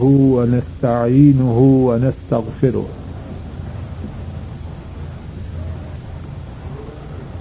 ونستعينه 0.00 1.58
ونستغفره 1.58 2.86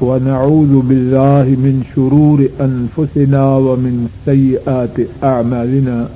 ونعوذ 0.01 0.73
بالله 0.81 1.43
من 1.43 1.83
شرور 1.95 2.39
أنفسنا 2.61 3.55
ومن 3.57 4.09
سيئات 4.25 4.97
أعمالنا 5.23 6.09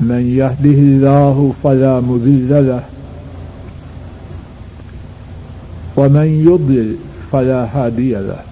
من 0.00 0.22
يهده 0.36 0.78
الله 0.90 1.52
فلا 1.64 2.00
مذل 2.00 2.66
له 2.68 2.82
ومن 5.96 6.26
يضلل 6.48 6.96
فلا 7.32 7.64
هادي 7.64 8.12
له 8.12 8.51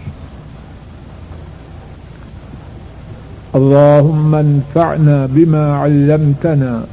اللهم 3.55 4.35
انفعنا 4.35 5.27
بما 5.35 5.75
علمتنا 5.75 6.83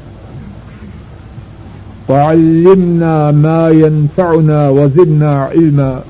وعلمنا 2.09 3.31
ما 3.31 3.70
ينفعنا 3.70 4.69
وزدنا 4.69 5.42
علما. 5.42 6.00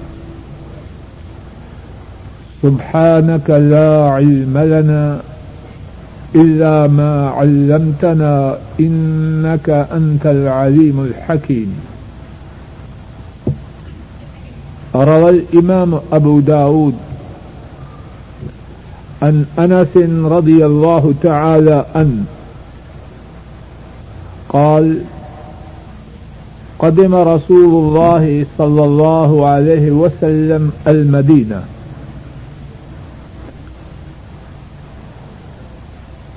سبحانك 2.62 3.50
لا 3.50 4.10
علم 4.10 4.54
لنا 4.58 5.20
إلا 6.34 6.86
ما 6.86 7.30
علمتنا 7.30 8.58
إنك 8.80 9.68
أنت 9.70 10.24
العليم 10.26 10.96
الحكيم. 11.00 11.70
روى 14.94 15.30
الإمام 15.30 16.00
أبو 16.12 16.40
داود 16.40 16.94
عن 19.22 19.44
أنس 19.58 19.96
رضي 20.24 20.66
الله 20.66 21.14
تعالى 21.22 21.86
عنه. 21.94 22.24
قال 24.48 24.98
قدم 26.78 27.14
رسول 27.14 27.84
الله 27.84 28.46
صلى 28.58 28.84
الله 28.84 29.46
عليه 29.46 29.90
وسلم 29.90 30.72
المدينة. 30.86 31.62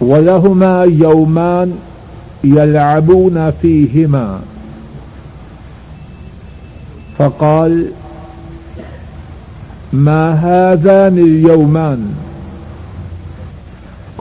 ولهما 0.02 0.84
يومان 0.84 1.78
يلعبون 2.44 3.52
فيهما. 3.52 4.42
فقال 7.18 7.86
ما 9.94 10.34
هذان 10.34 11.18
اليومان؟ 11.18 12.31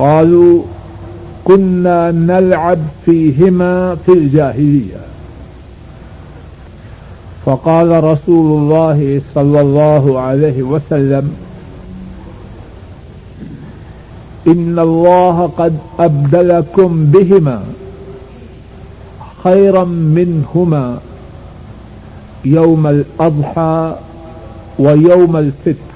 قالوا 0.00 0.62
كنا 1.44 2.11
نلعب 2.11 2.78
فيهما 3.05 3.97
في 4.06 4.12
الجاهلية. 4.12 5.00
فقال 7.47 8.05
رسول 8.05 8.59
الله 8.60 9.21
صلى 9.34 9.60
الله 9.60 10.21
عليه 10.21 10.62
وسلم، 10.62 11.33
إن 14.47 14.78
الله 14.78 15.50
قد 15.59 15.77
أبدلكم 15.99 17.05
بهما 17.05 17.62
خيرا 19.44 19.84
منهما، 19.84 20.99
يوم 22.44 22.87
الأضحى 22.87 23.97
ويوم 24.78 25.37
الفطر 25.37 25.90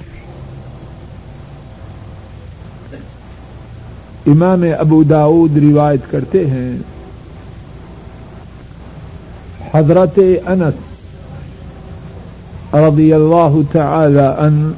امام 4.26 4.64
ابو 4.78 5.02
داود 5.02 5.58
روایت 5.58 6.00
کرتے 6.10 6.46
ہیں۔ 6.46 6.78
حضرت 9.74 10.18
انس 10.46 10.74
رضی 12.74 13.12
اللہ 13.12 13.56
تعالی 13.72 14.18
ان 14.18 14.72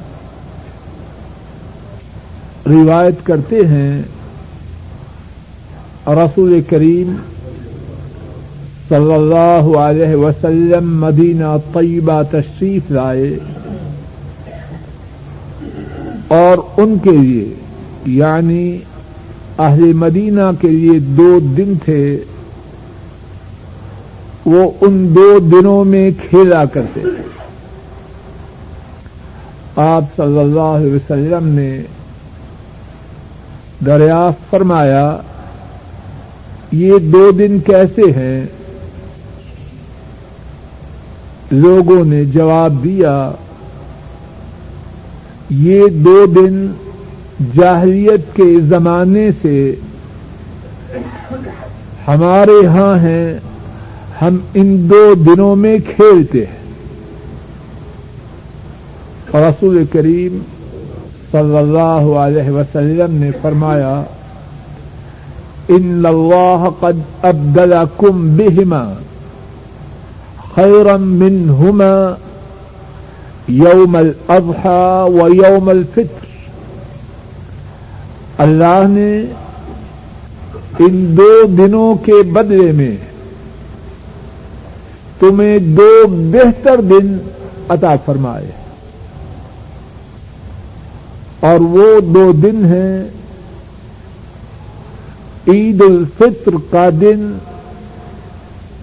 روایت 2.66 3.26
کرتے 3.26 3.66
ہیں۔ 3.66 4.02
رسول 6.06 6.60
کریم 6.70 7.16
صلی 8.88 9.12
اللہ 9.12 9.78
علیہ 9.78 10.14
وسلم 10.14 11.00
مدینہ 11.00 11.56
طیبہ 11.72 12.22
تشریف 12.30 12.90
لائے۔ 12.90 13.38
اور 16.28 16.58
ان 16.76 16.98
کے 17.02 17.10
لیے 17.10 17.54
یعنی 18.06 18.78
اہل 19.58 19.92
مدینہ 19.92 20.50
کے 20.60 20.68
لیے 20.68 20.98
دو 20.98 21.38
دن 21.38 21.72
تھے، 21.84 22.24
وہ 24.46 24.70
ان 24.80 25.14
دو 25.14 25.38
دنوں 25.38 25.84
میں 25.84 26.10
کھیلا 26.30 26.64
کرتے 26.64 27.00
تھے۔ 27.00 27.22
آپ 29.76 30.04
صلی 30.16 30.38
اللہ 30.38 30.60
علیہ 30.60 30.94
وسلم 30.94 31.48
نے 31.48 31.82
دریافت 33.86 34.50
فرمایا، 34.50 35.16
یہ 36.72 36.98
دو 36.98 37.30
دن 37.30 37.60
کیسے 37.60 38.02
ہیں؟ 38.16 38.46
لوگوں 41.50 42.04
نے 42.04 42.24
جواب 42.24 42.84
دیا، 42.84 43.30
یہ 45.50 45.86
دو 45.86 46.26
دن 46.26 46.66
جاہلیت 47.54 48.36
کے 48.36 48.60
زمانے 48.60 49.28
سے 49.42 49.74
ہمارے 52.08 52.66
ہاں 52.66 52.98
ہیں، 52.98 53.38
ہم 54.22 54.36
ان 54.54 54.91
دو 54.91 55.14
دنوں 55.14 55.56
میں 55.56 55.78
کھیلتے 55.97 56.44
ہیں۔ 56.47 56.56
رسول 59.34 59.84
کریم 59.92 60.38
صلی 61.32 61.56
اللہ 61.58 62.06
علیہ 62.19 62.50
وسلم 62.50 63.14
نے 63.14 63.30
فرمایا، 63.42 64.03
ان 65.68 66.03
اللہ 66.04 66.68
قد 66.80 67.00
ابدلکم 67.22 68.36
بہما 68.36 68.92
خیرا 70.54 70.97
منہما 70.97 72.15
یوم 73.48 73.97
الاضحى 73.97 75.21
و 75.21 75.34
یوم 75.34 75.68
الفطر 75.68 76.25
اللہ 78.38 78.83
نے 78.88 79.10
ان 80.78 81.16
دو 81.16 81.42
دنوں 81.59 81.94
کے 81.94 82.22
بدلے 82.22 82.72
میں 82.72 82.97
تمہیں 85.21 85.59
دو 85.59 86.06
بہتر 86.33 86.80
دن 86.80 87.16
عطا 87.68 87.94
فرمائے۔ 88.04 88.50
اور 91.41 91.60
وہ 91.60 92.00
دو 92.00 92.33
دن 92.33 92.65
ہیں 92.65 93.04
عید 95.48 95.83
الفطر 95.83 96.54
کا 96.71 96.88
دن، 97.00 97.38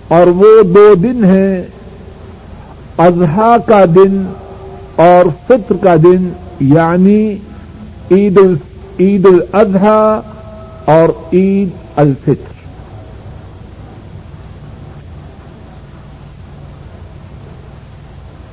اور 0.08 0.28
وہ 0.28 0.62
دو 0.64 0.94
دن 0.96 1.24
ہیں 1.24 1.62
اضحا 2.98 3.58
کا 3.66 3.86
دن 3.96 4.24
اور 4.96 5.26
فطر 5.48 5.76
کا 5.82 5.96
دن 5.96 6.30
یعنی 6.60 7.38
عید 8.12 8.38
الفطر 8.38 8.73
عید 9.00 9.26
الاضحی 9.26 10.20
اور 10.86 11.10
عید 11.34 11.70
الفطر۔ 11.96 12.54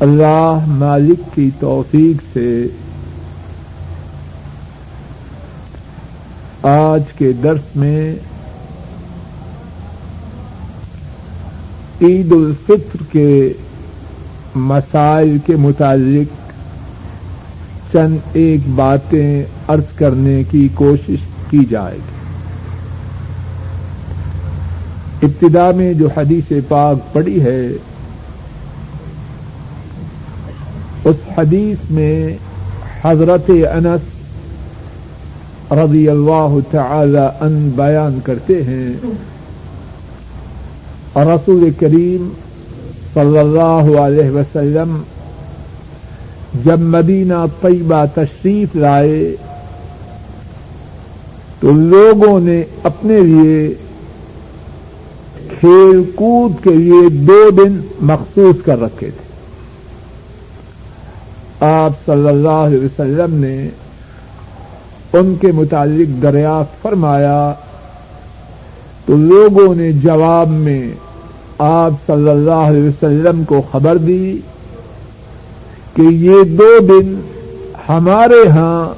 اللہ 0.00 0.58
مالک 0.66 1.34
کی 1.34 1.50
توفیق 1.60 2.22
سے 2.32 2.66
آج 6.62 7.02
کے 7.18 7.32
درس 7.32 7.76
میں 7.76 8.14
عید 12.02 12.32
الفطر 12.32 13.02
کے 13.12 13.52
مسائل 14.54 15.38
کے 15.46 15.56
متعلق 15.56 16.39
چند 17.92 18.16
ایک 18.32 18.60
باتیں 18.74 19.44
ارض 19.68 19.96
کرنے 19.96 20.42
کی 20.50 20.68
کوشش 20.74 21.18
کی 21.50 21.64
جائے 21.70 21.96
گی۔ 21.96 22.18
ابتدا 25.22 25.70
میں 25.70 25.94
جو 25.94 26.08
حدیث 26.16 26.52
پاک 26.68 27.12
پڑی 27.12 27.40
ہے، 27.42 27.68
اس 31.04 31.16
حدیث 31.38 31.90
میں 31.90 32.36
حضرت 33.04 33.50
انس 33.72 34.00
رضی 35.72 36.08
اللہ 36.08 36.56
تعالی 36.70 37.26
ان 37.40 37.70
بیان 37.76 38.18
کرتے 38.24 38.62
ہیں 38.62 38.94
اور 41.12 41.26
رسول 41.26 41.70
کریم 41.78 42.28
صلی 43.14 43.38
اللہ 43.38 43.98
علیہ 44.00 44.30
وسلم 44.30 45.02
جب 46.54 46.80
مدینہ 46.80 47.44
طیبہ 47.60 48.04
تشریف 48.14 48.76
لائے 48.76 49.36
تو 51.60 51.70
لوگوں 51.72 52.40
نے 52.40 52.64
اپنے 52.82 53.20
لیے 53.20 53.74
کھیل 55.60 56.02
کود 56.14 56.64
کے 56.64 56.70
لیے 56.70 57.08
دو 57.08 57.50
دن 57.50 57.80
مخصوص 58.00 58.64
کر 58.64 58.80
رکھے 58.80 59.10
تھے۔ 59.10 59.30
آپ 61.60 61.92
صلی 62.06 62.28
اللہ 62.28 62.48
علیہ 62.48 62.78
وسلم 62.78 63.34
نے 63.34 63.68
ان 65.12 65.34
کے 65.40 65.52
متعلق 65.52 66.22
دریافت 66.22 66.82
فرمایا 66.82 67.52
تو 69.06 69.16
لوگوں 69.16 69.74
نے 69.74 69.92
جواب 69.92 70.48
میں 70.48 70.92
آپ 71.58 71.90
صلی 72.06 72.30
اللہ 72.30 72.68
علیہ 72.68 72.82
وسلم 72.82 73.44
کو 73.44 73.62
خبر 73.72 73.96
دی 73.96 74.40
کہ 75.94 76.02
یہ 76.02 76.42
دو 76.42 76.78
دن 76.80 77.20
ہمارے 77.88 78.48
ہاں 78.48 78.94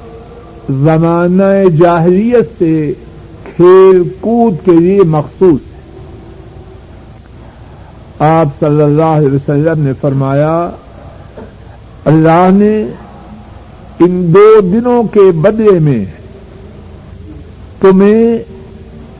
زمانہ 0.69 1.69
جاہلیت 1.79 2.59
سے 2.59 2.93
کھیل 3.55 4.03
کود 4.21 4.65
کے 4.65 4.71
لیے 4.71 4.99
مخصوص 4.99 5.59
ہے۔ 5.67 5.73
آپ 8.19 8.47
صلی 8.59 8.81
اللہ 8.81 9.13
علیہ 9.17 9.33
وسلم 9.33 9.83
نے 9.83 9.91
فرمایا، 10.01 10.69
اللہ 12.05 12.49
نے 12.53 12.83
ان 13.99 14.33
دو 14.33 14.61
دنوں 14.61 15.03
کے 15.03 15.31
بدلے 15.31 15.79
میں 15.79 16.05
تمہیں 17.79 18.37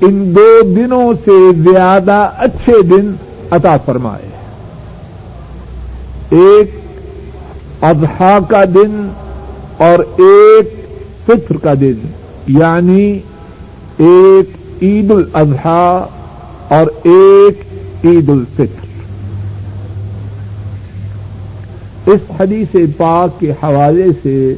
ان 0.01 0.35
دو 0.35 0.61
دنوں 0.61 1.13
سے 1.25 1.51
زیادہ 1.71 2.29
اچھے 2.37 2.81
دن 2.81 3.11
عطا 3.51 3.77
فرمائے۔ 3.77 4.29
ایک 6.29 6.82
اضحا 7.89 8.39
کا 8.47 8.63
دن 8.63 9.07
اور 9.77 10.00
ایک 10.00 10.74
فطر 11.25 11.57
کا 11.57 11.74
دن 11.74 12.00
یعنی 12.47 13.19
ایک 13.97 14.50
عید 14.81 15.12
الاضحی 15.12 16.06
اور 16.75 16.88
ایک 17.03 17.62
عید 18.06 18.30
الفطر۔ 18.30 18.81
اس 22.06 22.31
حدیث 22.39 22.75
پاک 22.97 23.39
کے 23.39 23.51
حوالے 23.51 24.06
سے 24.24 24.56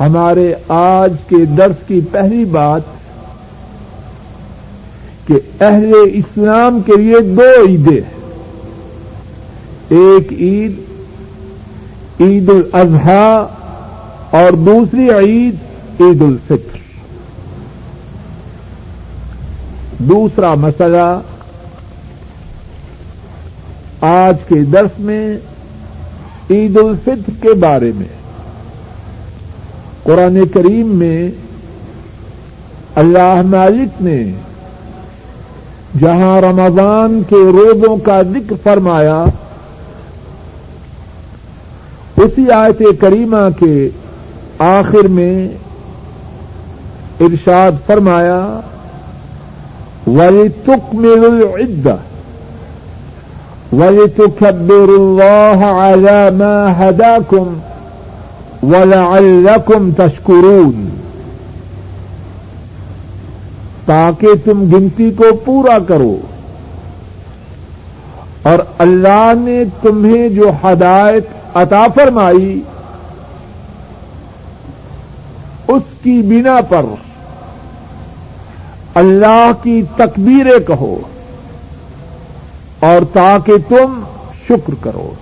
ہمارے 0.00 0.54
آج 0.68 1.12
کے 1.28 1.44
درس 1.58 1.86
کی 1.86 2.00
پہلی 2.10 2.44
بات 2.44 2.82
کہ 5.26 5.34
اہل 5.60 5.92
اسلام 6.12 6.80
کے 6.86 6.96
لیے 6.96 7.20
دو 7.36 7.48
عیدیں 7.68 8.00
ایک 9.88 10.32
عید 10.32 10.89
عید 12.20 12.50
الاضحی 12.50 13.44
اور 14.30 14.52
دوسری 14.52 15.10
عید 15.10 15.56
عید 16.00 16.22
الفطر۔ 16.22 16.78
دوسرا 19.98 20.54
مسئلہ، 20.54 21.20
آج 24.00 24.36
کے 24.48 24.54
درس 24.54 24.98
میں 24.98 25.36
عید 26.50 26.76
الفطر 26.76 27.30
کے 27.40 27.54
بارے 27.54 27.92
میں۔ 27.94 28.08
قرآن 30.02 30.46
کریم 30.54 30.86
میں 30.86 31.30
اللہ 32.94 33.42
مالک 33.44 34.02
نے 34.02 34.32
جہاں 36.00 36.40
رمضان 36.40 37.22
کے 37.28 37.36
روزوں 37.36 37.96
کا 37.96 38.22
ذکر 38.22 38.54
فرمایا 38.62 39.24
اسی 42.24 42.50
آیت 42.50 42.82
کریمہ 43.00 43.48
کے 43.58 43.88
آخر 44.58 45.08
میں 45.08 45.48
ارشاد 47.20 47.72
فرمایا 47.86 48.60
ولی 50.06 50.48
تک 50.48 50.94
العدہ 50.94 51.96
وَلِتُكَبِّرُوا 53.72 54.98
اللَّهَ 54.98 55.64
عَلَى 55.64 56.36
مَا 56.36 56.86
هَدَاكُمْ 56.86 57.46
وَلَعَلَّكُمْ 58.62 59.90
تَشْكُرُونَ۔ 59.96 60.88
تاکہ 63.86 64.28
تم 64.44 64.76
گنتی 64.76 65.10
کو 65.10 65.24
پورا 65.44 65.78
کرو۔ 65.88 66.18
اور 68.42 68.58
اللہ 68.78 69.32
نے 69.36 69.64
تمہیں 69.82 70.28
جو 70.28 70.50
ہدایت 70.64 71.39
عطا 71.54 71.86
فرمائی، 71.94 72.60
اس 75.68 75.82
کی 76.02 76.22
بنا 76.22 76.60
پر 76.68 76.84
اللہ 78.94 79.50
کی 79.62 79.82
تکبیریں 79.96 80.58
کہو 80.66 80.96
اور 82.80 83.04
تاکہ 83.12 83.52
تم 83.68 84.00
شکر 84.48 84.74
کرو۔ 84.80 85.12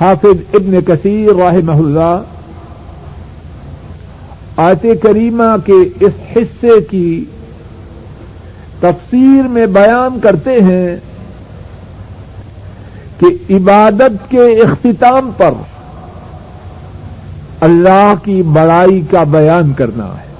حافظ 0.00 0.54
ابن 0.54 0.80
کثیر 0.86 1.34
رحمہ 1.36 1.72
اللہ، 1.72 2.22
آیت 4.56 4.86
کریمہ 5.02 5.56
کے 5.64 6.06
اس 6.06 6.12
حصے 6.36 6.80
کی 6.90 7.24
تفسیر 8.80 9.48
میں 9.48 9.66
بیان 9.66 10.20
کرتے 10.20 10.60
ہیں 10.60 10.96
کہ 13.20 13.26
عبادت 13.50 14.30
کے 14.30 14.38
اختتام 14.38 15.30
پر 15.36 15.50
اللہ 17.60 18.14
کی 18.22 18.42
بڑائی 18.42 19.00
کا 19.10 19.22
بیان 19.22 19.72
کرنا 19.72 20.06
ہے۔ 20.06 20.30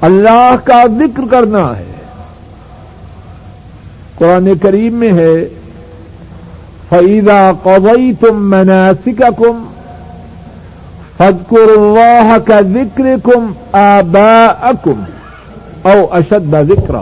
اللہ 0.00 0.56
کا 0.64 0.82
ذکر 0.98 1.22
کرنا 1.30 1.78
ہے۔ 1.78 1.92
قرآن 4.14 4.58
کریم 4.62 4.94
میں 4.94 5.12
ہے 5.12 5.48
فعیدہ 6.88 7.52
قوئی 7.62 8.12
تم 8.20 8.50
مناسک 8.50 9.18
کم 9.18 9.64
فدقر 11.16 11.70
اللہ 11.76 12.36
کا 12.46 12.60
ذکر 12.60 13.04
کم 13.22 13.52
آبا 13.72 14.46
اکم 14.46 15.04
او 15.82 16.06
اشد 16.10 16.54
ذکر 16.68 16.94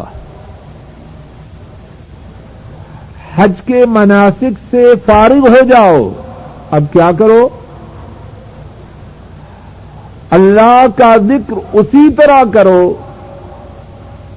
حج 3.36 3.52
کے 3.64 3.86
مناسک 3.86 4.58
سے 4.70 4.92
فارغ 5.06 5.48
ہو 5.48 5.64
جاؤ۔ 5.70 6.08
اب 6.70 6.84
کیا 6.92 7.10
کرو؟ 7.18 7.48
اللہ 10.30 10.86
کا 10.96 11.16
ذکر 11.16 11.54
اسی 11.72 12.10
طرح 12.12 12.42
کرو 12.52 12.94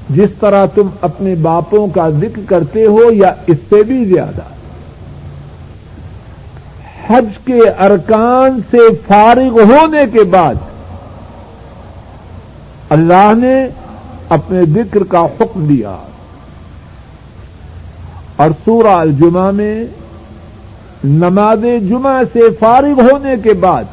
جس 0.10 0.30
طرح 0.40 0.66
تم 0.66 0.88
اپنے 1.02 1.36
باپوں 1.36 1.88
کا 1.88 2.10
ذکر 2.10 2.42
کرتے 2.48 2.86
ہو 2.86 3.12
یا 3.12 3.34
اس 3.48 3.58
سے 3.70 3.84
بھی 3.84 4.06
زیادہ۔ 4.06 4.42
حج 7.08 7.26
کے 7.46 7.60
ارکان 7.80 8.62
سے 8.72 8.78
فارغ 9.08 9.62
ہونے 9.64 10.04
کے 10.14 10.24
بعد 10.24 10.56
اللہ 12.90 13.32
نے 13.38 13.68
اپنے 14.30 14.64
ذکر 14.66 15.04
کا 15.04 15.26
حکم 15.26 15.66
دیا۔ 15.66 15.96
اور 18.40 18.50
سورہ 18.66 18.88
الجمہ 18.88 19.52
میں 19.52 19.86
نماز 21.04 21.66
جمعہ 21.90 22.24
سے 22.34 22.40
فارغ 22.60 23.02
ہونے 23.02 23.36
کے 23.44 23.54
بعد 23.54 23.84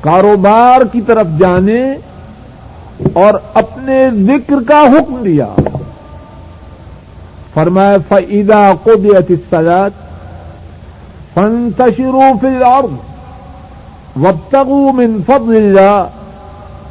کاروبار 0.00 0.80
کی 0.92 1.00
طرف 1.00 1.26
جانے 1.38 1.94
اور 3.12 3.34
اپنے 3.54 4.10
ذکر 4.10 4.54
کا 4.68 4.82
حکم 4.82 5.16
دیا۔ 5.24 5.46
فرمایا 7.54 7.96
فعیدہ 8.08 8.72
کو 8.82 8.94
دیا 8.94 9.20
تسلط 9.20 10.02
فن 11.34 11.68
تشروف 11.76 12.44
اور 12.64 12.84
من 14.92 15.20
فضل 15.26 15.56
اللہ 15.56 16.06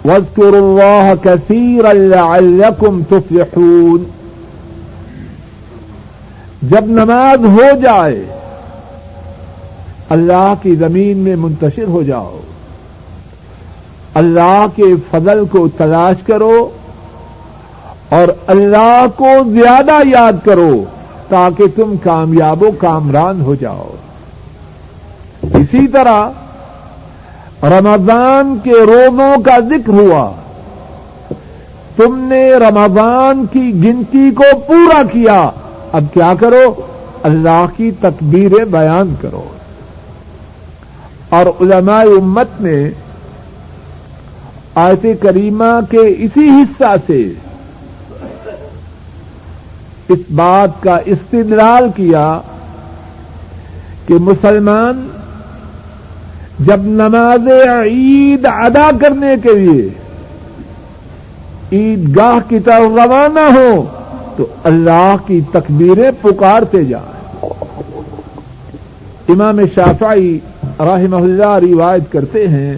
واذكروا 0.06 0.60
الله 0.60 1.14
كثيرا 1.24 1.94
لعلكم 1.94 3.02
تفلحون۔ 3.10 4.04
جب 6.70 6.86
نماز 6.86 7.46
ہو 7.46 7.80
جائے، 7.84 8.26
اللہ 10.10 10.54
کی 10.62 10.76
زمین 10.76 11.18
میں 11.18 11.36
منتشر 11.36 11.84
ہو 11.84 12.04
جاؤ۔ 12.04 12.40
اللہ 14.14 14.66
کے 14.76 14.84
فضل 15.12 15.46
کو 15.46 15.68
تلاش 15.68 16.16
کرو 16.28 16.70
اور 18.10 18.28
اللہ 18.48 19.06
کو 19.16 19.28
زیادہ 19.48 20.08
یاد 20.08 20.34
کرو 20.46 20.84
تاکہ 21.30 21.64
تم 21.76 21.94
کامیاب 22.04 22.64
و 22.64 22.72
کامران 22.78 23.42
ہو 23.42 23.56
جاؤ۔ 23.56 23.90
اسی 25.44 25.88
طرح 25.88 26.30
رمضان 27.64 28.58
کے 28.64 28.72
روزوں 28.72 29.44
کا 29.44 29.60
ذکر 29.60 29.94
ہوا۔ 29.94 30.32
تم 31.96 32.18
نے 32.18 32.52
رمضان 32.52 33.46
کی 33.46 33.84
گنتی 33.84 34.32
کو 34.32 34.60
پورا 34.68 35.02
کیا۔ 35.12 35.50
اب 35.96 36.06
کیا 36.14 36.34
کرو؟ 36.40 36.74
اللہ 37.24 37.66
کی 37.78 37.92
تکبیریں 37.92 38.66
بیان 38.66 39.14
کرو۔ 39.22 39.44
اور 41.30 41.46
علماء 41.46 42.02
امت 42.02 42.62
نے 42.62 42.90
آیت 44.76 45.06
کریمہ 45.22 45.80
کے 45.90 45.98
اسی 45.98 46.48
حصہ 46.48 46.96
سے 47.08 47.34
اس 50.10 50.20
بات 50.36 50.84
کا 50.84 51.00
استدلال 51.06 51.88
کیا 51.96 52.40
کہ 54.08 54.14
مسلمان 54.14 55.08
جب 56.60 56.82
نماز 56.82 57.48
عید 57.86 58.46
ادا 58.46 58.90
کرنے 59.02 59.36
کے 59.44 59.54
لیے 59.54 59.90
عید 61.72 62.18
گاہ 62.18 62.50
کی 62.50 62.60
طرف 62.60 63.00
روانہ 63.06 63.60
ہو 63.60 63.86
تو 64.38 64.46
اللہ 64.64 65.16
کی 65.28 65.42
تکبیریں 65.52 66.12
پکارتے 66.22 66.84
جائیں۔ 66.84 67.14
امام 69.30 69.60
شافعی 69.76 70.40
رحمہ 70.80 71.16
اللہ 71.16 71.54
روایت 71.62 72.12
کرتے 72.12 72.48
ہیں، 72.48 72.76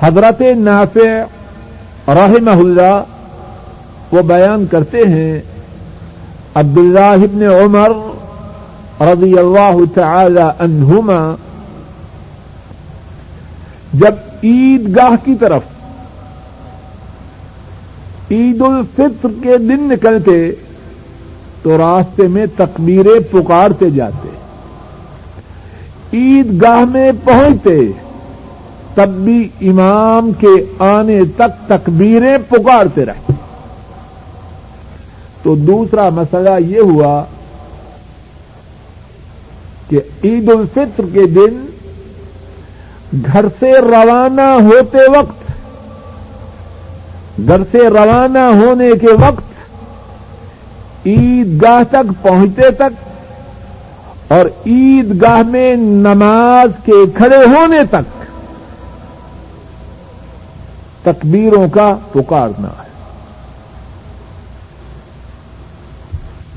حضرت 0.00 0.42
نافع 0.56 1.08
رحمہ 2.08 2.50
اللہ 2.50 3.02
وہ 4.12 4.22
بیان 4.22 4.66
کرتے 4.70 4.98
ہیں، 4.98 5.40
عبداللہ 6.54 7.14
ابن 7.22 7.42
عمر 7.42 7.90
رضی 9.00 9.38
اللہ 9.38 9.78
تعالی 9.94 10.46
عنہما، 10.58 11.34
جب 13.92 14.14
عید 14.42 14.96
گاہ 14.96 15.14
کی 15.24 15.34
طرف 15.34 15.62
عید 18.32 18.62
الفطر 18.62 19.28
کے 19.42 19.58
دن 19.58 19.82
نکلتے 19.82 20.52
تو 21.62 21.78
راستے 21.78 22.28
میں 22.28 22.46
تکبیریں 22.56 23.32
پکارتے 23.32 23.90
جاتے۔ 23.90 24.28
عید 26.12 26.62
گاہ 26.62 26.84
میں 26.84 27.12
پہنچتے 27.24 27.78
تب 28.94 29.08
بھی 29.08 29.48
امام 29.60 30.32
کے 30.32 30.54
آنے 30.78 31.20
تک 31.36 31.68
تکبیریں 31.68 32.38
پکارتے 32.48 33.04
رہے 33.04 33.32
تو 35.42 35.54
دوسرا 35.54 36.08
مسئلہ 36.08 36.50
یہ 36.66 36.80
ہوا 36.80 37.24
کہ 39.88 40.00
عید 40.24 40.50
الفطر 40.50 41.04
کے 41.12 41.26
دن 41.26 41.66
گھر 43.32 43.46
سے 43.60 43.72
روانہ 43.72 44.50
ہوتے 44.60 44.98
وقت 45.18 45.41
گھر 47.38 47.62
سے 47.72 47.88
روانہ 47.88 48.44
ہونے 48.62 48.90
کے 49.00 49.12
وقت 49.20 51.06
عید 51.06 51.62
گاہ 51.62 51.82
تک 51.90 52.10
پہنچتے 52.22 52.70
تک 52.70 54.32
اور 54.32 54.46
عید 54.66 55.22
گاہ 55.22 55.42
میں 55.42 55.74
نماز 55.76 56.76
کے 56.84 57.04
کھڑے 57.16 57.44
ہونے 57.46 57.78
تک 57.90 58.20
تکبیروں 61.02 61.68
کا 61.68 61.94
پکارنا 62.12 62.68
ہے 62.68 62.90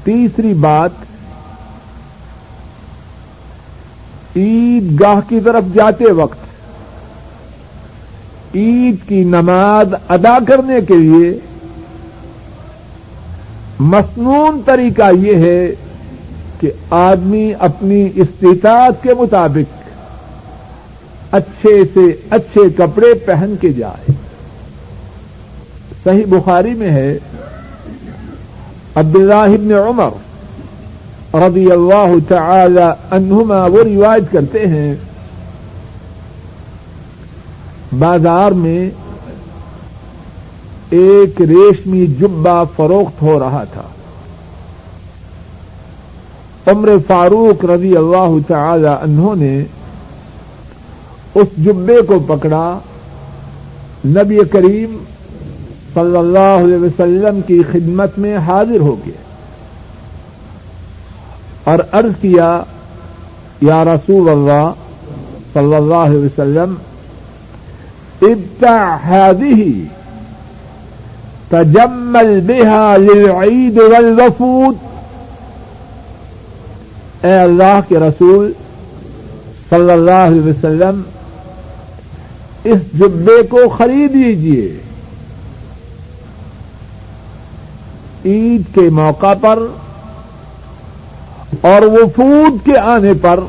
تیسری 0.03 0.53
بات 0.53 1.03
عید 4.35 4.99
گاہ 5.01 5.19
کی 5.29 5.39
طرف 5.39 5.73
جاتے 5.73 6.11
وقت 6.11 6.44
عید 8.55 8.95
کی 9.07 9.23
نماز 9.23 9.93
ادا 10.07 10.37
کرنے 10.47 10.75
کے 10.87 10.95
لیے 10.95 11.39
مصنون 13.79 14.61
طریقہ 14.65 15.11
یہ 15.21 15.35
ہے 15.35 15.71
کہ 16.59 16.71
آدمی 16.89 17.53
اپنی 17.59 18.09
استطاعت 18.15 19.03
کے 19.03 19.13
مطابق 19.13 19.73
اچھے 21.31 21.81
سے 21.93 22.11
اچھے 22.29 22.61
کپڑے 22.77 23.13
پہن 23.13 23.55
کے 23.61 23.73
جائے۔ 23.73 24.11
صحیح 26.03 26.23
بخاری 26.29 26.73
میں 26.73 26.89
ہے، 26.89 27.17
عبداللہ 28.95 29.57
بن 29.57 29.71
عمر 29.71 30.09
رضی 31.33 31.71
اللہ 31.71 32.13
تعالی 32.27 32.89
عنہما 33.11 33.65
وہ 33.65 33.83
روایت 33.83 34.31
کرتے 34.31 34.67
ہیں 34.67 34.95
بازار 37.93 38.51
میں 38.51 38.89
ایک 40.89 41.41
ریشمی 41.41 42.05
جبا 42.07 42.63
فروخت 42.63 43.21
ہو 43.21 43.39
رہا 43.39 43.63
تھا۔ 43.73 43.83
عمر 46.67 46.89
فاروق 47.07 47.65
رضی 47.65 47.97
اللہ 47.97 48.37
تعالی 48.47 48.87
انہوں 48.87 49.35
نے 49.35 49.63
اس 51.35 51.47
جبے 51.57 52.01
کو 52.01 52.19
پکڑا۔ 52.19 52.79
نبی 54.05 54.39
کریم 54.51 54.97
صلی 55.93 56.17
اللہ 56.17 56.55
علیہ 56.63 56.77
وسلم 56.77 57.41
کی 57.41 57.61
خدمت 57.71 58.17
میں 58.17 58.37
حاضر 58.37 58.79
ہو 58.79 58.95
گئے 59.05 59.17
اور 61.63 61.79
عرض 61.91 62.11
کیا، 62.21 62.63
یا 63.61 63.83
رسول 63.85 64.29
اللہ 64.29 64.71
صلی 65.53 65.75
اللہ 65.75 66.03
علیہ 66.05 66.19
وسلم 66.19 66.73
ابتا 68.23 68.99
هذه 69.07 69.73
تجمل 71.49 72.41
بها 72.41 72.97
للعید 72.97 73.77
والوفود. 73.79 74.75
اے 77.23 77.37
اللہ 77.39 77.79
کے 77.87 77.99
رسول 77.99 78.51
صلی 79.69 79.91
اللہ 79.91 80.23
علیہ 80.31 80.41
وسلم، 80.41 81.01
اس 82.63 82.79
جبے 82.99 83.41
کو 83.49 83.67
خرید 83.77 84.15
لیجیے 84.15 84.67
عید 88.25 88.63
کے 88.75 88.89
موقع 88.99 89.33
پر 89.41 89.59
اور 91.61 91.81
وفود 91.81 92.65
کے 92.65 92.77
آنے 92.93 93.13
پر 93.21 93.39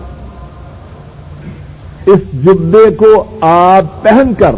اس 2.07 2.21
جبے 2.45 2.95
کو 2.95 3.39
آپ 3.41 4.03
پہن 4.03 4.33
کر 4.39 4.55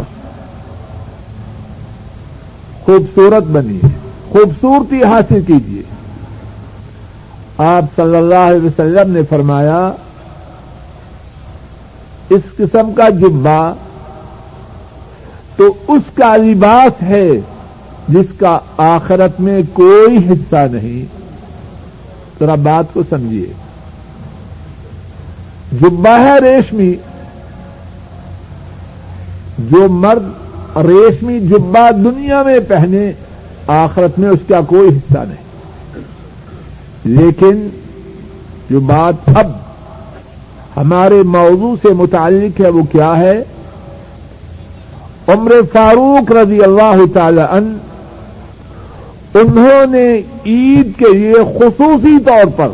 خوبصورت 2.85 3.43
بنی 3.43 3.79
خوبصورتی 4.29 5.03
حاصل 5.03 5.41
کیجیے۔ 5.47 5.83
آپ 7.59 7.85
صلی 7.97 8.17
اللہ 8.17 8.35
علیہ 8.35 8.67
وسلم 8.67 9.11
نے 9.11 9.21
فرمایا، 9.31 9.93
اس 12.31 12.41
قسم 12.57 12.93
کا 12.93 13.09
جبا 13.09 13.73
تو 15.57 15.75
اس 15.89 16.03
کا 16.15 16.37
لباس 16.37 17.03
ہے 17.03 17.31
جس 18.09 18.39
کا 18.39 18.59
آخرت 18.77 19.41
میں 19.41 19.63
کوئی 19.73 20.17
حصہ 20.17 20.67
نہیں۔ 20.73 21.05
ذرا 22.41 22.55
بات 22.55 22.85
کو 22.93 23.03
سمجھیے۔ 23.11 23.53
جبا 25.73 26.19
ہے 26.19 26.39
ریشمی۔ 26.39 26.95
جو 29.59 29.89
مرد 29.89 30.23
ریشمی 30.77 31.41
جبا 31.41 31.91
دنیا 31.91 32.43
میں 32.43 32.59
پہنے، 32.69 33.13
آخرت 33.67 34.19
میں 34.19 34.29
اس 34.29 34.39
کا 34.49 34.61
کوئی 34.61 34.89
حصہ 34.89 35.19
نہیں۔ 35.19 35.49
لیکن 37.05 37.69
جو 38.71 38.81
بات 38.81 39.15
اب 39.37 39.51
ہمارے 40.77 41.23
موضوع 41.23 41.77
سے 41.83 41.95
متعلق 41.95 42.61
ہے، 42.61 42.69
وہ 42.69 42.83
کیا 42.83 43.19
ہے؟ 43.19 43.43
عمر 45.29 45.53
فاروق 45.73 46.33
رضی 46.33 46.63
اللہ 46.63 46.97
تعالی 47.15 47.41
ان 47.41 47.79
انہوں 49.35 49.87
نے 49.91 50.23
عید 50.47 50.99
کے 50.99 51.17
لیے 51.17 51.35
خصوصی 51.35 52.19
طور 52.27 52.47
پر 52.57 52.69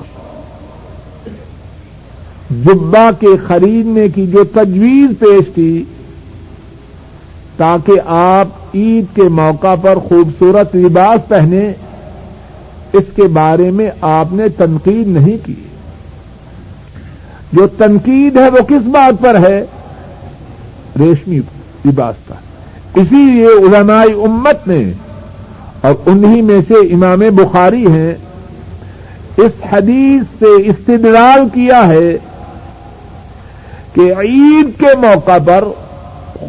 جبا 2.51 3.11
کے 3.21 3.27
خریدنے 3.47 4.09
کی 4.09 4.27
جو 4.27 4.45
تجویز 4.45 5.11
پیش 5.19 5.45
کی 5.55 5.85
تاکہ 7.57 7.93
آپ 8.07 8.49
عید 8.75 9.05
کے 9.15 9.23
موقع 9.23 9.75
پر 9.83 9.99
خوبصورت 9.99 10.77
لباس 10.77 11.29
پہنے، 11.29 11.73
اس 12.93 13.05
کے 13.17 13.23
بارے 13.23 13.71
میں 13.71 13.91
آپ 14.01 14.27
نے 14.33 14.49
تنقید 14.49 15.07
نہیں 15.07 15.47
کی۔ 15.47 15.55
جو 17.53 17.67
تنقید 17.67 18.37
ہے 18.37 18.51
وہ 18.51 18.63
کس 18.69 18.87
بات 18.87 19.23
پر 19.23 19.49
ہے؟ 19.49 19.65
ریشمی 21.01 21.39
لباس 21.85 22.15
پر۔ 22.29 22.35
اسی 22.95 23.31
لیے 23.31 23.47
علماء 23.47 24.05
امت 24.25 24.69
نے 24.69 24.93
اور 25.81 25.95
انہی 26.07 26.43
میں 26.43 26.61
سے 26.69 26.75
امام 26.75 27.19
بخاری 27.19 27.87
ہیں، 27.87 28.15
اس 29.37 29.53
حدیث 29.73 30.23
سے 30.39 30.69
استدلال 30.69 31.49
کیا 31.55 31.87
ہے 31.87 32.19
کہ 33.93 34.01
عید 34.01 34.81
کے 34.81 34.97
موقع 34.97 35.39
پر 35.45 35.65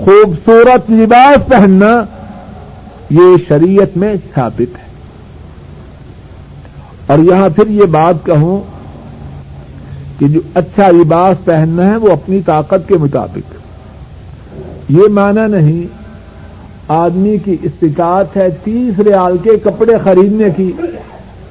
خوبصورت 0.04 0.92
لباس 0.92 1.48
پہننا 1.48 2.04
یہ 3.10 3.38
شریعت 3.48 3.98
میں 3.98 4.16
ثابت 4.36 4.62
ہے۔ 4.62 4.86
اور 7.08 7.20
یہاں 7.20 7.50
پھر 7.50 7.68
یہ 7.68 7.82
بات 7.82 8.16
کہوں 8.26 8.62
کہ 10.20 10.28
جو 10.28 10.40
اچھا 10.54 10.90
لباس 10.90 11.46
پہننا 11.46 11.86
ہے 11.86 11.96
وہ 11.96 12.12
اپنی 12.12 12.42
طاقت 12.46 12.88
کے 12.88 12.98
مطابق۔ 12.98 13.54
یہ 14.90 15.08
مانا 15.10 15.48
نہیں 15.48 15.84
آدمی 16.88 17.38
کی 17.38 17.58
استطاعت 17.64 18.38
ہے 18.38 18.48
تیس 18.64 19.00
ریال 19.00 19.38
کے 19.38 19.50
کپڑے 19.64 19.94
خریدنے 20.04 20.46
کی۔ 20.58 20.72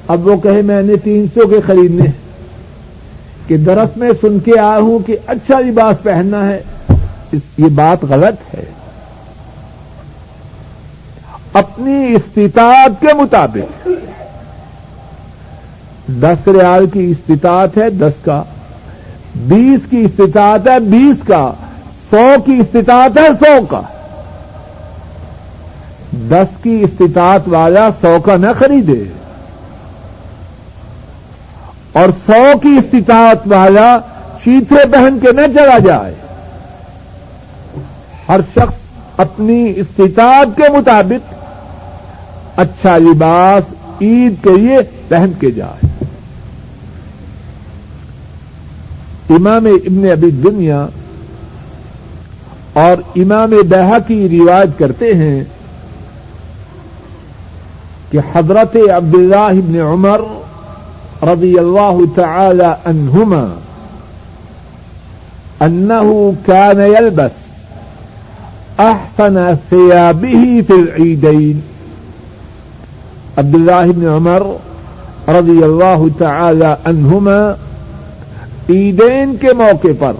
اب 0.07 0.27
وہ 0.27 0.35
کہے 0.35 0.61
میں 0.61 0.81
نے 0.81 0.95
تین 0.95 1.25
سو 1.33 1.47
کے 1.47 1.59
خریدنے۔ 1.65 2.03
کہ 3.47 3.57
درخت 3.57 3.97
میں 3.97 4.11
سن 4.21 4.39
کے 4.39 4.59
آیا 4.59 4.77
ہوں 4.77 5.07
کہ 5.07 5.17
اچھا 5.27 5.59
لباس 5.59 6.03
پہننا 6.03 6.47
ہے۔ 6.49 6.61
یہ 7.33 7.65
بات 7.65 8.03
غلط 8.03 8.55
ہے۔ 8.55 8.63
اپنی 11.53 12.13
استطاعت 12.13 13.01
کے 13.01 13.13
مطابق۔ 13.13 13.87
دس 16.07 16.47
ریال 16.47 16.87
کی 16.87 17.11
استطاعت 17.11 17.77
ہے، 17.77 17.89
دس 17.89 18.25
کا۔ 18.25 18.43
بیس 19.35 19.79
کی 19.89 19.97
استطاعت 19.97 20.67
ہے، 20.69 20.79
بیس 20.79 21.27
کا۔ 21.27 21.51
سو 22.09 22.35
کی 22.45 22.53
استطاعت 22.53 23.17
ہے، 23.17 23.27
سو 23.39 23.65
کا۔ 23.65 23.81
دس 26.29 26.63
کی 26.63 26.83
استطاعت 26.83 27.41
والا 27.47 27.89
سو 28.01 28.17
کا 28.25 28.37
نہ 28.37 28.47
خریدے۔ 28.59 29.03
اور 31.93 32.09
سو 32.25 32.57
کی 32.61 32.69
استطاعت 32.69 33.47
والا 33.47 33.97
چیتھے 34.43 34.75
پہن 34.91 35.17
کے 35.21 35.31
نہ 35.31 35.41
چلا 35.53 35.77
جائے۔ 35.77 36.15
ہر 38.29 38.39
شخص 38.53 38.73
اپنی 39.17 39.73
استطاعت 39.75 40.57
کے 40.57 40.77
مطابق 40.77 41.33
اچھا 42.59 42.97
لباس 42.97 43.73
عید 44.01 44.43
کے 44.43 44.57
لیے 44.57 44.77
پہن 45.07 45.31
کے 45.39 45.51
جائے۔ 45.51 45.93
امام 49.29 49.65
ابن 49.65 50.09
ابی 50.11 50.29
دنیا 50.29 50.85
اور 52.73 52.97
امام 53.15 53.53
دہا 53.71 53.97
کی 54.07 54.27
روایت 54.29 54.79
کرتے 54.79 55.13
ہیں 55.13 55.43
کہ 58.11 58.19
حضرت 58.35 58.75
عبداللہ 58.95 59.47
ابن 59.59 59.79
عمر 59.81 60.21
رضی 61.23 61.57
اللہ 61.59 61.97
تعالی 62.15 62.71
عنہما 62.85 63.45
انه 65.61 66.31
كان 66.45 66.81
يلبس 66.81 67.44
احسن 68.77 69.55
ثيابه 69.69 70.61
في 70.67 70.73
العيدين. 70.73 71.59
عبد 73.37 73.55
الله 73.55 73.91
بن 73.91 74.07
عمر 74.07 74.43
رضي 75.27 75.63
الله 75.63 76.07
تعالى 76.17 76.73
عنهما 76.85 77.55
عیدین 78.69 79.35
کے 79.35 79.53
موقع 79.53 79.87
پر 79.99 80.13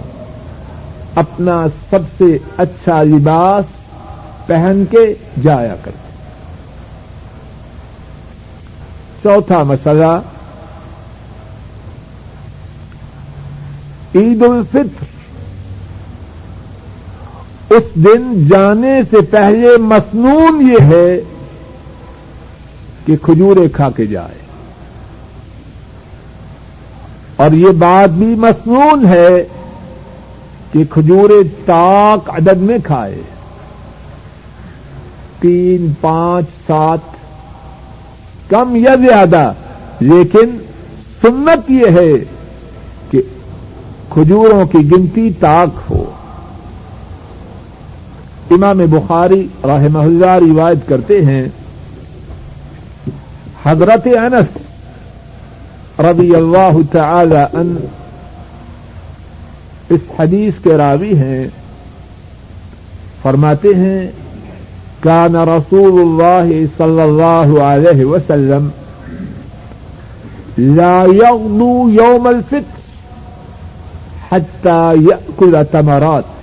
اپنا 1.14 1.66
سب 1.90 2.00
سے 2.18 2.38
اچھا 2.56 3.02
لباس 3.02 3.64
پہن 4.46 4.84
کے 4.90 5.14
جایا 5.42 5.74
کرتے 5.84 6.06
چوتھا 9.22 9.62
مسئلہ، 9.62 10.20
عید 14.14 14.42
الفطر۔ 14.42 15.15
اس 17.70 17.82
دن 17.94 18.48
جانے 18.48 19.00
سے 19.10 19.20
پہلے 19.20 19.76
مصنون 19.78 20.68
یہ 20.70 20.84
ہے 20.84 21.20
کہ 23.06 23.16
کھجورے 23.16 23.68
کھا 23.68 23.90
کے 23.90 24.06
جائے۔ 24.06 24.46
اور 27.36 27.50
یہ 27.50 27.70
بات 27.70 28.10
بھی 28.10 28.26
مصنون 28.26 29.06
ہے 29.06 29.46
کہ 30.72 30.84
کھجورے 30.90 31.48
تاک 31.64 32.30
عدد 32.30 32.56
میں 32.56 32.78
کھائے۔ 32.84 33.22
تین، 35.40 35.92
پانچ، 36.00 36.46
سات، 36.66 36.98
کم 38.50 38.76
یا 38.76 38.94
زیادہ، 38.94 39.52
لیکن 40.00 40.58
سنت 41.22 41.70
یہ 41.70 41.86
ہے 41.86 42.12
کہ 43.10 43.22
کھجوروں 44.10 44.66
کی 44.66 44.78
گنتی 44.90 45.30
تاک 45.40 45.80
ہو۔ 45.90 46.04
امام 48.54 48.78
بخاری 48.90 49.42
رحمہ 49.64 49.98
اللہ 49.98 50.34
روایت 50.42 50.88
کرتے 50.88 51.16
ہیں، 51.24 51.46
حضرت 53.64 54.06
انس 54.18 54.50
رضی 56.04 56.34
اللہ 56.36 56.76
تعالی 56.92 57.42
ان 57.60 57.76
اس 59.94 60.04
حدیث 60.18 60.58
کے 60.62 60.76
راوی 60.76 61.14
ہیں، 61.18 61.42
فرماتے 63.22 63.74
ہیں، 63.74 64.00
کان 65.02 65.36
رسول 65.48 65.94
اللہ 66.00 66.48
صلی 66.78 67.00
اللہ 67.00 67.48
علیہ 67.62 68.04
وسلم 68.04 68.68
لا 70.58 70.98
يغلو 71.12 71.74
يوم 71.92 72.26
الفطر 72.26 72.74
حتى 74.30 74.80
يأكل 75.02 75.54
تمرات 75.72 76.35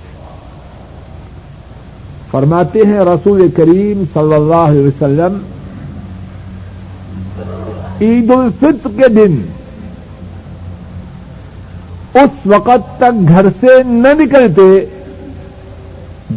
فرماتے 2.34 2.78
ہیں 2.86 2.98
رسول 2.98 3.48
کریم 3.56 4.04
صلی 4.14 4.34
اللہ 4.34 4.62
علیہ 4.68 4.86
وسلم، 4.86 5.36
عید 8.00 8.30
الفطر 8.30 8.88
کے 8.96 9.08
دن 9.08 9.36
اس 12.14 12.46
وقت 12.46 12.98
تک 12.98 13.28
گھر 13.28 13.46
سے 13.60 13.82
نہ 13.86 14.08
نکلتے 14.18 14.84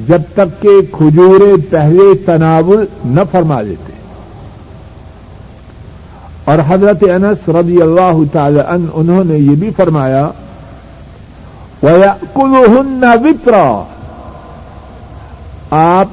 جب 0.07 0.21
تک 0.33 0.61
کہ 0.61 0.69
کھجورے 0.91 1.51
پہلے 1.69 2.13
تناول 2.25 2.85
نہ 3.05 3.21
فرما 3.31 3.61
دیتے۔ 3.61 3.93
اور 6.45 6.59
حضرت 6.67 7.03
انس 7.03 7.49
رضی 7.49 7.81
اللہ 7.81 8.23
تعالی 8.31 8.59
ان 8.59 8.85
انہوں 8.93 9.23
نے 9.23 9.37
یہ 9.37 9.55
بھی 9.55 9.69
فرمایا 9.77 10.29
کل 11.81 12.55
وطرا 13.23 13.83
آپ 15.71 16.07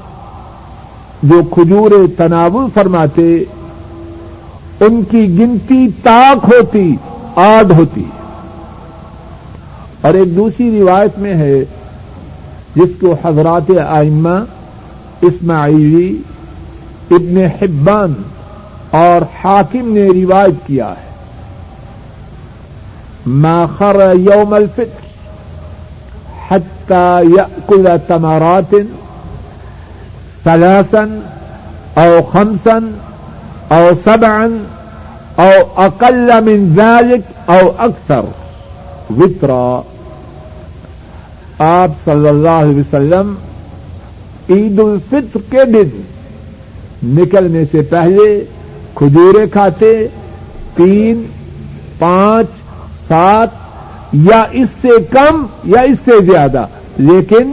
جو 1.23 1.43
کھجورے 1.51 2.07
تناول 2.07 2.71
فرماتے، 2.75 3.45
ان 4.81 5.03
کی 5.11 5.39
گنتی 5.39 5.89
تاک 6.03 6.53
ہوتی 6.53 6.97
آدھ 7.37 7.73
ہوتی۔ 7.73 8.05
اور 10.01 10.15
ایک 10.15 10.37
دوسری 10.37 10.81
روایت 10.81 11.19
میں 11.19 11.35
ہے، 11.35 11.65
جس 12.77 12.91
کو 13.01 13.15
حضرات 13.25 13.71
آئمہ 13.89 14.45
اسماعیلی، 15.21 16.17
ابن 17.11 17.37
حبان 17.37 18.13
اور 18.91 19.23
حاکم 19.45 19.93
نے 19.93 20.09
روایت 20.09 20.67
کیا 20.67 20.89
ہے۔ 20.89 21.15
ماخر 23.27 24.13
یوم 24.15 24.55
الفطر 24.55 25.05
حتى 26.49 27.21
يأكل 27.37 27.89
تمرات 28.07 28.75
ثلاثا 30.45 31.09
أو 31.99 32.23
خمسا 32.23 32.81
أو 33.73 33.85
سبعا 34.05 34.59
او 35.39 35.53
اقل 35.77 36.45
من 36.45 36.75
ذلك 36.77 37.23
او 37.49 37.69
اکثر 37.79 38.25
وطرا 39.19 39.81
آپ 41.59 41.91
صلی 42.05 42.29
اللہ 42.29 42.63
علیہ 42.63 42.79
وسلم 42.79 43.35
عید 44.51 44.79
الفطر 44.81 45.41
کے 45.51 45.65
دن 45.73 46.01
نکلنے 47.21 47.63
سے 47.73 47.83
پہلے 47.91 48.29
کھجورے 48.95 49.47
کھاتے، 49.53 49.93
تین، 50.77 51.25
پانچ، 51.99 52.47
سات 53.09 53.49
یا 54.13 54.43
اس 54.61 54.69
سے 54.83 54.97
کم 55.11 55.45
یا 55.75 55.81
اس 55.91 55.99
سے 56.05 56.19
زیادہ، 56.31 56.65
لیکن 56.99 57.53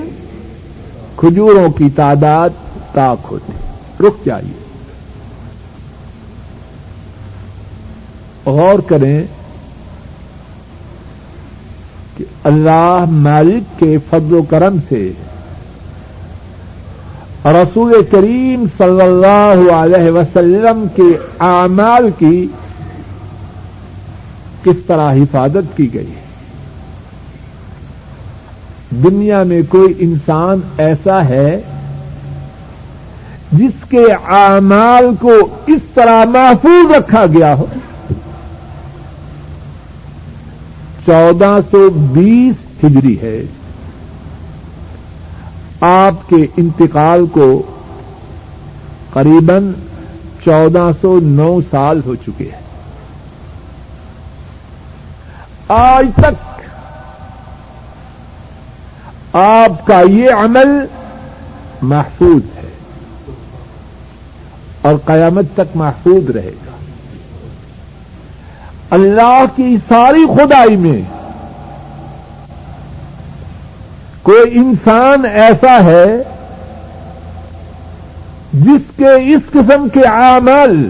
کھجوروں 1.18 1.70
کی 1.78 1.90
تعداد 1.96 2.50
تاک 2.94 3.28
ہوتی 3.32 3.52
رک 4.04 4.26
جائیے 4.26 4.62
غور 8.46 8.80
کریں 8.80 9.24
کہ 12.18 12.26
اللہ 12.44 13.06
مالک 13.08 13.80
کے 13.80 13.98
فضل 14.10 14.34
و 14.34 14.44
کرم 14.44 14.76
سے 14.90 15.12
رسول 17.46 17.94
کریم 18.12 18.66
صلی 18.78 19.02
اللہ 19.02 19.74
علیہ 19.74 20.12
وسلم 20.12 20.86
کے 20.96 21.18
اعمال 21.40 22.10
کی 22.18 22.48
کس 24.64 24.76
طرح 24.88 25.14
حفاظت 25.14 25.78
کی 25.78 25.94
گئی 25.94 26.08
ہے۔ 26.08 26.22
دنیا 28.92 29.44
میں 29.44 29.62
کوئی 29.70 29.94
انسان 30.00 30.60
ایسا 30.78 31.26
ہے 31.26 31.62
جس 33.52 33.90
کے 33.90 34.06
اعمال 34.28 35.16
کو 35.20 35.56
اس 35.68 35.82
طرح 35.94 36.26
محفوظ 36.26 36.96
رکھا 36.96 37.26
گیا 37.26 37.54
ہو۔ 37.54 37.66
چودہ 41.06 41.58
سو 41.72 41.90
بیس 41.90 42.56
ہجری 42.84 43.22
ہے۔ 43.22 43.44
آپ 45.82 46.30
کے 46.30 46.48
انتقال 46.58 47.26
کو 47.26 47.62
قریب 49.14 49.52
چودہ 50.46 50.90
سو 51.02 51.20
نو 51.22 51.60
سال 51.72 52.02
ہو 52.06 52.16
چکے 52.16 52.44
ہیں۔ 52.44 52.62
آج 55.68 56.06
تک 56.16 56.62
آپ 59.36 59.86
کا 59.86 60.02
یہ 60.02 60.30
عمل 60.30 60.86
محفوظ 61.82 62.42
ہے۔ 62.56 62.61
اور 64.82 64.96
قیامت 65.06 65.46
تک 65.54 65.76
محفوظ 65.76 66.30
رہے 66.30 66.52
گا۔ 66.65 66.72
اللہ 68.91 69.44
کی 69.56 69.76
ساری 69.88 70.26
خدائی 70.38 70.76
میں 70.76 71.02
کوئی 74.22 74.52
انسان 74.54 75.26
ایسا 75.26 75.78
ہے 75.84 76.06
جس 78.54 78.82
کے 78.96 79.12
اس 79.34 79.52
قسم 79.52 79.88
کے 79.94 80.02
عمل 80.08 80.89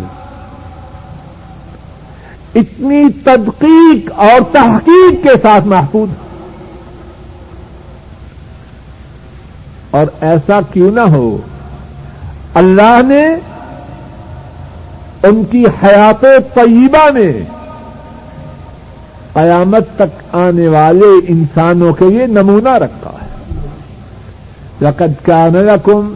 اتنی 2.55 3.03
تدقیق 3.23 4.11
اور 4.15 4.41
تحقیق 4.51 5.23
کے 5.23 5.33
ساتھ 5.41 5.67
محفوظ 5.67 6.09
اور 9.91 10.07
ایسا 10.21 10.59
کیوں 10.73 10.91
نہ 10.91 11.01
ہو، 11.01 11.37
اللہ 12.53 12.99
نے 13.07 13.23
ان 15.23 15.43
کی 15.43 15.63
حیات 15.65 16.21
طیبہ 16.53 17.11
میں 17.11 17.33
قیامت 19.33 19.83
تک 19.95 20.35
آنے 20.35 20.67
والے 20.67 21.09
انسانوں 21.27 21.93
کے 21.93 22.05
لیے 22.05 22.25
نمونہ 22.25 22.69
رکھا 22.69 23.11
ہے۔ 23.21 23.27
لقد 24.81 25.25
كان 25.25 25.53
لكم 25.53 26.13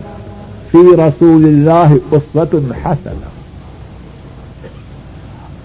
فی 0.72 0.78
رسول 0.78 1.44
اللہ 1.44 1.94
عصوت 2.12 2.56
حسن 2.86 3.20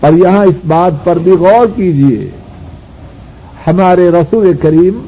اور 0.01 0.13
یہاں 0.13 0.45
اس 0.45 0.55
بات 0.67 1.05
پر 1.05 1.19
بھی 1.19 1.33
غور 1.33 1.67
کیجیے 1.77 2.31
ہمارے 3.67 4.11
رسول 4.11 4.53
کریم 4.63 5.07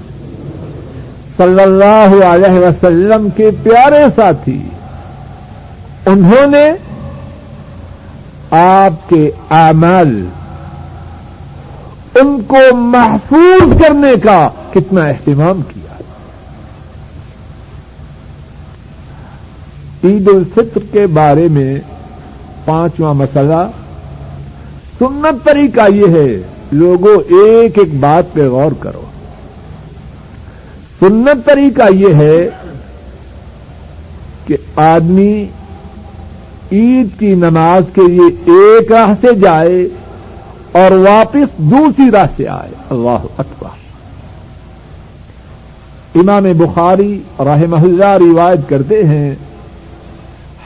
صلی 1.36 1.62
اللہ 1.62 2.24
علیہ 2.24 2.58
وسلم 2.58 3.28
کے 3.36 3.50
پیارے 3.62 4.04
ساتھی، 4.16 4.62
انہوں 6.06 6.46
نے 6.46 6.72
آپ 8.54 9.08
کے 9.08 9.30
اعمال 9.50 10.26
ان 12.14 12.40
کو 12.46 12.76
محفوظ 12.76 13.82
کرنے 13.82 14.20
کا 14.22 14.48
کتنا 14.74 15.04
اہتمام 15.04 15.62
کیا۔ 15.62 15.94
عید 20.04 20.28
الفطر 20.28 20.80
کے 20.92 21.06
بارے 21.06 21.48
میں 21.50 21.78
پانچواں 22.64 23.14
مسئلہ، 23.14 23.70
سنت 24.98 25.44
طریقہ 25.44 25.92
یہ 25.92 26.06
ہے، 26.06 26.42
لوگوں 26.72 27.16
ایک 27.16 27.78
ایک 27.78 27.94
بات 28.00 28.32
پہ 28.32 28.48
غور 28.48 28.72
کرو۔ 28.80 29.02
سنت 31.00 31.46
طریقہ 31.46 31.82
یہ 31.92 32.14
ہے 32.14 32.48
کہ 34.46 34.56
آدمی 34.76 35.46
عید 36.72 37.18
کی 37.18 37.34
نماز 37.34 37.82
کے 37.94 38.08
لیے 38.08 38.52
ایک 38.52 38.92
راہ 38.92 39.12
سے 39.20 39.34
جائے 39.34 39.86
اور 40.72 40.92
واپس 40.92 41.58
دوسری 41.58 42.10
راہ 42.10 42.26
سے 42.36 42.48
آئے۔ 42.48 42.70
اللہ 42.90 43.24
اکبر۔ 43.38 43.68
امام 46.14 46.44
بخاری 46.58 47.22
رحمہ 47.38 47.76
اللہ 47.76 48.16
روایت 48.16 48.68
کرتے 48.68 49.04
ہیں، 49.04 49.34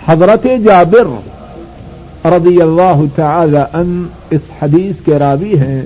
حضرت 0.06 0.46
جابر 0.64 1.06
رضی 2.24 2.62
اللہ 2.62 3.02
تعالی 3.14 3.58
ان 3.58 4.06
اس 4.30 4.40
حدیث 4.62 5.04
کے 5.04 5.18
راوی 5.18 5.58
ہیں 5.58 5.82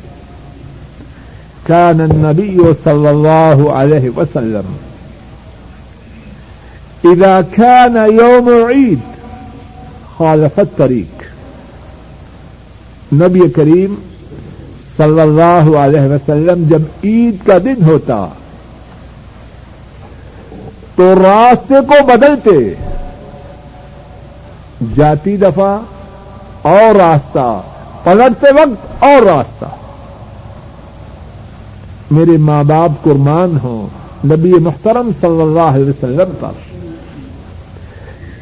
كان 1.67 2.01
النبي 2.01 2.59
صلى 2.85 3.09
الله 3.09 3.73
عليه 3.81 4.11
وسلم 4.17 4.77
إذا 7.05 7.41
كان 7.57 7.97
يوم 7.97 8.49
عيد 8.49 9.20
خالف 10.21 10.59
الطريق 10.59 11.23
نبی 13.15 13.49
کریم 13.49 13.95
صلی 14.97 15.21
اللہ 15.21 15.77
علیہ 15.79 16.01
وسلم 16.01 16.65
جب 16.69 16.83
عید 17.05 17.47
کا 17.47 17.59
دن 17.59 17.85
ہوتا 17.85 18.27
تو 20.95 21.15
راستے 21.15 21.75
کو 21.89 22.05
بدلتے، 22.07 22.75
جاتی 24.97 25.37
دفعہ 25.37 25.79
اور 26.63 26.95
راستہ، 26.95 27.63
پلٹتے 28.05 28.53
وقت 28.53 29.05
اور 29.05 29.23
راستہ۔ 29.23 29.67
میرے 32.11 32.37
ماں 32.37 32.65
باپ 32.65 33.05
قربان 33.05 33.59
ہوں، 33.63 33.89
نبی 34.27 34.53
محترم 34.53 35.11
صلی 35.21 35.43
اللہ 35.43 35.77
علیہ 35.77 35.91
وسلم 35.91 36.33
پر۔ 36.41 36.70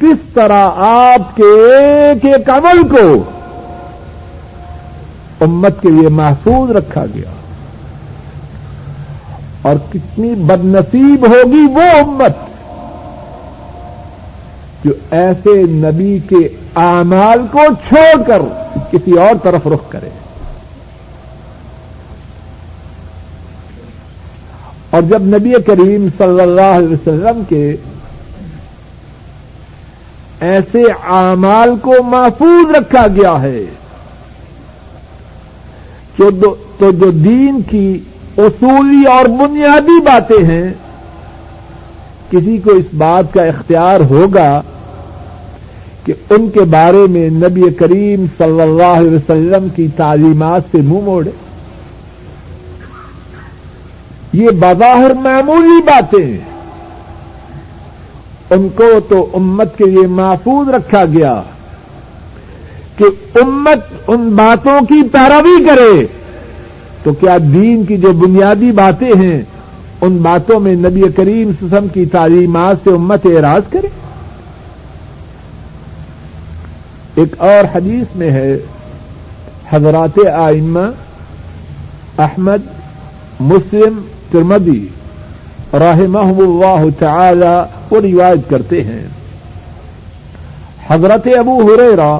کس 0.01 0.33
طرح 0.33 0.69
آپ 0.77 1.35
کے 1.35 1.43
ایک 1.43 2.25
ایک 2.25 2.49
عمل 2.49 2.87
کو 2.87 3.23
امت 5.41 5.81
کے 5.81 5.89
لیے 5.89 6.09
محفوظ 6.09 6.71
رکھا 6.71 7.05
گیا 7.05 7.31
اور 9.61 9.75
کتنی 9.93 10.33
بد 10.33 10.65
نصیب 10.65 11.27
ہوگی 11.27 11.73
وہ 11.73 11.81
امت 11.81 12.31
جو 14.85 14.91
ایسے 15.11 15.63
نبی 15.63 16.19
کے 16.29 16.47
اعمال 16.75 17.39
کو 17.51 17.59
چھوڑ 17.87 18.23
کر 18.27 18.41
کسی 18.91 19.11
اور 19.11 19.35
طرف 19.43 19.67
رخ 19.67 19.89
کرے۔ 19.89 20.09
اور 24.89 25.01
جب 25.01 25.21
نبی 25.21 25.53
کریم 25.67 26.07
صلی 26.17 26.41
اللہ 26.41 26.77
علیہ 26.77 26.89
وسلم 26.89 27.43
کے 27.49 27.75
ایسے 30.39 30.81
اعمال 31.09 31.75
کو 31.81 31.93
محفوظ 32.03 32.75
رکھا 32.75 33.05
گیا 33.07 33.41
ہے 33.41 33.65
تو 36.17 36.29
جو 36.91 37.09
دین 37.11 37.61
کی 37.61 37.99
اصولی 38.37 39.03
اور 39.11 39.25
بنیادی 39.25 39.99
باتیں 40.01 40.43
ہیں، 40.45 40.71
کسی 42.29 42.57
کو 42.57 42.71
اس 42.71 42.85
بات 42.93 43.33
کا 43.33 43.43
اختیار 43.43 43.99
ہوگا 43.99 44.61
کہ 46.03 46.13
ان 46.29 46.49
کے 46.49 46.61
بارے 46.61 47.05
میں 47.09 47.29
نبی 47.29 47.69
کریم 47.69 48.25
صلی 48.37 48.61
اللہ 48.61 48.97
علیہ 48.97 49.11
وسلم 49.11 49.67
کی 49.75 49.87
تعلیمات 49.95 50.61
سے 50.71 50.77
منہ 50.77 51.05
موڑے۔ 51.05 51.31
یہ 54.33 54.49
بظاہر 54.59 55.13
معمولی 55.13 55.81
باتیں 55.81 56.37
ان 58.51 58.67
کو 58.75 58.99
تو 59.09 59.29
امت 59.33 59.77
کے 59.77 59.85
لیے 59.85 60.07
محفوظ 60.07 60.69
رکھا 60.69 61.03
گیا 61.05 61.41
کہ 62.97 63.05
امت 63.41 63.79
ان 64.07 64.29
باتوں 64.29 64.79
کی 64.85 65.01
پیروی 65.11 65.63
کرے 65.65 66.05
تو 67.03 67.13
کیا 67.13 67.37
دین 67.53 67.83
کی 67.85 67.97
جو 67.97 68.11
بنیادی 68.13 68.71
باتیں 68.71 69.11
ہیں، 69.19 69.41
ان 70.01 70.17
باتوں 70.17 70.59
میں 70.59 70.75
نبی 70.75 71.01
کریم 71.15 71.51
سسم 71.59 71.87
کی 71.87 72.05
تعلیمات 72.05 72.77
سے 72.83 72.89
امت 72.89 73.25
اعراض 73.25 73.69
کرے؟ 73.69 73.87
ایک 77.15 77.33
اور 77.37 77.75
حدیث 77.75 78.15
میں 78.15 78.31
ہے، 78.31 78.57
حضرات 79.69 80.19
آئمہ 80.33 80.87
احمد، 82.17 82.67
مسلم 83.39 83.99
ترمدی 84.31 84.87
رحمہ 85.73 86.41
اللہ 86.41 86.99
تعالی 86.99 87.63
وہ 87.89 88.01
روایت 88.01 88.49
کرتے 88.49 88.83
ہیں۔ 88.83 89.07
حضرت 90.87 91.27
ابو 91.39 91.73
ہریرا 91.73 92.19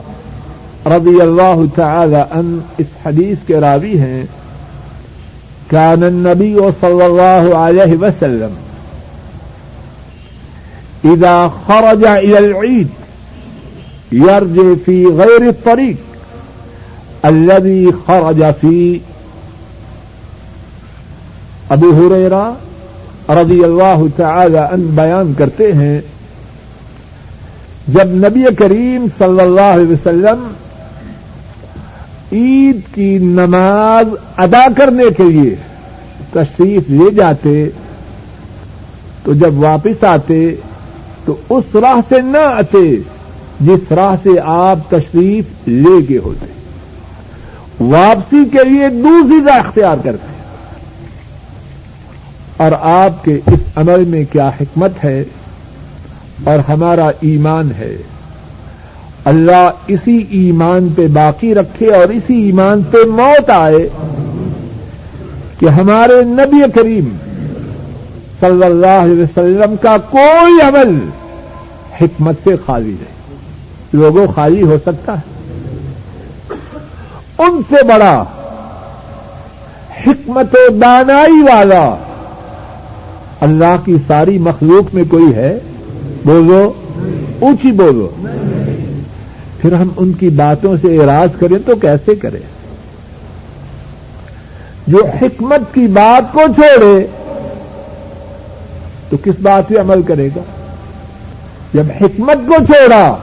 رضی 0.86 1.22
اللہ 1.22 1.56
تعالی 1.76 2.16
ان 2.16 2.60
اس 2.78 2.88
حدیث 3.06 3.38
کے 3.48 3.58
راوی 3.58 4.00
ہیں۔ 4.00 4.24
كان 5.72 6.04
النبي 6.04 6.58
صلى 6.82 7.04
الله 7.04 7.56
عليه 7.56 7.96
وسلم 8.02 8.54
إذا 11.06 11.48
خرج 11.68 12.06
إلى 12.06 12.38
العيد 12.38 12.88
يرجع 14.12 14.74
في 14.86 15.06
غير 15.06 15.42
الطريق 15.42 15.96
الذي 17.26 17.86
خرج 18.06 18.44
فيه 18.62 18.98
ابو 21.70 21.92
ہریرا 21.98 22.54
رضی 23.30 23.64
اللہ 23.64 24.04
تعالی 24.16 24.58
ان 24.58 24.82
بیان 24.82 25.34
کرتے 25.38 25.74
ہیں، 25.74 26.02
جب 27.88 28.08
نبی 28.08 28.44
کریم 28.58 29.06
صلی 29.18 29.42
اللہ 29.42 29.62
علیہ 29.62 29.94
وسلم 29.94 30.48
عید 32.32 32.80
کی 32.96 33.18
نماز 33.18 34.08
ادا 34.38 34.66
کرنے 34.78 35.04
کے 35.18 35.24
لیے 35.24 35.56
تشریف 36.32 36.90
لے 36.90 37.12
جاتے، 37.12 37.70
تو 39.24 39.34
جب 39.34 39.60
واپس 39.60 40.04
آتے، 40.04 40.56
تو 41.26 41.36
اس 41.50 41.76
راہ 41.76 42.00
سے 42.10 42.22
نہ 42.22 42.38
آتے 42.38 42.96
جس 43.60 43.92
راہ 43.92 44.16
سے 44.24 44.30
آپ 44.44 44.78
تشریف 44.90 45.46
لے 45.68 46.06
کے 46.06 46.18
ہوتے۔ 46.18 46.46
واپسی 47.80 48.46
کے 48.52 48.70
لیے 48.70 48.90
دوسری 48.90 49.38
راہ 49.46 49.60
اختیار 49.60 49.98
کرتے۔ 50.04 50.39
اور 52.60 52.72
آپ 52.82 53.24
کے 53.24 53.40
اس 53.46 53.60
عمل 53.76 54.06
میں 54.06 54.26
کیا 54.32 54.50
حکمت 54.50 54.92
ہے 55.04 55.24
اور 56.44 56.72
ہمارا 56.72 57.08
ایمان 57.08 57.72
ہے۔ 57.78 57.98
اللہ 59.26 59.70
اسی 59.88 60.24
ایمان 60.30 60.90
پہ 60.96 61.08
باقی 61.08 61.56
رکھے 61.56 61.94
اور 61.94 62.10
اسی 62.10 62.34
ایمان 62.34 62.82
پہ 62.84 62.98
موت 63.08 63.50
آئے 63.50 63.90
کہ 65.60 65.66
ہمارے 65.66 66.24
نبی 66.24 66.72
کریم 66.76 67.18
صلی 68.40 68.66
اللہ 68.66 69.02
علیہ 69.04 69.24
وسلم 69.24 69.76
کا 69.82 69.98
کوئی 69.98 70.62
عمل 70.62 71.10
حکمت 72.02 72.36
سے 72.44 72.56
خالی 72.66 72.90
نہیں۔ 72.90 73.38
لوگوں 73.94 74.28
خالی 74.36 74.62
ہو 74.62 74.78
سکتا 74.86 75.14
ہے۔ 75.14 75.40
ان 77.38 77.62
سے 77.70 77.84
بڑا 77.84 78.24
حکمت 80.08 80.56
و 80.56 80.72
دانائی 80.72 81.42
والا 81.42 81.96
اللہ 83.42 83.76
کی 83.86 83.96
ساری 84.08 84.38
مخلوق 84.38 84.96
میں 84.96 85.04
کوئی 85.10 85.36
ہے؟ 85.36 85.60
بولو۔ 86.26 86.74
اونچی 87.40 87.72
بولو۔ 87.72 88.10
پھر 89.62 89.74
ہم 89.74 89.88
ان 89.98 90.14
کی 90.14 90.30
باتوں 90.30 90.78
سے 90.82 90.98
اراض 90.98 91.40
کریں 91.40 91.58
تو 91.66 91.76
کیسے 91.76 92.16
کریں؟ 92.16 92.40
جو 94.88 95.06
حکمت 95.22 95.74
کی 95.74 95.88
بات 95.88 96.34
کو 96.34 96.42
چھوڑے، 96.56 97.08
تو 99.10 99.18
کس 99.24 99.42
بات 99.42 99.68
پہ 99.68 99.80
عمل 99.80 100.02
کرے 100.02 100.30
گا؟ 100.36 100.42
جب 101.74 101.84
حکمت 102.02 102.38
کو 102.48 102.66
چھوڑا، 102.66 103.16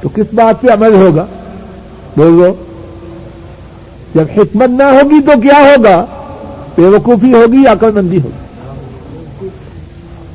تو 0.00 0.08
کس 0.08 0.34
بات 0.34 0.60
پہ 0.60 0.72
عمل 0.72 0.94
ہوگا؟ 0.94 1.26
بولو۔ 2.16 2.54
جب 4.14 4.24
حکمت 4.36 4.68
نہ 4.68 4.82
ہوگی 4.82 5.20
تو 5.20 5.40
کیا 5.40 5.58
ہوگا؟ 5.58 6.04
بے 6.80 6.86
وقوفی 6.86 7.32
ہوگی 7.32 7.62
یا 7.62 7.72
عقل 7.72 7.90
مندی 7.90 8.20
ہوگی؟ 8.20 9.48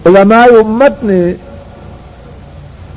علماء 0.06 0.46
امت 0.60 1.04
نے 1.04 1.34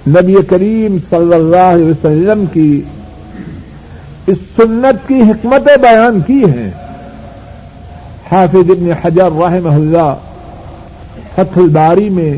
نبی 0.08 0.34
کریم 0.48 0.98
صلی 1.10 1.34
اللہ 1.34 1.56
علیہ 1.56 1.84
وسلم 1.84 2.44
کی 2.52 2.82
اس 4.26 4.38
سنت 4.56 5.08
کی 5.08 5.20
حکمتیں 5.20 5.76
بیان 5.76 6.20
کی 6.20 6.44
ہیں۔ 6.44 6.70
حافظ 8.32 8.70
ابن 8.70 8.92
حجر 9.04 9.32
رحمہ 9.32 9.68
اللہ 9.68 10.14
فتح 11.34 11.60
الباری 11.60 12.08
میں 12.08 12.36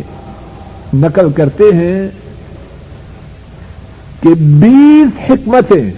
نقل 0.94 1.32
کرتے 1.32 1.64
ہیں 1.64 2.08
کہ 4.20 4.34
بیس 4.34 5.30
حکمتیں 5.30 5.90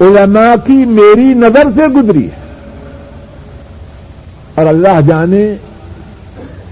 علماء 0.00 0.54
کی 0.66 0.84
میری 0.84 1.34
نظر 1.34 1.68
سے 1.74 1.86
گزری 1.86 2.24
ہے 2.24 2.45
اور 4.56 4.66
اللہ 4.66 5.00
جانے 5.06 5.44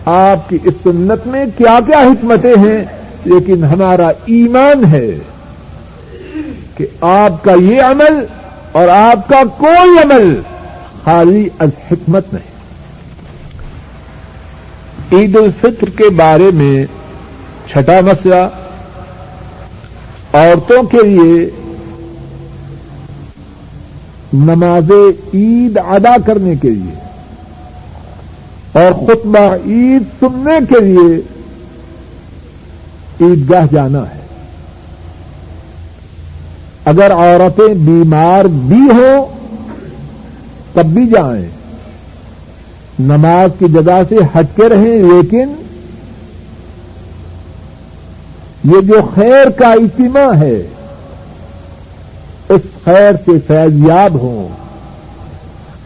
آپ 0.04 0.48
کی 0.48 0.58
اس 0.64 0.74
سنت 0.82 1.26
میں 1.26 1.44
کیا 1.56 1.78
کیا 1.86 1.98
حکمتیں 1.98 2.54
ہیں، 2.56 2.84
لیکن 3.24 3.64
ہمارا 3.64 4.08
ایمان 4.26 4.84
ہے 4.84 5.08
کہ 6.76 6.86
آپ 7.00 7.44
کا 7.44 7.52
یہ 7.52 7.82
عمل 7.82 8.24
اور 8.72 8.88
آپ 8.88 9.28
کا 9.28 9.42
کوئی 9.58 9.98
عمل 10.02 10.40
خالی 11.04 11.48
از 11.58 11.70
حکمت 11.90 12.32
نہیں۔ 12.34 12.52
عید 15.12 15.36
الفطر 15.36 15.90
کے 15.90 16.10
بارے 16.10 16.50
میں 16.54 16.84
چھٹا 17.66 18.00
مسئلہ، 18.00 18.42
عورتوں 20.32 20.82
کے 20.82 21.06
لیے 21.06 21.50
نماز 24.32 24.90
عید 25.34 25.78
ادا 25.78 26.16
کرنے 26.26 26.54
کے 26.56 26.70
لیے۔ 26.70 27.03
اور 28.74 29.06
خطبہ 29.06 29.54
عید 29.66 30.02
سننے 30.20 30.74
کے 30.74 30.84
لیے 30.84 31.16
عیدگاہ 33.20 33.66
جانا 33.72 33.98
ہے۔ 33.98 34.20
اگر 36.84 37.12
عورتیں 37.12 37.74
بیمار 37.74 38.44
بھی 38.44 38.80
ہوں، 38.80 39.26
تب 40.72 40.84
بھی 40.84 41.06
جائیں۔ 41.06 41.48
نماز 42.98 43.50
کی 43.58 43.64
جگہ 43.72 44.02
سے 44.08 44.16
ہٹ 44.16 44.56
کے 44.56 44.68
رہیں، 44.68 44.98
لیکن 44.98 45.54
یہ 48.64 48.80
جو 48.80 48.94
خیر 49.14 49.50
کا 49.50 49.72
اجتماع 49.72 50.34
ہے، 50.34 50.62
اس 52.48 52.60
خیر 52.84 53.12
سے 53.24 53.32
فیضیاب 53.46 54.14
ہوں۔ 54.14 54.48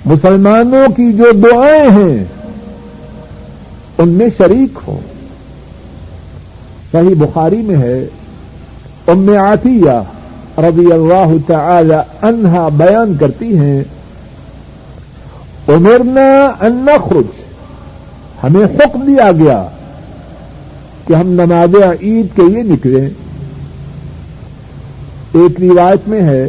مسلمانوں 0.05 0.92
کی 0.96 1.12
جو 1.12 1.24
دعائیں 1.33 1.90
ہیں 1.90 2.24
ان 3.99 4.09
میں 4.09 4.29
شریک 4.39 4.79
ہوں۔ 4.87 5.01
صحیح 6.93 7.15
بخاری 7.19 7.57
میں 7.57 7.77
ہے، 7.77 8.07
ام 9.07 9.29
عطیہ 9.29 10.03
رضی 10.59 10.93
اللہ 10.93 11.35
تعالی 11.47 12.27
عنہا 12.27 12.69
بیان 12.69 13.17
کرتی 13.17 13.59
ہیں 13.59 13.83
عمرنا 15.69 16.53
ان 16.61 16.87
نخرج، 16.87 17.27
ہمیں 18.45 18.65
حکم 18.65 19.01
دیا 19.01 19.33
گیا 19.33 19.67
کہ 21.07 21.15
ہم 21.15 21.27
نماز 21.27 21.75
عید 22.03 22.27
کے 22.37 22.43
لیے 22.43 22.63
نکلیں۔ 22.63 23.09
ایک 25.33 25.61
روایت 25.61 26.09
میں 26.09 26.23
ہے، 26.23 26.49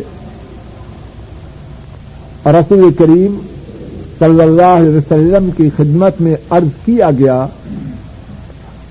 رسول 2.46 2.94
کریم 2.94 3.40
صلی 4.20 4.42
اللہ 4.42 4.72
علیہ 4.78 4.96
وسلم 4.98 5.50
کی 5.58 5.70
خدمت 5.78 6.22
میں 6.22 6.36
عرض 6.50 6.72
کیا 6.86 7.10
گیا، 7.20 7.40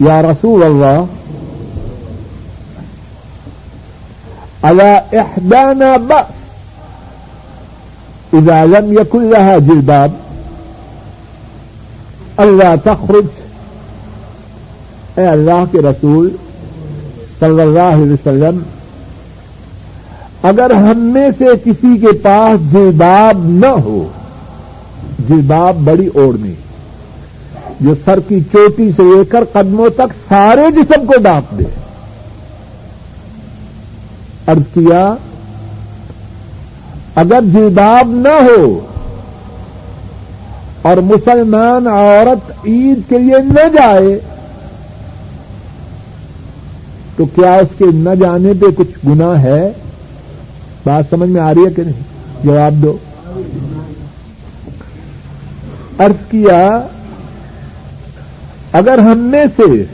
یا 0.00 0.20
رسول 0.22 0.62
اللہ 0.62 0.98
على 4.64 5.02
إحدانا 5.20 5.96
بأس 5.96 6.34
إذا 8.34 8.64
لم 8.64 8.92
يكن 8.92 9.28
لها 9.30 9.58
جلباب 9.68 10.10
اللہ 12.44 12.74
تخرج، 12.84 13.28
اے 15.18 15.26
اللہ 15.26 15.64
کے 15.72 15.78
رسول 15.88 16.28
صلی 17.38 17.60
اللہ 17.62 17.94
علیہ 18.02 18.12
وسلم، 18.12 18.60
اگر 20.50 20.74
ہم 20.86 20.98
میں 21.14 21.28
سے 21.38 21.48
کسی 21.64 21.96
کے 22.00 22.12
پاس 22.22 22.72
جلباب 22.72 23.36
نہ 23.64 23.72
ہو 23.86 24.00
جلباب 25.28 25.76
بڑی 25.76 26.06
اوڑھنی 26.06 26.54
جو 27.80 27.94
سر 28.04 28.20
کی 28.28 28.40
چوٹی 28.40 28.92
سے 28.92 29.02
لے 29.02 29.24
کر 29.24 29.44
قدموں 29.52 29.88
تک 29.88 30.12
سارے 30.28 30.70
جسم 30.70 31.06
کو 31.06 31.20
ڈانپ 31.22 31.58
دے۔ 31.58 31.64
ارض 34.48 34.62
کیا، 34.74 35.14
اگر 37.14 37.40
جلباب 37.52 38.08
نہ 38.08 38.28
ہو 38.28 38.80
اور 40.82 40.96
مسلمان 40.96 41.86
عورت 41.86 42.50
عید 42.66 42.98
کے 43.08 43.18
لیے 43.18 43.38
نہ 43.38 43.68
جائے، 43.68 44.18
تو 47.16 47.24
کیا 47.24 47.54
اس 47.54 47.78
کے 47.78 47.84
نہ 47.94 48.14
جانے 48.14 48.52
پہ 48.60 48.66
کچھ 48.76 49.06
گنا 49.08 49.42
ہے؟ 49.42 49.72
بات 50.84 51.04
سمجھ 51.10 51.30
میں 51.30 51.40
آ 51.40 51.54
رہی 51.54 51.66
ہے 51.66 51.70
کہ 51.70 51.82
نہیں؟ 51.82 52.02
جواب 52.44 52.74
دو۔ 52.74 52.96
ارض 55.98 56.30
کیا، 56.30 56.86
اگر 58.72 58.98
ہم 58.98 59.18
میں 59.18 59.44
سے 59.56 59.84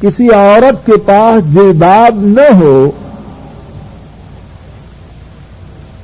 کسی 0.00 0.30
عورت 0.30 0.86
کے 0.86 0.96
پاس 0.96 1.54
جلباب 1.54 2.16
نہ 2.16 2.54
ہو 2.54 2.90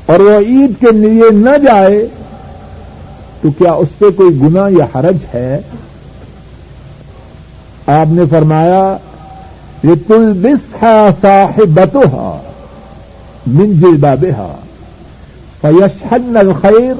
اور 0.07 0.21
وہ 0.21 0.39
عید 0.39 0.81
کے 0.81 0.93
لیے 0.93 1.31
نہ 1.31 1.59
جائے، 1.59 2.07
تو 3.43 3.51
کیا 3.51 3.73
اس 3.73 3.89
پہ 3.99 4.11
کوئی 4.17 4.41
گنا 4.41 4.69
یا 4.69 4.87
حرج 4.95 5.17
ہے؟ 5.35 5.61
آپ 7.87 8.07
نے 8.11 8.23
فرمایا 8.31 8.97
یہ 9.83 9.95
تل 10.07 10.33
بس 10.43 10.85
صاحبتها 11.23 12.41
من 13.47 13.81
جلبابها۔ 13.81 14.68
فيشهدن 15.61 16.37
الخير 16.37 16.95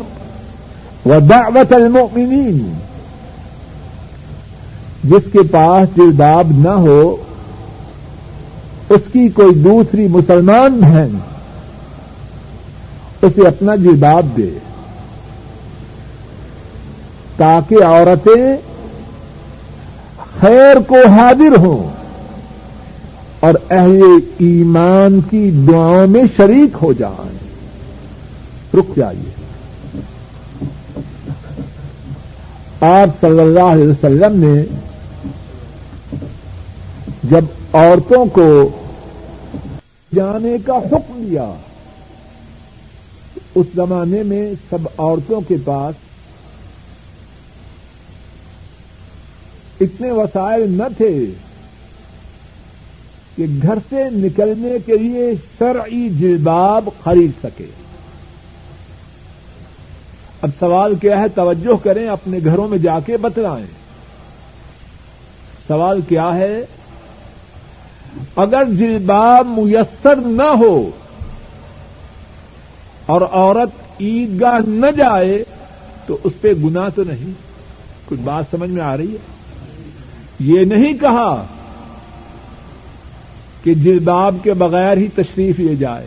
ودعوة 1.09 1.83
المؤمنين۔ 1.83 2.73
جس 5.05 5.33
کے 5.33 5.39
پاس 5.51 5.97
جلباب 5.97 6.47
نہ 6.51 6.69
ہو، 6.69 7.17
اس 8.89 9.01
کی 9.13 9.29
کوئی 9.29 9.55
دوسری 9.55 10.09
مسلمان 10.09 10.81
بہن 10.81 11.19
اسے 13.23 13.47
اپنا 13.47 13.75
جلباب 13.75 14.27
دے۔ 14.37 14.51
تاکہ 17.37 17.85
عورتیں 17.85 18.57
خیر 20.41 20.81
کو 20.87 21.09
حاضر 21.09 21.57
ہوں 21.57 21.91
اور 23.41 23.55
اہل 23.71 24.03
ایمان 24.39 25.21
کی 25.31 25.51
دعاؤں 25.51 26.07
میں 26.07 26.23
شریک 26.37 26.77
ہو 26.83 26.93
جائیں۔ 26.93 27.38
رک 28.75 28.97
جائیے 28.97 29.31
آپ 32.81 33.21
صلی 33.21 33.41
اللہ 33.41 33.61
علیہ 33.61 33.89
وسلم 33.89 34.45
نے 34.45 34.63
جب 37.25 37.45
عورتوں 37.73 38.25
کو 38.25 38.69
جانے 40.15 40.57
کا 40.67 40.77
حکم 40.77 41.25
دیا، 41.31 41.55
اس 43.55 43.67
زمانے 43.75 44.23
میں 44.23 44.53
سب 44.71 44.89
عورتوں 44.99 45.41
کے 45.41 45.57
پاس 45.65 45.95
اتنے 49.81 50.11
وسائل 50.11 50.71
نہ 50.71 50.83
تھے 50.97 51.25
کہ 53.37 53.47
گھر 53.63 53.79
سے 53.89 54.05
نکلنے 54.13 54.77
کے 54.87 54.97
لیے 54.97 55.33
شرعی 55.59 56.09
جلباب 56.11 56.89
خرید 57.05 57.31
سکے۔ 57.43 57.67
اب 60.43 60.51
سوال 60.61 60.95
کیا 60.95 61.21
ہے 61.21 61.29
توجہ 61.29 61.85
کریں 61.85 62.09
اپنے 62.09 62.39
گھروں 62.45 62.69
میں 62.69 62.79
جا 62.79 63.01
کے 63.01 63.17
بتلائیں۔ 63.17 63.67
سوال 65.69 66.01
کیا 66.01 66.35
ہے؟ 66.35 66.67
اگر 68.37 68.65
جلباب 68.65 69.47
میسر 69.47 70.17
نہ 70.17 70.43
ہو 70.43 70.91
اور 73.07 73.21
عورت 73.31 74.01
عیدگاہ 74.01 74.59
نہ 74.69 74.91
جائے 74.91 75.45
تو 76.07 76.19
اس 76.25 76.33
پہ 76.41 76.53
گنا 76.65 76.89
تو 76.89 77.03
نہیں۔ 77.05 77.33
کچھ 78.07 78.21
بات 78.21 78.45
سمجھ 78.51 78.71
میں 78.71 78.83
آ 78.83 78.97
رہی 78.97 79.13
ہے؟ 79.13 79.19
یہ 80.39 80.65
نہیں 80.65 80.95
کہا 80.95 81.47
کہ 83.63 83.75
جلباب 83.75 84.37
کے 84.43 84.55
بغیر 84.55 84.97
ہی 84.97 85.09
تشریف 85.15 85.59
لے 85.59 85.75
جائے۔ 85.75 86.07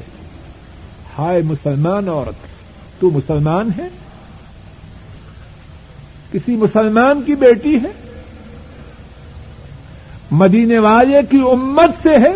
ہائے 1.18 1.42
مسلمان 1.42 2.10
عورت، 2.10 2.36
تو 3.02 3.10
مسلمان 3.10 3.70
ہے 3.78 3.90
کسی 6.32 6.56
مسلمان 6.56 7.22
کی 7.22 7.36
بیٹی 7.36 7.76
ہے؟ 7.76 7.92
مدینے 10.32 10.78
والے 10.80 11.20
کی 11.30 11.40
امت 11.52 11.92
سے 12.04 12.18
ہے؟ 12.18 12.34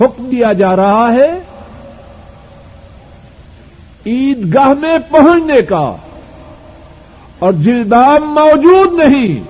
حکم 0.00 0.28
دیا 0.30 0.52
جا 0.52 0.76
رہا 0.76 1.12
ہے 1.12 1.30
عیدگاہ 4.06 4.68
میں 4.68 4.98
پہنچنے 5.10 5.62
کا، 5.62 5.96
اور 7.38 7.52
جلدام 7.52 8.28
موجود 8.34 8.92
نہیں۔ 8.92 9.40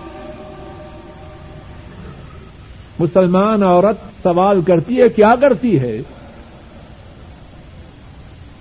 مسلمان 2.99 3.63
عورت 3.63 4.23
سوال 4.23 4.61
کرتی 4.61 5.01
ہے، 5.01 5.09
کیا 5.09 5.35
کرتی 5.41 5.81
ہے؟ 5.81 5.97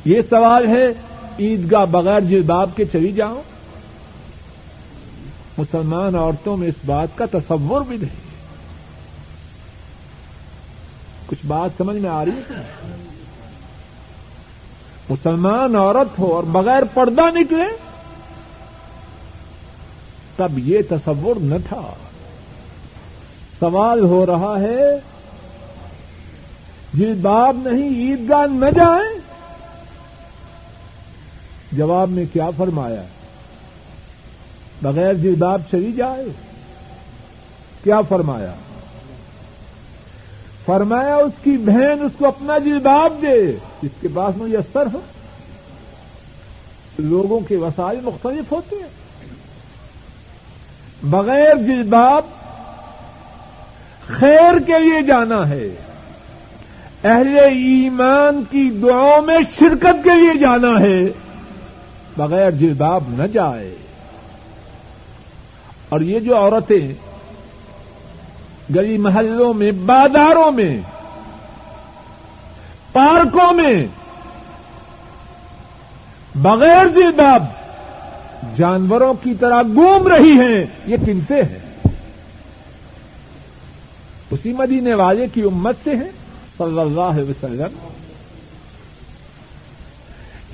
یہ 0.06 0.22
سوال 0.30 0.68
ہے 0.68 0.86
عیدگاہ 1.40 1.86
بغیر 1.86 2.20
جلباب 2.20 2.70
کے 2.76 2.86
چلی 2.86 3.12
جاؤ 3.12 3.42
مسلمان 5.58 6.16
عورتوں 6.16 6.58
میں 6.58 6.68
اس 6.68 6.76
بات 6.86 7.08
کا 7.16 7.26
تصور 7.32 7.82
بھی 7.82 7.98
نہیں 7.98 8.28
کچھ 11.26 11.46
بات 11.48 11.70
سمجھ 11.78 11.98
میں 11.98 12.10
آ 12.10 12.26
رہی 12.26 12.32
ہے؟ 12.32 12.62
مسلمان 15.10 15.76
عورت 15.76 16.20
ہو 16.20 16.36
اور 16.36 16.44
بغیر 16.44 16.84
پردہ 16.94 17.22
نکلے، 17.22 17.66
تب 20.36 20.60
یہ 20.60 20.80
تصور 20.90 21.36
نہ 21.40 21.56
تھا۔ 21.70 21.94
سوال 23.60 24.00
ہو 24.00 24.26
رہا 24.26 24.60
ہے، 24.60 24.82
جلباب 26.94 27.58
نہیں، 27.64 27.90
عیدگاہ 27.90 28.46
نہ 28.52 28.72
جائیں؟ 28.76 29.17
جواب 31.72 32.10
میں 32.10 32.26
کیا 32.34 32.50
فرمایا 32.58 33.02
بغیر 34.82 35.14
جلباب 35.14 35.62
چلی 35.72 35.92
جائے؟ 35.92 36.26
کیا 37.84 38.02
فرمایا؟ 38.02 38.54
فرمایا 40.66 41.16
اس 41.16 41.34
کی 41.44 41.58
بہن 41.58 42.02
اس 42.02 42.12
کو 42.18 42.28
اپنا 42.28 42.58
جلباب 42.58 43.14
دے۔ 43.22 43.52
جس 43.82 43.92
کے 44.02 44.08
پاس 44.14 44.38
میسر 44.38 44.88
ہو 44.94 45.00
لوگوں 47.00 47.40
کے 47.40 47.58
وسائل 47.58 48.00
مختلف 48.04 48.52
ہوتے 48.52 48.76
ہیں۔ 48.76 48.90
بغیر 51.04 51.56
جلباب 51.56 52.26
خیر 54.08 54.60
کے 54.60 54.80
لیے 54.80 55.02
جانا 55.02 55.50
ہے۔ 55.50 55.68
اہل 57.04 57.40
ایمان 57.40 58.44
کی 58.52 58.70
دعاؤں 58.70 59.22
میں 59.22 59.40
شرکت 59.60 60.04
کے 60.04 60.20
لیے 60.20 60.40
جانا 60.40 60.80
ہے۔ 60.82 61.27
بغیر 62.18 62.52
جلباب 62.52 63.04
نہ 63.10 63.28
جائے۔ 63.28 63.76
اور 65.90 66.02
یہ 66.02 66.20
جو 66.20 66.38
عورتیں 66.38 66.94
گلی 68.76 68.98
محلوں 68.98 69.54
میں، 69.54 69.72
بازاروں 69.72 70.52
میں، 70.52 70.82
پارکوں 72.92 73.54
میں 73.54 73.86
بغیر 76.36 76.88
جلباب 76.88 77.46
جانوروں 78.58 79.14
کی 79.24 79.34
طرح 79.34 79.62
گھوم 79.62 80.08
رہی 80.08 80.32
ہیں، 80.32 80.66
یہ 80.86 80.98
کن 81.06 81.20
سے 81.28 81.42
ہے 81.44 81.60
اسی 84.32 84.54
مدینے 84.54 84.94
والے 84.94 85.28
کی 85.34 85.42
امت 85.42 85.76
سے 85.84 85.96
ہے 85.96 86.10
صلی 86.58 86.80
اللہ 86.80 87.02
علیہ 87.02 87.30
وسلم۔ 87.30 87.88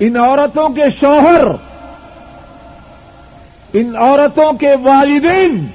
ان 0.00 0.16
عورتوں 0.16 0.68
کے 0.68 0.84
شوہر، 1.00 1.44
ان 3.72 3.96
عورتوں 3.96 4.52
کے 4.52 4.70
والدین۔ 4.82 5.66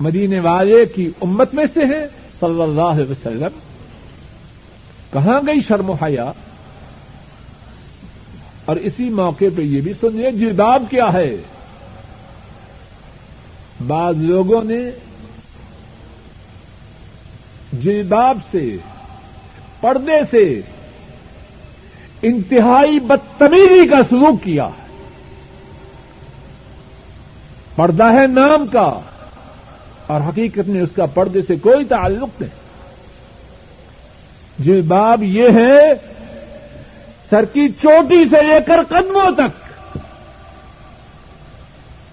مدینے 0.00 0.40
والے 0.40 0.86
کی 0.86 1.10
امت 1.20 1.54
میں 1.54 1.64
سے 1.74 1.80
ہیں، 1.80 2.06
صلی 2.40 2.62
اللہ 2.62 2.82
علیہ 2.82 3.10
وسلم۔ 3.10 3.58
کہاں 5.12 5.40
گئی 5.46 5.60
شرم 5.68 5.90
حیا؟ 5.90 6.32
اور 8.64 8.76
اسی 8.76 9.08
موقع 9.08 9.44
پہ 9.56 9.62
یہ 9.62 9.80
بھی 9.80 9.92
سنیے، 10.00 10.30
جلباب 10.30 10.82
کیا 10.90 11.12
ہے؟ 11.12 11.36
بعض 13.86 14.14
لوگوں 14.16 14.64
نے 14.64 14.90
جلباب 17.72 18.38
سے، 18.50 18.76
پردے 19.80 20.20
سے 20.30 20.60
انتہائی 22.22 23.00
بدتمیزی 23.00 23.86
کا 23.86 23.96
سلوک 24.10 24.44
کیا 24.44 24.66
ہے۔ 24.66 24.86
پردہ 27.76 28.04
ہے 28.04 28.26
نام 28.26 28.66
کا 28.66 29.00
اور 30.06 30.20
حقیقت 30.20 30.68
میں 30.68 30.82
اس 30.82 30.88
کا 30.96 31.06
پردے 31.06 31.40
سے 31.42 31.56
کوئی 31.56 31.84
تعلق 31.84 32.40
نہیں۔ 32.40 32.66
جلباب 34.58 35.22
یہ 35.22 35.48
ہے، 35.48 35.92
سر 37.30 37.44
کی 37.44 37.68
چوٹی 37.68 38.24
سے 38.30 38.42
لے 38.42 38.60
کر 38.66 38.78
قدموں 38.88 39.30
تک۔ 39.36 39.66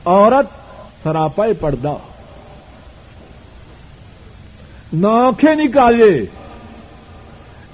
عورت 0.05 0.45
سراپا 1.03 1.45
پردہ۔ 1.59 1.93
نہ 4.93 5.07
آنکھیں 5.07 5.55
نکالے، 5.55 6.25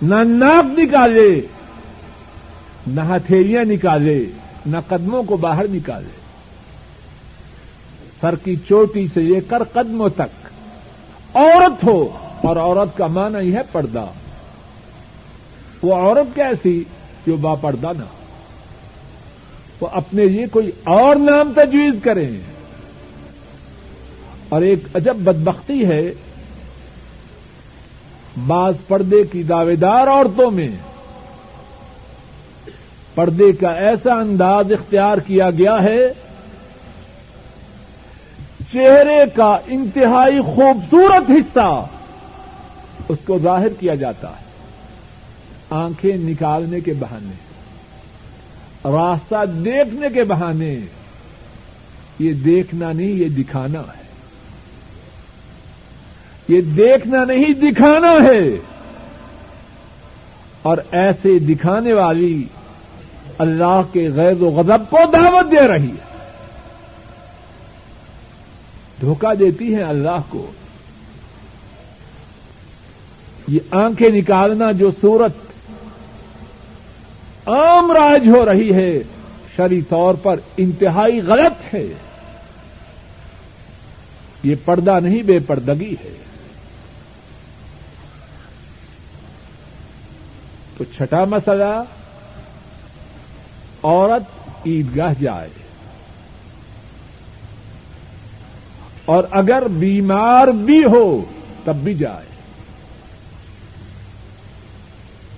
نہ 0.02 0.16
ناک 0.16 0.80
نکالے۔ 0.80 1.42
نہ 2.88 3.02
ہتھیلیاں 3.02 3.64
نکالے، 3.64 4.26
نہ 4.66 4.78
قدموں 4.88 5.24
کو 5.24 5.38
باہر 5.38 5.66
نکالے۔ 5.70 6.20
سر 8.22 8.36
کی 8.36 8.56
چوٹی 8.68 9.08
سے 9.14 9.20
لے 9.20 9.42
کر 9.42 9.64
قدموں 9.64 10.10
تک۔ 10.10 10.48
عورت 11.36 11.84
ہو، 11.84 12.10
اور 12.44 12.56
عورت 12.56 12.98
کا 12.98 13.08
معنی 13.08 13.38
ہی 13.40 13.54
ہے 13.54 13.62
پردہ۔ 13.72 14.06
وہ 15.82 15.96
عورت 15.96 16.36
کیسی 16.36 16.84
جو 17.28 17.36
با 17.36 17.56
پردہ 17.56 17.92
نہ 17.98 18.04
وہ 19.82 19.88
اپنے 19.92 20.26
لیے 20.26 20.48
کوئی 20.48 20.72
اور 20.84 21.16
نام 21.16 21.52
تجویز 21.56 21.94
کریں 22.04 22.30
اور 24.50 24.62
ایک 24.62 24.80
عجب 24.94 25.16
بدبختی 25.16 25.86
ہے، 25.86 26.12
بعض 28.48 28.74
پردے 28.88 29.24
کی 29.32 29.44
دعوے 29.44 29.76
دار 29.76 30.08
عورتوں 30.08 30.52
میں۔ 30.52 30.68
پردے 33.16 33.51
کا 33.51 33.70
ایسا 33.70 34.14
انداز 34.14 34.72
اختیار 34.72 35.18
کیا 35.18 35.49
گیا 35.51 35.84
ہے، 35.84 36.14
چہرے 38.74 39.24
کا 39.36 39.57
انتہائی 39.68 40.41
خوبصورت 40.41 41.32
حصہ 41.32 41.86
اس 43.10 43.18
کو 43.26 43.39
ظاہر 43.39 43.68
کیا 43.80 43.95
جاتا 43.95 44.30
ہے۔ 44.30 44.49
آنکھیں 45.70 46.18
نکالنے 46.18 46.80
کے 46.80 46.93
بہانے، 46.93 47.34
راستہ 48.86 49.45
دیکھنے 49.45 50.07
کے 50.14 50.24
بہانے، 50.24 50.80
یہ 52.20 52.34
دیکھنا 52.34 52.91
نہیں، 52.91 53.07
یہ 53.07 53.30
دکھانا 53.30 53.80
ہے۔ 53.80 54.10
یہ 56.47 56.62
دیکھنا 56.62 57.24
نہیں، 57.24 57.53
دکھانا 57.53 58.12
ہے۔ 58.12 58.57
اور 60.62 60.78
ایسے 60.91 61.39
دکھانے 61.39 61.93
والی 61.93 62.43
اللہ 63.40 63.82
کے 63.94 64.10
غیر 64.16 64.42
و 64.42 64.50
غضب 64.50 64.90
کو 64.90 64.98
دعوت 65.14 65.52
دے 65.52 65.68
رہی 65.68 65.90
ہے۔ 65.90 66.10
دھوکہ 69.02 69.36
دیتی 69.36 69.76
ہیں 69.76 69.84
اللہ 69.84 70.18
کو۔ 70.30 70.52
یہ 73.48 73.60
آنکھیں 73.72 74.10
نکالنا 74.10 74.72
جو 74.72 74.92
صورت 75.02 75.32
عام 77.48 77.92
راج 77.92 78.28
ہو 78.28 78.46
رہی 78.46 78.74
ہے 78.74 79.00
شری 79.56 79.82
طور 79.82 80.16
پر 80.16 80.40
انتہائی 80.58 81.22
غلط 81.22 81.74
ہے۔ 81.74 81.94
یہ 84.44 84.56
پردہ 84.66 85.00
نہیں، 85.04 85.24
بے 85.24 85.40
پردگی 85.40 85.96
ہے۔ 86.04 86.18
تو 90.78 90.84
چھٹا 90.84 91.26
مسئلہ 91.26 91.84
عورت 93.84 94.24
عیدگاہ 94.66 95.14
جائے 95.22 95.50
اور 99.06 99.24
اگر 99.32 99.64
بیمار 99.68 100.48
بھی 100.48 100.84
ہو 100.84 101.26
تب 101.64 101.76
بھی 101.76 101.94
جائے۔ 101.94 102.30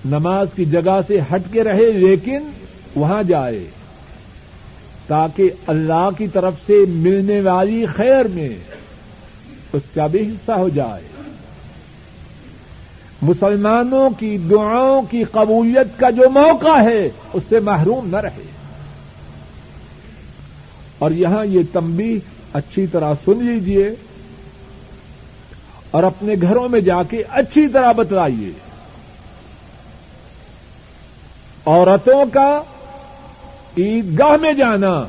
نماز 0.06 0.48
کی 0.56 0.66
جگہ 0.66 1.00
سے 1.08 1.20
ہٹ 1.20 1.42
کے 1.52 1.64
رہے 1.64 1.92
لیکن 1.92 2.50
وہاں 2.96 3.24
جائے 3.24 3.66
تاکہ 5.08 5.50
اللہ 5.68 6.10
کی 6.18 6.28
طرف 6.28 6.54
سے 6.66 6.74
ملنے 6.88 7.42
والی 7.42 7.86
خیر 7.86 8.28
میں 8.28 8.50
اس 9.74 9.84
کا 9.96 10.08
بھی 10.08 10.30
حصہ 10.30 10.52
ہو 10.52 10.70
جائے۔ 10.70 11.11
مسلمانوں 13.22 14.10
کی 14.10 14.38
دعاؤں 14.38 15.02
کی 15.02 15.24
قبولیت 15.24 16.00
کا 16.00 16.10
جو 16.10 16.30
موقع 16.30 16.82
ہے، 16.82 17.10
اس 17.34 17.44
سے 17.50 17.60
محروم 17.60 18.10
نہ 18.10 18.18
رہے۔ 18.18 18.46
اور 21.00 21.12
یہاں 21.12 21.46
یہ 21.46 21.60
تمبی 21.74 22.20
اچھی 22.54 22.88
طرح 22.88 23.14
سن 23.26 23.44
لیجیے 23.44 23.90
اور 25.92 26.04
اپنے 26.04 26.34
گھروں 26.42 26.70
میں 26.70 26.80
جا 26.80 27.04
کے 27.04 27.24
اچھی 27.30 27.68
طرح 27.68 27.92
بتلائیے۔ 27.92 28.52
عورتوں 31.66 32.26
کا 32.34 32.62
عیدگاہ 33.78 34.38
میں 34.42 34.54
جانا 34.54 35.06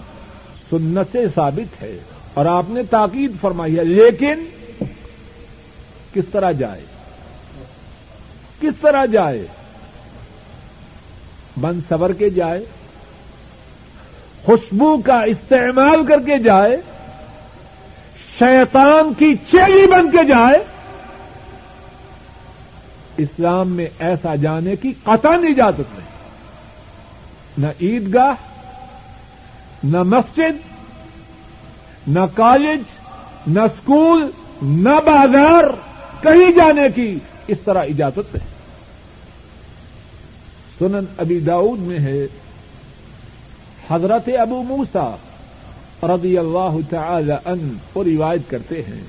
سنت 0.71 1.13
سے 1.13 1.27
ثابت 1.35 1.83
ہے 1.83 1.99
اور 2.35 2.47
آپ 2.47 2.65
نے 2.69 2.83
تاکید 2.83 3.31
فرمائی 3.41 3.79
ہے، 3.79 3.85
لیکن 3.85 4.45
کس 6.15 6.25
طرح 6.33 6.53
جائے؟ 6.53 6.92
کس 8.63 8.75
طرح 8.81 9.05
جائے؟ 9.05 9.47
بند 11.61 11.81
سور 11.89 12.11
کے 12.11 12.31
جائے، 12.31 12.65
خوشبو 14.45 14.97
کا 15.05 15.23
استعمال 15.23 16.07
کر 16.07 16.21
کے 16.21 16.39
جائے، 16.39 16.77
شیطان 18.39 19.15
کی 19.15 19.35
چیلی 19.35 19.87
بن 19.87 20.11
کے 20.11 20.25
جائے۔ 20.25 20.65
اسلام 23.17 23.69
میں 23.69 23.87
ایسا 23.99 24.35
جانے 24.35 24.77
کی 24.77 24.93
قطع 25.03 25.29
اجازت 25.29 25.99
نہیں۔ 25.99 26.13
نہ 27.59 27.67
عیدگاہ، 27.83 28.35
نہ 29.85 30.03
مسجد، 30.03 30.57
نہ 32.07 32.21
کالج، 32.35 32.81
نہ 33.47 33.61
اسکول 33.61 34.31
نہ 34.63 34.89
بازار، 34.89 35.65
کہیں 36.23 36.53
جانے 36.53 36.89
کی 36.95 37.19
اس 37.47 37.59
طرح 37.65 37.83
اجازت 37.83 38.35
ہے 38.35 38.52
سنن 40.79 41.05
ابی 41.19 41.41
داؤد 41.41 41.79
میں 41.79 41.99
ہے۔ 41.99 42.27
حضرت 43.91 44.29
ابو 44.41 44.63
موسا 44.63 45.17
رضی 46.03 46.39
اللہ 46.39 46.77
تعالی 46.91 47.33
ان 47.45 47.77
کو 47.93 48.05
روایت 48.05 48.51
کرتے 48.51 48.83
ہیں۔ 48.83 49.05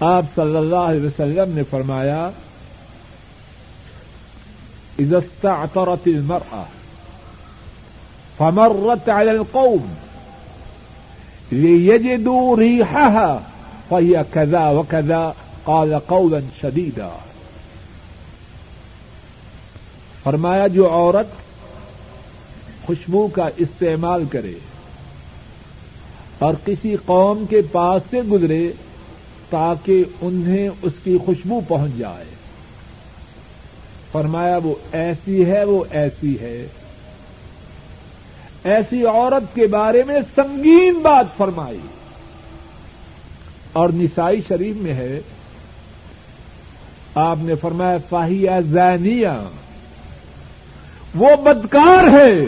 آپ 0.00 0.24
صلی 0.34 0.56
اللہ 0.56 0.76
علیہ 0.76 1.06
وسلم 1.06 1.54
نے 1.54 1.62
فرمایا 1.70 2.30
إذا 4.98 5.16
استعطرت 5.16 6.06
المرأة 6.06 6.62
فمرت 8.38 9.08
على 9.08 9.30
القوم 9.30 9.94
ليجدوا 11.52 12.56
ريحها 12.56 13.38
فهي 13.88 14.16
كذا 14.32 14.68
وكذا 14.68 15.32
قال 15.64 15.94
قولا 16.06 16.38
شديدا۔ 16.60 17.08
فرمایا 20.24 20.66
جو 20.66 20.90
عورت 20.90 21.26
خوشبو 22.86 23.26
کا 23.26 23.48
استعمال 23.56 24.24
کرے 24.24 24.52
اور 26.38 26.54
کسی 26.66 26.96
قوم 27.04 27.44
کے 27.50 27.62
پاس 27.72 28.02
سے 28.10 28.22
گزرے 28.22 28.72
تاکہ 29.50 30.04
انہیں 30.20 30.68
اس 30.82 30.92
کی 31.04 31.18
خوشبو 31.26 31.60
پہنچ 31.68 31.90
جائے۔ 31.98 32.24
فرمایا 34.12 34.58
وہ 34.64 34.74
ایسی 34.92 35.46
ہے، 35.46 35.64
وہ 35.64 35.84
ایسی 35.90 36.40
ہے۔ 36.40 36.66
ایسی 38.64 39.06
عورت 39.06 39.54
کے 39.54 39.66
بارے 39.66 40.02
میں 40.06 40.20
سنگین 40.34 40.98
بات 40.98 41.36
فرمائی۔ 41.36 41.80
اور 43.72 43.88
نسائی 43.94 44.40
شریف 44.48 44.76
میں 44.76 44.94
ہے۔ 44.94 45.20
آپ 47.14 47.36
نے 47.40 47.54
فرمایا 47.54 47.98
فاہیا 48.08 48.60
زینیا 48.60 49.42
وہ 51.14 51.36
بدکار 51.36 52.04
ہے۔ 52.20 52.46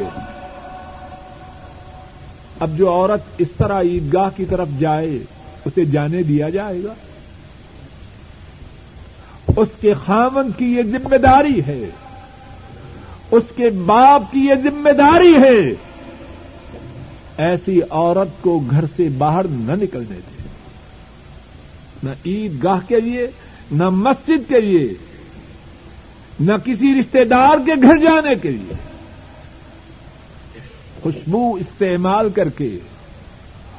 اب 2.60 2.70
جو 2.76 2.90
عورت 2.90 3.20
اس 3.38 3.48
طرح 3.58 3.82
عیدگاہ 3.82 4.28
کی 4.36 4.44
طرف 4.44 4.68
جائے، 4.78 5.18
اسے 5.64 5.84
جانے 5.84 6.22
دیا 6.22 6.48
جائے 6.48 6.84
گا۔ 6.84 6.94
اس 9.56 9.68
کے 9.80 9.94
خامن 10.06 10.52
کی 10.52 10.64
یہ 10.64 10.82
ذمہ 10.82 11.16
داری 11.16 11.60
ہے۔ 11.66 11.90
اس 13.30 13.42
کے 13.56 13.68
باپ 13.68 14.32
کی 14.32 14.38
یہ 14.38 14.54
ذمہ 14.54 14.90
داری 14.90 15.34
ہے۔ 15.34 15.74
ایسی 17.38 17.80
عورت 17.90 18.42
کو 18.42 18.60
گھر 18.70 18.84
سے 18.96 19.08
باہر 19.18 19.46
نہ 19.50 19.72
نکلنے 19.72 20.14
دے 20.14 20.48
نہ 22.02 22.10
عید 22.26 22.64
گاہ 22.64 22.80
کے 22.88 23.00
لیے، 23.00 23.26
نہ 23.72 23.88
مسجد 23.88 24.48
کے 24.48 24.60
لیے۔ 24.60 25.05
نہ 26.40 26.52
کسی 26.64 27.00
رشتے 27.00 27.24
دار 27.24 27.56
کے 27.66 27.72
گھر 27.82 27.96
جانے 27.96 28.34
کے 28.34 28.50
لیے۔ 28.50 28.74
خوشبو 31.02 31.54
استعمال 31.54 32.30
کر 32.30 32.48
کے 32.48 32.78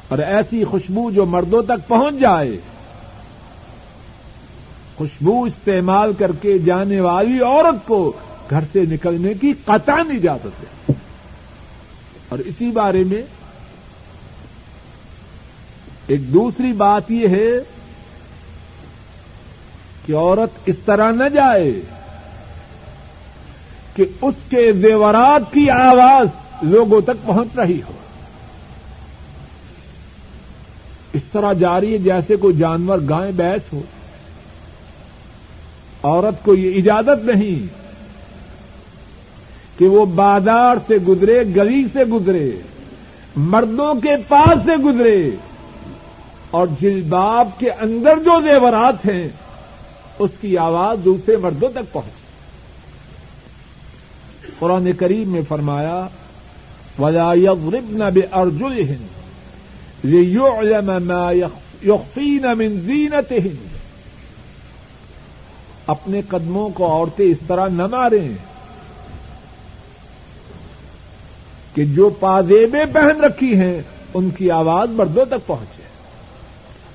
اور 0.08 0.18
ایسی 0.18 0.64
خوشبو 0.64 1.10
جو 1.10 1.26
مردوں 1.26 1.62
تک 1.62 1.88
پہنچ 1.88 2.14
جائے۔ 2.14 2.58
خوشبو 4.96 5.44
استعمال 5.44 6.12
کر 6.12 6.30
کے 6.40 6.58
جانے 6.58 7.00
والی 7.00 7.40
عورت 7.40 7.86
کو 7.86 8.12
گھر 8.50 8.60
سے 8.72 8.84
نکلنے 8.88 9.34
کی 9.34 9.52
قطع 9.64 10.02
نہیں 10.02 10.18
اجازت 10.18 10.62
ہے 10.62 10.92
اور 12.28 12.38
اسی 12.38 12.70
بارے 12.70 13.04
میں 13.04 13.22
ایک 16.06 16.32
دوسری 16.32 16.72
بات 16.72 17.10
یہ 17.10 17.28
ہے 17.28 17.50
کہ 20.06 20.14
عورت 20.16 20.50
اس 20.66 20.76
طرح 20.84 21.12
نہ 21.12 21.28
جائے۔ 21.28 21.72
کہ 23.98 24.04
اس 24.22 24.34
کے 24.50 24.72
زیورات 24.72 25.52
کی 25.52 25.70
آواز 25.70 26.26
لوگوں 26.62 27.00
تک 27.00 27.26
پہنچ 27.26 27.48
رہی 27.56 27.82
ہو۔ 27.82 27.92
اس 31.12 31.22
طرح 31.32 31.52
جاری 31.52 31.92
ہے 31.92 31.98
جیسے 31.98 32.36
کوئی 32.36 32.56
جانور 32.56 32.98
گائے 33.08 33.32
بیس 33.32 33.72
ہو۔ 33.72 33.80
عورت 36.02 36.44
کو 36.44 36.54
یہ 36.54 36.78
اجازت 36.78 37.24
نہیں 37.24 37.66
کہ 39.78 39.88
وہ 39.88 40.06
بازار 40.06 40.76
سے 40.86 40.96
گزرے، 40.96 41.42
گلی 41.56 41.84
سے 41.92 42.04
گزرے، 42.04 42.50
مردوں 43.36 43.94
کے 43.94 44.16
پاس 44.28 44.58
سے 44.66 44.76
گزرے 44.76 45.30
اور 46.50 46.66
جلباب 46.80 47.48
کے 47.58 47.70
اندر 47.70 48.18
جو 48.24 48.40
زیورات 48.42 49.06
ہیں، 49.06 49.28
اس 50.18 50.30
کی 50.40 50.58
آواز 50.58 51.04
دوسرے 51.04 51.36
مردوں 51.36 51.68
تک 51.68 51.92
پہنچ 51.92 52.17
قرآن 54.58 54.92
کریم 54.92 55.28
میں 55.28 55.40
فرمایا، 55.48 56.08
ولا 56.98 57.32
يضربن 57.34 58.10
بأرجلهن 58.14 59.06
ليعلم 60.04 61.02
ما 61.02 61.32
يخفين 61.82 62.46
من 62.58 62.80
زينتهن 62.86 63.56
اپنے 65.86 66.20
قدموں 66.28 66.68
کو 66.68 66.86
عورتیں 66.86 67.24
اس 67.26 67.36
طرح 67.46 67.68
نہ 67.68 67.86
ماریں 67.86 68.28
کہ 71.74 71.84
جو 71.84 72.08
پازیبیں 72.08 72.84
پہن 72.92 73.20
رکھی 73.20 73.56
ہیں، 73.56 73.82
ان 74.14 74.30
کی 74.30 74.50
آواز 74.50 74.90
مردوں 74.90 75.24
تک 75.24 75.46
پہنچے۔ 75.46 75.82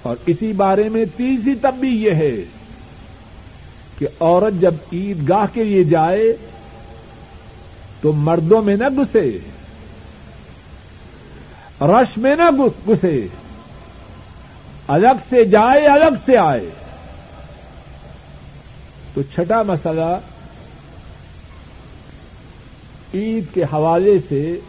اور 0.01 0.16
اسی 0.26 0.51
بارے 0.53 0.89
میں 0.89 1.05
تیسری 1.18 1.55
تب 1.55 1.76
بھی 1.80 2.03
یہ 2.03 2.11
ہے 2.11 2.36
کہ 3.97 4.07
عورت 4.20 4.61
جب 4.61 4.74
عید 4.93 5.30
گاہ 5.30 5.45
کے 5.53 5.64
لیے 5.64 5.84
جائے 5.84 6.36
تو 8.04 8.14
مردوں 8.14 8.62
میں 8.62 8.76
نہ 8.76 8.84
گھسے۔ 8.97 9.39
رش 11.82 12.18
میں 12.18 12.36
نہ 12.36 12.62
گھسے۔ 12.88 13.28
الگ 14.88 15.24
سے 15.30 15.45
جائے، 15.45 15.88
الگ 15.88 16.16
سے 16.26 16.38
آئے۔ 16.38 16.70
تو 19.14 19.22
چھٹا 19.24 19.64
مسئلہ 19.64 20.20
عید 23.14 23.43
کے 23.54 23.64
حوالے 23.64 24.18
سے 24.30 24.60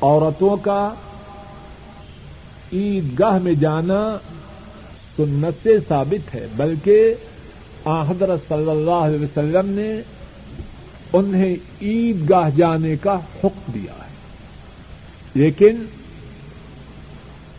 عورتوں 0.00 0.56
کا 0.56 0.94
عید 2.72 3.18
گاہ 3.18 3.38
میں 3.38 3.54
جانا 3.54 4.18
سنت 5.16 5.62
سے 5.62 5.80
ثابت 5.88 6.34
ہے، 6.34 6.46
بلکہ 6.56 7.14
حضرت 7.84 8.48
صلی 8.48 8.70
اللہ 8.70 8.90
علیہ 8.90 9.22
وسلم 9.22 9.68
نے 9.68 10.15
انہیں 11.12 11.56
عید 11.82 12.30
گاہ 12.30 12.50
جانے 12.56 12.96
کا 12.96 13.14
حکم 13.14 13.72
دیا 13.74 13.92
ہے۔ 13.92 14.06
لیکن 15.34 15.76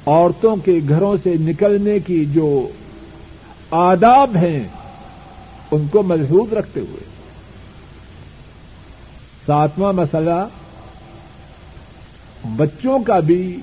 عورتوں 0.06 0.56
کے 0.56 0.80
گھروں 0.89 1.18
سے 1.24 1.34
نکلنے 1.39 2.00
کی 2.00 2.26
جو 2.26 2.70
آداب 3.72 4.38
ہیں، 4.38 4.68
ان 5.72 5.88
کو 5.91 6.04
محدود 6.04 6.54
رکھتے 6.54 6.80
ہوئے۔ 6.80 7.04
ساتواں 9.45 9.93
مسئلہ، 9.93 10.48
بچوں 12.56 13.00
کا 13.00 13.20
بھی 13.20 13.58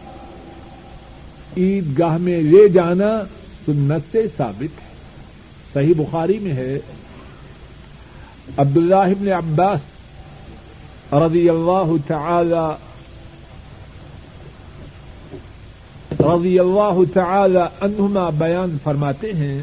عید 1.56 1.98
گاہ 1.98 2.16
میں 2.16 2.40
لے 2.40 2.68
جانا 2.68 3.24
سنت 3.66 4.12
سے 4.12 4.22
ثابت 4.36 4.82
ہے۔ 4.82 4.94
صحیح 5.74 5.94
بخاری 5.96 6.38
میں 6.38 6.52
ہے۔ 6.52 6.78
عبداللہ 8.56 8.94
ابن 8.94 9.28
عباس 9.28 9.80
رضی 11.12 11.48
اللہ 11.48 11.92
تعالی 12.06 12.66
رضی 16.20 16.58
اللہ 16.58 16.98
تعالی 17.14 17.64
عنہما 17.80 18.28
بیان 18.30 18.76
فرماتے 18.82 19.32
ہیں، 19.32 19.62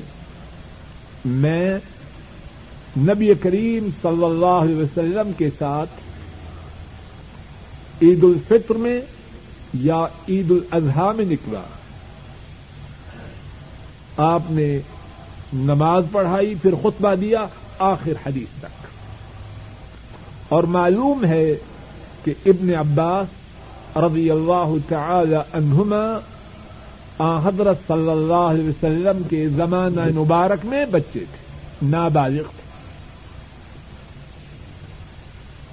میں 1.25 1.77
نبی 2.97 3.33
کریم 3.41 3.89
صلی 4.01 4.25
اللہ 4.25 4.59
علیہ 4.63 4.75
وسلم 4.75 5.31
کے 5.37 5.49
ساتھ 5.59 5.89
عید 8.01 8.23
الفطر 8.23 8.75
میں 8.75 8.99
یا 9.73 10.05
عید 10.29 10.51
الاضحی 10.51 11.09
میں 11.17 11.25
نکلا۔ 11.25 11.61
آپ 14.17 14.41
نے 14.49 14.79
نماز 15.53 16.03
پڑھائی، 16.11 16.55
پھر 16.61 16.73
خطبہ 16.81 17.15
دیا 17.15 17.45
آخر 17.81 18.11
حدیث 18.25 18.59
تک۔ 18.59 18.87
اور 20.49 20.63
معلوم 20.63 21.25
ہے 21.25 21.55
کہ 22.23 22.33
ابن 22.45 22.75
عباس 22.75 23.27
رضی 23.97 24.31
اللہ 24.31 24.73
تعالی 24.89 25.35
عنہما، 25.35 26.19
آ 27.17 27.47
حضرت 27.47 27.77
صلی 27.87 28.09
اللہ 28.09 28.33
علیہ 28.33 28.69
وسلم 28.69 29.21
کے 29.29 29.49
زمانہ 29.49 30.01
مبارک 30.15 30.65
میں 30.65 30.85
بچے 30.85 31.19
تھے، 31.19 31.57
نابالغ 31.81 32.43
تھے۔ 32.43 32.61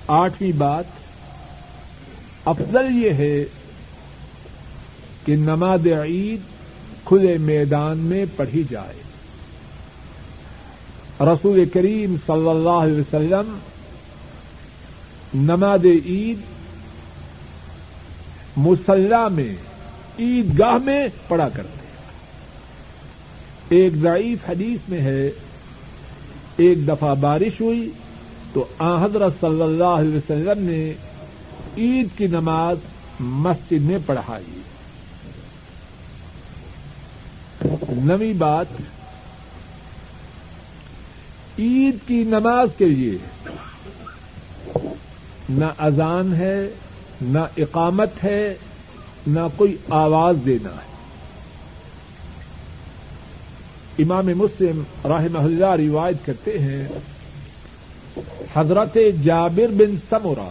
آٹھویں 0.06 0.52
بات، 0.52 0.84
افضل 2.44 3.04
یہ 3.04 3.10
ہے 3.10 3.44
کہ 5.24 5.36
نماز 5.36 5.86
عید 5.86 6.40
کھلے 7.04 7.38
میدان 7.38 7.98
میں 7.98 8.24
پڑھی 8.36 8.62
جائے۔ 8.70 9.07
رسول 11.20 11.64
کریم 11.72 12.16
صلی 12.26 12.48
اللہ 12.48 12.78
علیہ 12.82 12.98
وسلم 12.98 13.58
نماز 15.34 15.86
عید 16.06 16.38
مسلح 18.56 19.28
میں 19.28 19.54
عید 20.18 20.58
گاہ 20.58 20.78
میں 20.84 21.06
پڑا 21.28 21.48
کرتے 21.48 21.76
ایک 23.68 23.94
ضعیف 23.94 24.38
حدیث 24.48 24.88
میں 24.88 25.00
ہے، 25.00 25.30
ایک 26.56 26.88
دفعہ 26.88 27.14
بارش 27.14 27.60
ہوئی 27.60 27.90
تو 28.52 28.64
آ 28.78 29.04
حضرت 29.04 29.32
صلی 29.40 29.62
اللہ 29.62 29.84
علیہ 29.84 30.16
وسلم 30.16 30.62
نے 30.62 30.92
عید 31.78 32.08
کی 32.16 32.26
نماز 32.26 32.76
مسجد 33.20 33.80
میں 33.80 33.98
پڑھائی۔ 34.06 34.60
نوی 37.88 38.32
بات 38.32 38.66
عید 41.58 41.96
کی 42.06 42.24
نماز 42.24 42.68
کے 42.78 42.84
لیے 42.84 43.18
نہ 45.48 45.64
اذان 45.78 46.34
ہے، 46.34 46.68
نہ 47.22 47.38
اقامت 47.56 48.24
ہے، 48.24 48.54
نہ 49.26 49.40
کوئی 49.56 49.76
آواز 49.88 50.36
دینا 50.46 50.70
ہے۔ 50.70 50.88
امام 54.02 54.26
مسلم 54.26 54.82
راہ 55.04 55.26
اللہ 55.34 55.66
روایت 55.66 56.26
کرتے 56.26 56.58
ہیں، 56.58 56.88
حضرت 58.54 58.96
جابر 59.22 59.70
بن 59.70 59.96
سمورا 60.10 60.48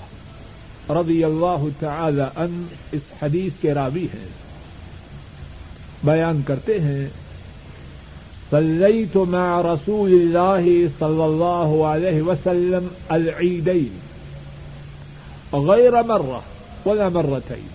رضی 1.02 1.24
اللہ 1.24 1.64
تعالی 1.80 2.22
ان 2.22 2.68
اس 2.92 3.02
حدیث 3.22 3.54
کے 3.62 3.74
راوی 3.74 4.04
ہیں۔ 4.04 4.28
بیان 6.04 6.42
کرتے 6.42 6.80
ہیں 6.80 7.10
صلیت 8.50 9.16
مع 9.30 9.62
رسول 9.64 10.12
اللہ 10.12 10.68
صلی 11.00 11.24
اللہ 11.24 11.72
علیہ 11.86 12.22
وسلم 12.22 12.88
العیدین 13.10 13.98
غیر 15.68 16.02
مرہ 16.08 16.40
ولا 16.86 17.08
مرتين 17.10 17.68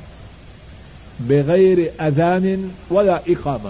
بغیر 1.29 1.79
اذان 1.99 2.47
ولا 2.91 3.17
اقامہ 3.27 3.69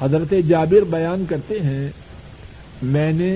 حضرت 0.00 0.32
جابر 0.48 0.84
بیان 0.90 1.24
کرتے 1.28 1.60
ہیں، 1.60 1.88
میں 2.82 3.12
نے 3.12 3.32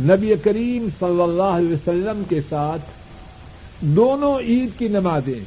نبی 0.00 0.32
کریم 0.44 0.88
صلی 0.98 1.22
اللہ 1.22 1.52
علیہ 1.58 1.72
وسلم 1.72 2.22
کے 2.28 2.40
ساتھ 2.48 2.90
دونوں 3.96 4.38
عید 4.40 4.78
کی 4.78 4.88
نمازیں 4.88 5.40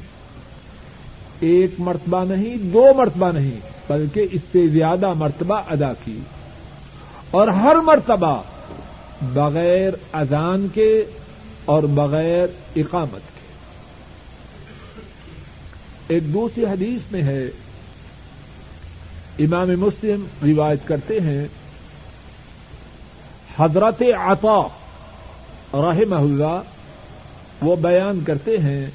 ایک 1.40 1.72
مرتبہ 1.80 2.24
نہیں، 2.26 2.58
دو 2.58 2.94
مرتبہ 2.94 3.32
نہیں، 3.32 3.60
بلکہ 3.88 4.28
اس 4.32 4.42
سے 4.52 4.68
زیادہ 4.68 5.14
مرتبہ 5.14 5.56
ادا 5.56 5.94
کی۔ 6.06 6.20
اور 7.32 7.48
ہر 7.48 7.76
مرتبہ 7.76 8.42
بغیر 9.22 9.94
اذان 10.14 10.68
کے 10.74 11.06
اور 11.66 11.84
بغیر 11.84 12.48
اقامت 12.76 13.22
کے۔ 13.36 13.54
ایک 16.08 16.34
دوسری 16.34 16.66
حدیث 16.66 17.12
میں 17.12 17.22
ہے، 17.22 17.46
امام 19.40 19.68
مسلم 19.68 20.26
روایت 20.46 20.88
کرتے 20.88 21.20
ہیں، 21.20 21.48
حضرت 23.58 24.04
عطا 24.20 24.62
رحمہ 25.74 26.16
اللہ 26.16 26.62
وہ 27.62 27.76
بیان 27.76 28.24
کرتے 28.28 28.58
ہیں 28.58 28.92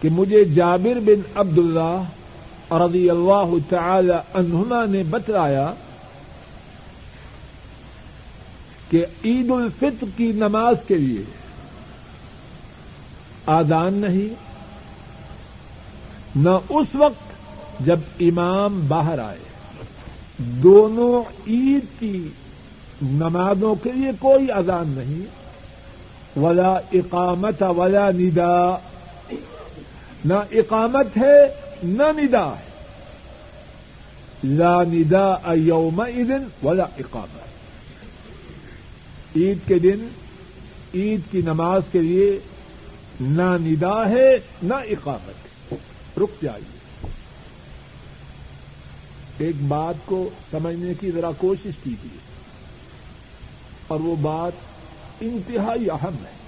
کہ 0.00 0.08
مجھے 0.08 0.44
جابر 0.44 0.98
بن 0.98 1.20
عبد 1.34 1.58
اللہ 1.58 2.04
رضی 2.70 3.10
اللہ 3.10 3.54
تعالی 3.68 4.14
عنہما 4.34 4.84
نے 4.84 5.02
بتلایا 5.02 5.72
کہ 8.90 9.06
عید 9.24 9.50
الفطر 9.50 10.04
کی 10.16 10.32
نماز 10.32 10.76
کے 10.86 10.94
لیے 10.94 11.22
آدان 13.46 13.94
نہیں، 13.94 14.34
نہ 16.36 16.50
اس 16.68 16.86
وقت 16.94 17.32
جب 17.80 17.98
امام 18.20 18.80
باہر 18.88 19.18
آئے۔ 19.18 19.38
دونوں 20.38 21.22
عید 21.46 22.00
کی 22.00 22.28
نمازوں 23.02 23.74
کے 23.74 23.92
لیے 23.92 24.10
کوئی 24.18 24.52
اذان 24.52 24.88
نہیں۔ 24.88 25.26
ولا 26.38 26.78
اقامت 26.92 27.62
ولا 27.62 28.10
ندا۔ 28.10 28.76
نہ 30.26 30.34
اقامت 30.34 31.16
ہے، 31.16 31.54
نہ 31.82 32.02
ندا 32.16 32.52
ہے۔ 32.52 32.70
لا 34.44 34.82
ندا 34.82 35.52
یوم 35.54 36.04
دن 36.04 36.66
ولا 36.66 36.84
اقامت۔ 36.84 37.42
عید 39.36 39.58
کے 39.66 39.78
دن، 39.78 40.08
عید 40.94 41.20
کی 41.30 41.40
نماز 41.40 41.82
کے 41.92 42.02
لیے 42.02 42.38
نہ 43.20 43.56
ندا 43.60 44.08
ہے، 44.08 44.38
نہ 44.62 44.74
اقامت۔ 44.74 45.74
رک 46.18 46.42
جائیے۔ 46.42 46.78
ایک 49.38 49.62
بات 49.68 49.94
کو 50.04 50.28
سمجھنے 50.50 50.94
کی 51.00 51.10
ذرا 51.10 51.30
کوشش 51.38 51.70
کیجیے۔ 51.84 52.18
اور 53.86 54.00
وہ 54.00 54.16
بات 54.16 54.52
انتہائی 55.20 55.90
اہم 55.90 56.14
ہے۔ 56.14 56.45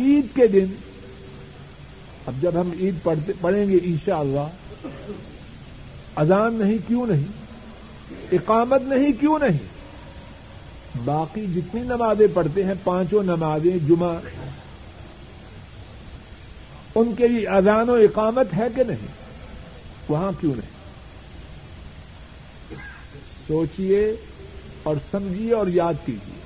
عید 0.00 0.36
کے 0.36 0.46
دن۔ 0.46 0.66
اب 2.26 2.42
جب 2.42 2.60
ہم 2.60 2.70
عید 2.80 3.08
پڑھیں 3.40 3.70
گے 3.70 3.78
انشاءاللہ 3.82 4.40
اللہ 4.40 5.20
اذان 6.16 6.54
نہیں 6.54 6.78
کیوں 6.86 7.06
نہیں؟ 7.06 7.24
اقامت 8.32 8.82
نہیں 8.82 9.12
کیوں 9.20 9.38
نہیں؟ 9.38 9.58
باقی 11.04 11.46
جتنی 11.46 11.80
نمازیں 11.80 12.26
پڑھتے 12.34 12.64
ہیں، 12.64 12.74
پانچوں 12.84 13.22
نمازیں، 13.22 13.88
جمعہ۔ 13.88 14.18
ان 16.94 17.14
کے 17.14 17.28
لیے 17.28 17.46
اذان 17.46 17.88
و 17.88 17.94
اقامت 17.94 18.46
ہے 18.56 18.66
کہ 18.74 18.82
نہیں؟ 18.82 19.06
وہاں 20.08 20.32
کیوں 20.40 20.54
نہیں؟ 20.56 20.80
سوچیے 23.48 24.16
اور 24.82 24.96
سمجھیے 25.10 25.54
اور 25.54 25.66
یاد 25.66 25.94
کیجیے 26.04 26.39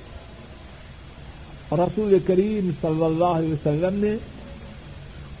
رسول 1.77 2.17
کریم 2.27 2.71
صلی 2.81 3.05
اللہ 3.05 3.25
علیہ 3.25 3.53
وسلم 3.53 4.05
نے 4.05 4.17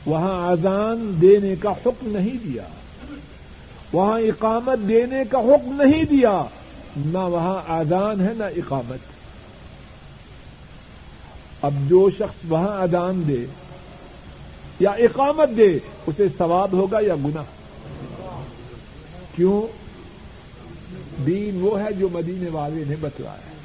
وہاں 0.05 0.51
اذان 0.51 1.17
دینے 1.21 1.55
کا 1.55 1.71
حکم 1.71 2.07
نہیں 2.07 2.37
دیا، 2.43 2.63
وہاں 3.93 4.19
اقامت 4.19 4.87
دینے 4.87 5.23
کا 5.29 5.39
حکم 5.39 5.81
نہیں 5.81 6.03
دیا، 6.03 6.43
نہ 6.97 7.17
وہاں 7.17 7.61
اذان 7.67 8.21
ہے 8.21 8.33
نہ 8.37 8.43
اقامت۔ 8.43 8.99
اب 11.61 11.73
جو 11.87 12.09
شخص 12.09 12.45
وہاں 12.49 12.81
اذان 12.81 13.23
دے 13.27 13.45
یا 14.79 14.91
اقامت 14.91 15.57
دے، 15.57 15.79
اسے 16.07 16.27
ثواب 16.37 16.73
ہوگا 16.73 16.99
یا 16.99 17.15
گنا 17.15 17.43
کیوں؟ 19.35 19.61
دین 21.25 21.57
وہ 21.61 21.79
ہے 21.79 21.93
جو 21.93 22.09
مدینے 22.09 22.49
والے 22.49 22.83
نے 22.87 22.95
بتلایا۔ 23.01 23.55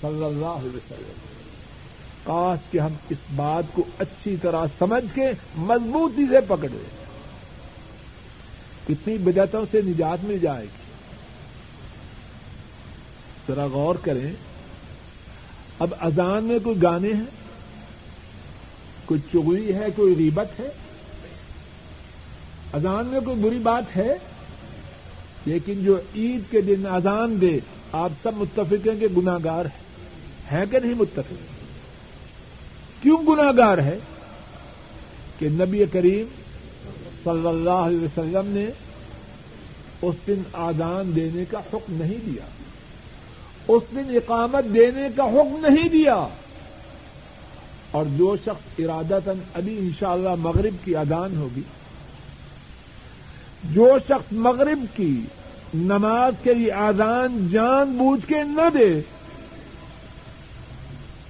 صلی 0.00 0.24
اللہ 0.24 0.46
علیہ 0.46 0.76
وسلم۔ 0.76 1.37
کاش 2.28 2.72
کہ 2.72 2.78
ہم 2.78 2.92
اس 3.08 3.18
بات 3.36 3.64
کو 3.72 3.84
اچھی 3.98 4.36
طرح 4.42 4.64
سمجھ 4.78 5.04
کے 5.14 5.30
مضبوطی 5.56 6.22
سے 6.30 6.40
پکڑ 6.48 6.68
لیں۔ 6.68 7.08
کتنی 8.88 9.18
بدعتوں 9.18 9.66
سے 9.70 9.80
نجات 9.82 10.24
مل 10.24 10.38
جائے 10.38 10.64
گی۔ 10.64 10.92
ذرا 13.48 13.66
غور 13.66 13.94
کریں۔ 13.94 14.32
اب 15.78 15.94
اذان 16.00 16.44
میں 16.44 16.58
کوئی 16.64 16.82
گانے 16.82 17.12
ہیں؟ 17.12 17.24
کوئی 19.04 19.20
چگلی 19.32 19.74
ہے؟ 19.74 19.86
کوئی 19.96 20.14
ریبت 20.14 20.60
ہے؟ 20.60 20.68
اذان 22.72 23.06
میں 23.06 23.20
کوئی 23.20 23.36
بری 23.36 23.58
بات 23.58 23.96
ہے؟ 23.96 24.14
لیکن 25.46 25.84
جو 25.84 26.00
عید 26.14 26.40
کے 26.50 26.60
دن 26.60 26.86
اذان 26.86 27.40
دے، 27.40 27.60
آپ 27.92 28.10
سب 28.22 28.32
متفق 28.36 28.88
ہیں 28.88 29.00
کہ 29.00 29.06
گناگار 29.16 29.64
ہے 30.52 30.64
کہ 30.70 30.78
نہیں 30.78 30.94
متفق 30.94 31.57
کیوں 33.02 33.18
گناگار 33.28 33.78
ہے 33.78 33.98
کہ 35.38 35.48
نبی 35.50 35.84
کریم 35.92 36.26
صلی 37.24 37.48
اللہ 37.48 37.84
علیہ 37.86 37.98
وسلم 37.98 38.46
نے 38.46 38.66
اس 40.02 40.14
دن 40.26 40.42
آدان 40.52 41.12
دینے 41.16 41.44
کا 41.50 41.58
حکم 41.58 41.94
نہیں 41.94 42.26
دیا، 42.26 42.44
اس 43.68 43.82
دن 43.90 44.16
اقامت 44.16 44.74
دینے 44.74 45.08
کا 45.16 45.24
حکم 45.24 45.66
نہیں 45.66 45.88
دیا۔ 45.88 46.26
اور 47.90 48.04
جو 48.16 48.36
شخص 48.44 48.78
ارادہ 48.78 49.18
تن 49.24 49.40
ابھی 49.54 49.78
انشاءاللہ 49.78 50.34
مغرب 50.38 50.84
کی 50.84 50.96
ادان 50.96 51.36
ہوگی، 51.36 51.62
جو 53.64 53.88
شخص 54.08 54.32
مغرب 54.32 54.84
کی 54.96 55.14
نماز 55.74 56.34
کے 56.42 56.54
لیے 56.54 56.72
آزان 56.72 57.46
جان 57.52 57.96
بوجھ 57.96 58.26
کے 58.26 58.42
نہ 58.46 58.68
دے، 58.74 58.90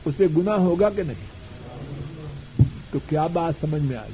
اسے 0.05 0.27
گنا 0.37 0.55
ہوگا 0.57 0.91
کہ 0.91 1.03
نہیں؟ 1.03 1.28
تو 2.91 2.99
کیا 3.09 3.27
بات 3.27 3.55
سمجھ 3.61 3.83
میں 3.83 3.97
آئی؟ 3.97 4.13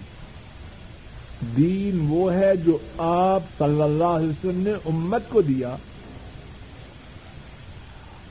دین 1.57 2.07
وہ 2.09 2.33
ہے 2.33 2.57
جو 2.57 2.79
آپ 2.99 3.43
صلی 3.59 3.83
اللہ 3.83 4.05
علیہ 4.05 4.29
وسلم 4.29 4.61
نے 4.61 4.71
امت 4.71 5.23
کو 5.29 5.43
دیا۔ 5.43 5.77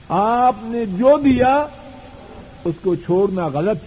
آپ 0.09 0.55
نے 0.61 0.85
جو 0.85 1.17
دیا، 1.17 1.65
اس 2.63 2.75
کو 2.81 2.95
چھوڑنا 2.95 3.47
غلط۔ 3.47 3.77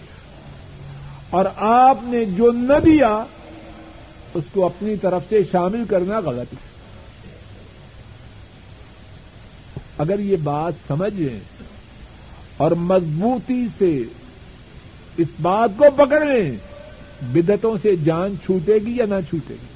اور 1.31 1.45
آپ 1.57 1.99
نے 2.03 2.25
جو 2.25 2.53
نہ 2.53 2.81
دیا، 2.85 3.25
اس 4.35 4.45
کو 4.53 4.67
اپنی 4.67 4.97
طرف 4.97 5.23
سے 5.29 5.41
شامل 5.53 5.85
کرنا 5.91 6.21
غلط۔ 6.21 6.55
ہے 6.55 6.77
اگر 9.99 10.19
یہ 10.19 10.37
بات 10.37 10.73
سمجھیں 10.89 11.41
اور 12.57 12.71
مضبوطی 12.71 13.67
سے 13.79 14.03
اس 15.17 15.29
بات 15.43 15.71
کو 15.77 15.85
پکڑ 15.97 16.25
لیں 16.25 16.57
بدتوں 17.23 17.77
سے 17.83 17.97
جان 17.97 18.35
چھوٹے 18.45 18.75
گی 18.87 18.97
یا 18.97 19.05
نہ 19.09 19.15
چھوٹے 19.31 19.55
گی؟ 19.55 19.67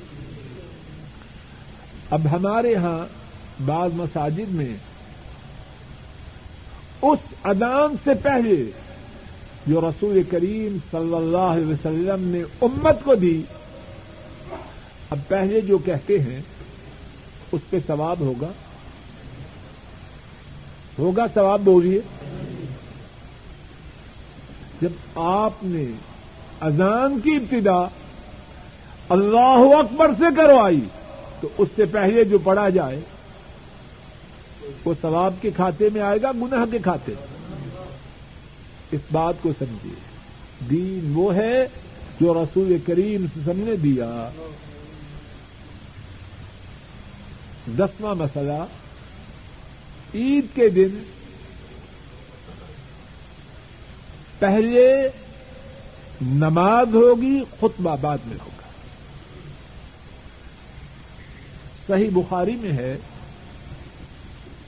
اب 2.10 2.20
ہمارے 2.32 2.74
ہاں 2.74 3.06
بعض 3.66 3.90
مساجد 3.94 4.54
میں 4.54 4.76
اس 7.02 7.18
ادان 7.42 7.94
سے 8.04 8.10
پہلے 8.22 8.70
جو 9.66 9.80
رسول 9.80 10.22
کریم 10.30 10.76
صلی 10.90 11.14
اللہ 11.14 11.36
علیہ 11.36 11.66
وسلم 11.66 12.28
نے 12.28 12.42
امت 12.60 13.04
کو 13.04 13.14
دی، 13.14 13.42
اب 15.10 15.18
پہلے 15.28 15.60
جو 15.60 15.78
کہتے 15.78 16.18
ہیں، 16.18 16.40
اس 17.52 17.60
پہ 17.70 17.78
ثواب 17.86 18.20
ہوگا؟ 18.20 18.50
ہوگا 20.98 21.26
ثواب 21.34 21.60
بولیے۔ 21.60 22.00
جب 24.80 24.88
آپ 25.14 25.52
نے 25.62 25.84
اذان 26.60 27.20
کی 27.20 27.36
ابتدا 27.36 27.84
اللہ 29.08 29.76
اکبر 29.78 30.10
سے 30.18 30.24
کروائی، 30.36 30.80
تو 31.40 31.48
اس 31.58 31.68
سے 31.76 31.84
پہلے 31.84 32.24
جو 32.24 32.38
پڑھا 32.38 32.68
جائے، 32.68 33.00
وہ 34.84 34.94
ثواب 35.02 35.34
کے 35.40 35.50
کھاتے 35.50 35.88
میں 35.92 36.02
آئے 36.02 36.22
گا، 36.22 36.32
گناہ 36.32 36.64
کے 36.70 36.78
کھاتے 36.78 37.14
اس 38.90 39.00
بات 39.12 39.34
کو 39.40 39.52
سمجھیے۔ 39.58 39.94
دین 40.70 41.12
وہ 41.14 41.34
ہے 41.34 41.68
جو 42.20 42.34
رسول 42.34 42.76
کریم 42.86 43.26
سے 43.26 43.52
نے 43.56 43.76
دیا۔ 43.76 44.30
دسواں 47.78 48.14
مسئلہ، 48.14 48.64
عید 50.14 50.46
کے 50.54 50.68
دن 50.68 50.88
پہلے 54.40 55.08
نماز 56.22 56.94
ہوگی، 56.94 57.40
خطبہ 57.60 57.96
بعد 58.00 58.18
میں 58.26 58.36
ہوگا۔ 58.44 58.68
صحیح 61.86 62.10
بخاری 62.12 62.56
میں 62.56 62.72
ہے، 62.72 62.96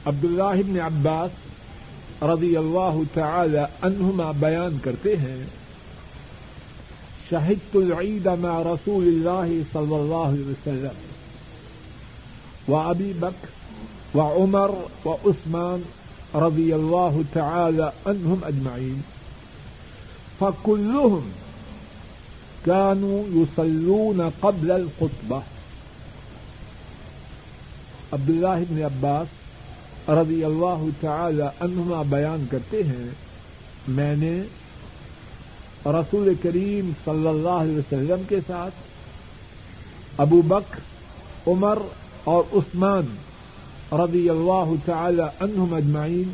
عبداللہ 0.06 0.62
بن 0.66 0.80
عباس 0.80 1.30
رضی 2.22 2.56
اللہ 2.56 2.98
تعالی 3.14 3.58
عنہما 3.58 4.32
بیان 4.40 4.78
کرتے 4.82 5.16
ہیں 5.16 5.44
شهدت 7.30 7.76
العيد 7.76 8.26
مع 8.26 8.62
رسول 8.62 9.04
الله 9.04 9.62
صلى 9.72 9.96
الله 9.96 10.26
عليه 10.26 10.48
وسلم 10.48 10.98
وأبي 12.68 13.12
بكر 13.20 13.48
وعمر 14.18 14.70
وعثمان 15.04 15.82
رضي 16.34 16.74
الله 16.74 17.24
تعالى 17.32 17.90
عنهم 18.06 18.44
أجمعين 18.44 19.00
فكلهم 20.40 21.24
كانوا 22.66 23.18
يصلون 23.34 24.20
قبل 24.42 24.70
الخطبة 24.70 25.42
عبد 28.12 28.30
الله 28.30 28.66
بن 28.70 28.82
عباس 28.82 30.08
رضی 30.08 30.44
اللہ 30.44 30.84
تعالی 31.00 31.42
عنہما 31.42 32.02
بیان 32.08 32.46
کرتے 32.50 32.82
ہیں، 32.84 33.08
میں 33.98 34.14
نے 34.16 34.32
رسول 35.86 36.32
کریم 36.42 36.90
صلی 37.04 37.28
اللہ 37.28 37.58
علیہ 37.64 37.78
وسلم 37.78 38.22
کے 38.28 38.38
ساتھ 38.46 40.20
ابو 40.24 40.40
بک 40.48 40.76
عمر 41.48 41.78
اور 42.32 42.42
عثمان 42.58 43.06
رضی 44.00 44.28
اللہ 44.30 44.74
تعالی 44.84 45.22
عنہم 45.22 45.74
اجمعین، 45.74 46.30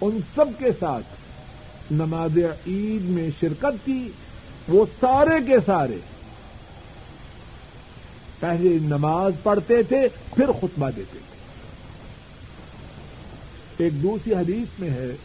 ان 0.00 0.18
سب 0.34 0.58
کے 0.58 0.70
ساتھ 0.80 1.16
نماز 1.90 2.38
عید 2.66 3.02
میں 3.02 3.28
شرکت 3.40 3.86
کی، 3.86 4.08
وہ 4.68 4.86
سارے 5.00 5.44
کے 5.46 5.56
سارے۔ 5.66 5.96
پہلے 8.40 8.68
نماز 8.68 9.32
پڑھتے 9.42 9.82
تھے، 9.82 10.08
پھر 10.34 10.46
خطبہ 10.60 10.90
دیتے 10.96 11.18
تھے۔ 11.18 11.38
ایک 13.84 14.02
دوسری 14.02 14.34
حدیث 14.34 14.80
میں 14.80 14.90
ہے، 14.90 15.16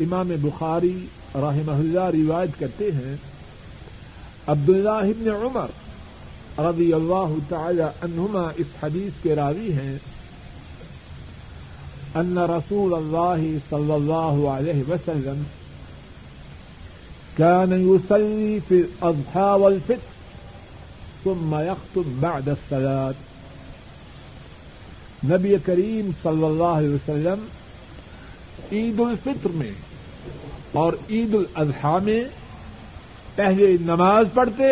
امام 0.00 0.32
بخاری 0.42 1.06
رحمہ 1.34 1.72
اللہ 1.72 2.28
روایت 2.28 2.60
کرتے 2.60 2.84
ہیں، 2.84 3.16
عبداللہ 4.46 4.88
ابن 4.88 5.28
عمر 5.28 5.66
رضی 6.58 6.92
اللہ 6.92 7.34
تعالی 7.48 7.82
عنہما 7.82 8.50
اس 8.56 8.66
حدیث 8.82 9.12
کے 9.22 9.34
راوی 9.34 9.72
ہیں۔ 9.72 9.98
ان 12.14 12.38
رسول 12.38 12.94
اللہ 12.94 13.42
صلی 13.70 13.92
اللہ 13.92 14.46
علیہ 14.50 14.82
وسلم 14.88 15.42
كان 17.36 17.72
يصلي 17.72 18.60
في 18.68 18.74
الأضحى 18.74 19.50
والفطر 19.60 20.08
ثم 21.24 21.54
يخطب 21.54 22.08
بعد 22.20 22.48
الصلاة. 22.48 23.12
نبی 25.28 25.54
کریم 25.64 26.10
صلی 26.22 26.44
اللہ 26.44 26.72
علیہ 26.80 26.94
وسلم 26.94 27.44
عید 28.72 29.00
الفطر 29.00 29.50
میں 29.54 29.70
اور 30.72 30.92
عید 31.10 31.34
الاضحیٰ 31.34 32.00
میں 32.02 32.24
پہلے 33.34 33.76
نماز 33.80 34.26
پڑھتے، 34.34 34.64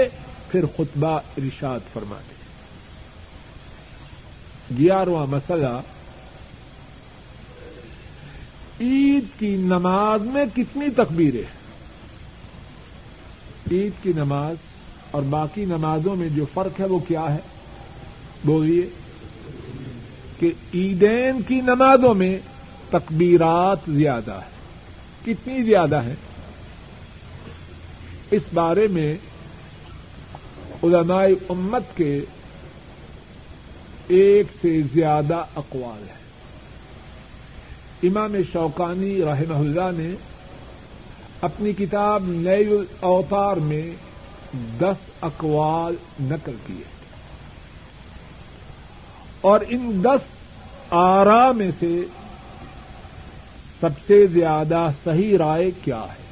پھر 0.51 0.65
خطبہ 0.77 1.19
ارشاد 1.37 1.93
فرماتے. 1.93 2.35
گیارہواں 4.79 5.27
مسئلہ 5.27 5.81
عید 8.81 9.25
کی 9.39 9.57
نماز 9.57 10.23
میں 10.23 10.45
کتنی 10.57 10.87
تکبیریں 10.97 11.59
عید 13.73 13.93
کی 14.03 14.13
نماز 14.17 14.57
اور 15.11 15.23
باقی 15.23 15.65
نمازوں 15.65 16.17
میں 16.17 16.29
جو 16.29 16.45
فرق 16.55 16.81
ہے 16.81 16.85
وہ 16.85 16.99
کیا 16.99 17.35
ہے؟ 17.35 17.39
بولیے 18.45 18.87
کہ 20.39 20.51
عیدین 20.75 21.43
کی 21.43 21.61
نمازوں 21.61 22.15
میں 22.15 22.39
تکبیرات 22.91 23.79
زیادہ 23.89 24.33
ہے 24.33 24.59
کتنی 25.25 25.63
زیادہ 25.63 25.97
ہے 25.97 26.15
اس 28.31 28.43
بارے 28.55 28.87
میں 28.87 29.17
علماء 30.83 31.27
امت 31.49 31.97
کے 31.97 32.21
ایک 34.09 34.47
سے 34.63 34.81
زیادہ 34.95 35.45
اقوال 35.57 36.09
ہے 36.09 36.19
امام 38.03 38.37
شوقانی 38.53 39.23
رحمہ 39.23 39.55
اللہ 39.55 39.91
نے 39.95 40.15
اپنی 41.41 41.73
کتاب 41.73 42.23
نئی 42.27 42.71
اوتار 43.01 43.57
میں 43.57 43.91
دس 44.81 45.11
اقوال 45.21 45.95
نقل 46.21 46.55
کیے 46.67 46.83
اور 49.41 49.61
ان 49.69 50.05
دس 50.05 50.21
آرا 50.91 51.53
میں 51.53 51.71
سے 51.79 52.01
سب 53.81 53.89
سے 54.07 54.27
زیادہ 54.27 54.89
صحیح 55.05 55.39
رائے 55.39 55.71
کیا 55.85 56.01
ہے؟ 56.01 56.29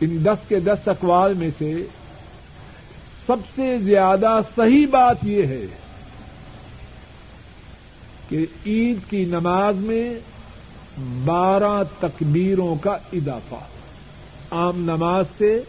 ان 0.00 0.24
دس 0.24 0.48
کے 0.48 0.60
دس 0.60 0.88
اقوال 0.88 1.34
میں 1.34 1.50
سے 1.58 1.82
سب 3.26 3.36
سے 3.54 3.78
زیادہ 3.78 4.40
صحیح 4.56 4.86
بات 4.90 5.16
یہ 5.22 5.46
ہے 5.46 5.64
کہ 8.30 8.46
عید 8.66 9.10
کی 9.10 9.24
نماز 9.24 9.76
میں 9.76 10.14
بارہ 11.24 11.82
تکبیروں 12.00 12.74
کا 12.74 12.96
اضافہ۔ 13.12 13.54
عام 14.50 14.76
نماز 14.76 15.24
سے 15.38 15.62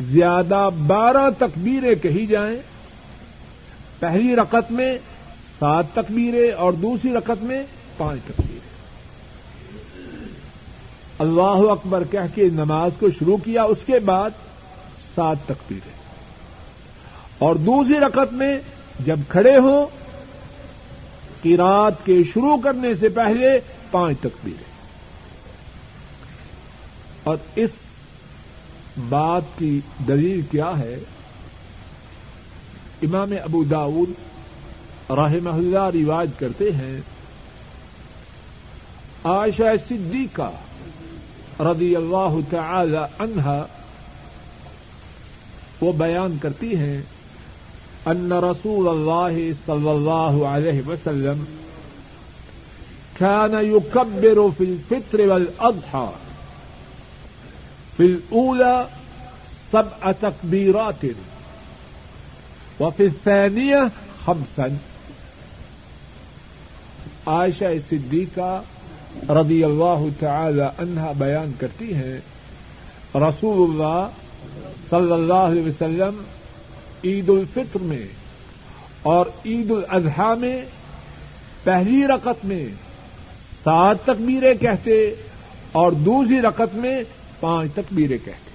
زیادہ 0.00 0.70
بارہ 0.86 1.30
تکبیریں 1.38 1.94
کہی 1.94 2.26
جائیں۔ 2.26 2.58
پہلی 3.98 4.36
رقط 4.36 4.70
میں 4.70 4.98
سات 5.58 5.84
تکبیریں 5.92 6.52
اور 6.52 6.72
دوسری 6.72 7.12
رقط 7.12 7.42
میں 7.42 7.62
پانچ 7.96 8.20
تکبیریں۔ 8.24 8.68
اللہ 11.18 11.70
اکبر 11.70 12.02
کہہ 12.10 12.34
کے 12.34 12.48
نماز 12.52 12.90
کو 13.00 13.10
شروع 13.10 13.36
کیا، 13.36 13.62
اس 13.62 13.78
کے 13.86 13.98
بعد 13.98 14.30
سات 15.14 15.36
تکبیریں۔ 15.44 15.98
اور 17.38 17.54
دوسری 17.54 17.94
رقط 17.94 18.32
میں 18.32 18.58
جب 19.04 19.18
کھڑے 19.28 19.56
ہوں 19.56 19.86
کی 21.42 21.56
رات 21.56 22.06
کے 22.06 22.22
شروع 22.34 22.56
کرنے 22.56 22.94
سے 22.94 23.08
پہلے 23.08 23.60
پانچ 23.90 24.18
تکبیریں۔ 24.20 24.78
اور 27.24 27.36
اس 27.54 27.70
بات 29.08 29.42
کی 29.58 29.80
دلیل 30.08 30.42
کیا 30.42 30.72
ہے؟ 30.78 30.96
امام 33.02 33.32
ابو 33.44 33.64
داود 33.64 34.10
رحمہ 35.10 35.50
اللہ 35.50 36.04
رواج 36.04 36.30
کرتے 36.38 36.72
ہیں، 36.72 37.00
عائشہ 39.24 39.62
صدیقہ 39.88 40.50
رضی 41.60 41.96
اللہ 41.96 42.36
تعالی 42.50 42.98
عنہا 43.18 43.66
وہ 45.80 45.92
بیان 45.92 46.38
کرتی 46.42 46.76
ہیں 46.76 47.02
ان 48.10 48.32
رسول 48.32 48.88
اللہ 48.88 49.38
صلی 49.66 49.88
اللہ 49.88 50.44
علیہ 50.48 50.82
وسلم 50.86 51.44
كان 53.18 53.54
يكبر 53.54 54.38
في 54.58 54.64
الفطر 54.64 55.20
والأضحى. 55.20 56.06
في 57.96 58.04
الأولى 58.04 58.76
سبع 59.70 60.12
تكبيرات 60.12 61.04
وفي 62.80 63.04
الثانية 63.04 63.80
خمسا. 64.24 64.66
عائشہ 67.26 67.72
صدیقہ 67.88 68.62
رضی 69.30 69.64
اللہ 69.64 70.06
تعالی 70.20 70.62
عنہا 70.78 71.12
بیان 71.18 71.52
کرتی 71.58 71.94
ہیں، 71.94 72.18
رسول 73.14 73.70
اللہ 73.70 74.08
صلی 74.90 75.12
اللہ 75.12 75.46
علیہ 75.50 75.62
وسلم 75.62 76.22
عید 77.04 77.28
الفطر 77.28 77.78
میں 77.80 78.06
اور 79.02 79.26
عید 79.44 79.70
الاضحیٰ 79.70 80.38
میں 80.38 80.64
پہلی 81.64 82.06
رقط 82.06 82.44
میں 82.44 82.68
سات 83.64 83.96
تکبیریں 84.04 84.54
کہتے 84.54 85.14
اور 85.72 85.92
دوسری 85.92 86.40
رقط 86.40 86.74
میں 86.74 87.02
پانچ 87.40 87.72
تکبیریں 87.74 88.18
کہتے۔ 88.24 88.48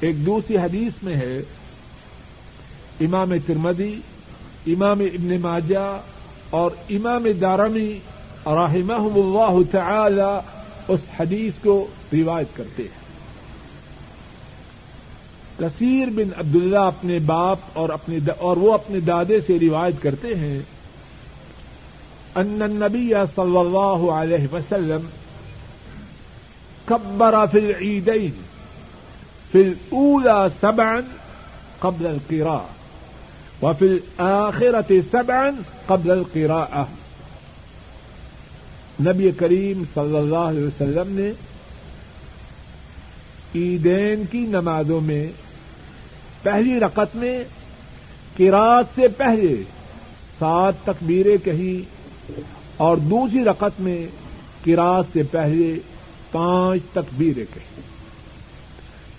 ایک 0.00 0.26
دوسری 0.26 0.56
حدیث 0.56 0.92
میں 1.02 1.16
ہے، 1.16 1.38
امام 3.00 3.32
ترمدی 3.46 4.00
امام 4.66 5.00
ابن 5.00 5.40
ماجہ 5.40 6.00
اور 6.50 6.70
امام 6.90 7.26
دارمی 7.40 7.98
رحمہ 8.46 9.18
اللہ 9.18 9.72
تعالی 9.72 10.40
اس 10.88 11.00
حدیث 11.20 11.52
کو 11.62 11.86
روایت 12.12 12.56
کرتے 12.56 12.82
ہیں۔ 12.82 13.01
کثیر 15.58 16.10
بن 16.10 16.30
عبداللہ 16.36 16.78
اپنے 16.78 17.18
باپ 17.18 17.58
اور 17.72 17.88
اپنے 17.88 18.18
اور 18.38 18.56
وہ 18.56 18.72
اپنے 18.72 19.00
دادے 19.00 19.40
سے 19.40 19.58
روایت 19.60 20.02
کرتے 20.02 20.34
ہیں 20.34 20.60
ان 22.34 22.62
النبی 22.62 23.12
صلی 23.36 23.56
اللہ 23.56 24.10
علیہ 24.12 24.46
وسلم 24.52 25.06
کبر 26.84 27.34
فی 27.52 27.58
العیدین، 27.58 28.40
فی 29.52 29.62
الاولى 29.62 30.48
سبعا 30.60 31.00
قبل 31.80 32.06
القراء 32.06 32.64
وفي 33.62 34.00
الآخرة 34.18 35.02
سبعا 35.12 35.50
قبل 35.88 36.10
القراءة 36.10 36.88
نبی 39.00 39.30
کریم 39.36 39.82
صلی 39.94 40.16
اللہ 40.16 40.48
علیہ 40.48 40.66
وسلم 40.66 41.12
نے 41.12 41.32
عیدین 43.54 44.22
کی 44.30 44.38
نمازوں 44.38 45.00
میں 45.00 45.26
پہلی 46.42 46.80
رقط 46.80 47.16
میں 47.16 47.44
کراط 48.38 48.86
سے 48.94 49.08
پہلے 49.08 49.56
سات 50.38 50.74
تکبیریں 50.84 51.44
کہیں 51.44 51.92
اور 52.76 52.96
دوسری 52.96 53.44
رقط 53.44 53.80
میں 53.80 54.06
کراط 54.66 55.06
سے 55.12 55.22
پہلے 55.22 55.74
پانچ 56.32 56.82
تکبیریں 56.92 57.44
کہیں۔ 57.54 57.80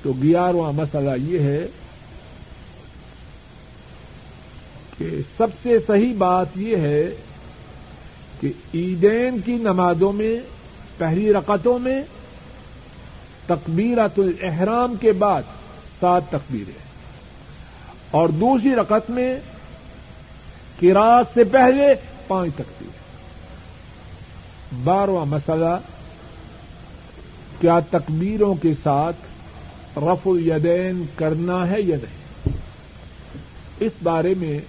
تو 0.04 0.14
گیارہواں 0.24 0.72
مسئلہ 0.72 1.10
یہ 1.18 1.40
ہے 1.40 1.68
کہ 4.98 5.06
سب 5.38 5.48
سے 5.64 5.78
صحیح 5.88 6.14
بات 6.18 6.48
یہ 6.56 6.78
ہے 6.78 7.10
کہ 8.42 8.52
عیدین 8.74 9.40
کی 9.46 9.54
نمازوں 9.54 10.12
میں 10.12 10.40
پہلی 10.98 11.34
رقطوں 11.34 11.80
میں 11.80 12.02
تکبیرات 13.46 14.20
الاحرام 14.20 14.96
کے 14.96 15.12
بعد 15.12 15.44
سات 16.00 16.22
تکبیریں۔ 16.30 16.84
اور 18.12 18.30
دوسری 18.30 18.76
رقط 18.76 19.10
میں 19.10 19.38
کراط 20.82 21.34
سے 21.34 21.44
پہلے 21.44 21.88
پانچ 22.28 22.54
تکبیریں۔ 22.56 23.04
بارہواں 24.84 25.26
مسئلہ، 25.26 25.78
کیا 27.62 27.80
تکبیروں 27.80 28.56
کے 28.56 28.74
ساتھ 28.84 29.16
رف 29.98 30.28
الیدین 30.28 31.06
کرنا 31.16 31.70
ہے 31.70 31.82
یا 31.82 31.96
نہیں؟ 31.96 32.54
اس 33.80 33.92
بارے 34.04 34.34
میں 34.38 34.60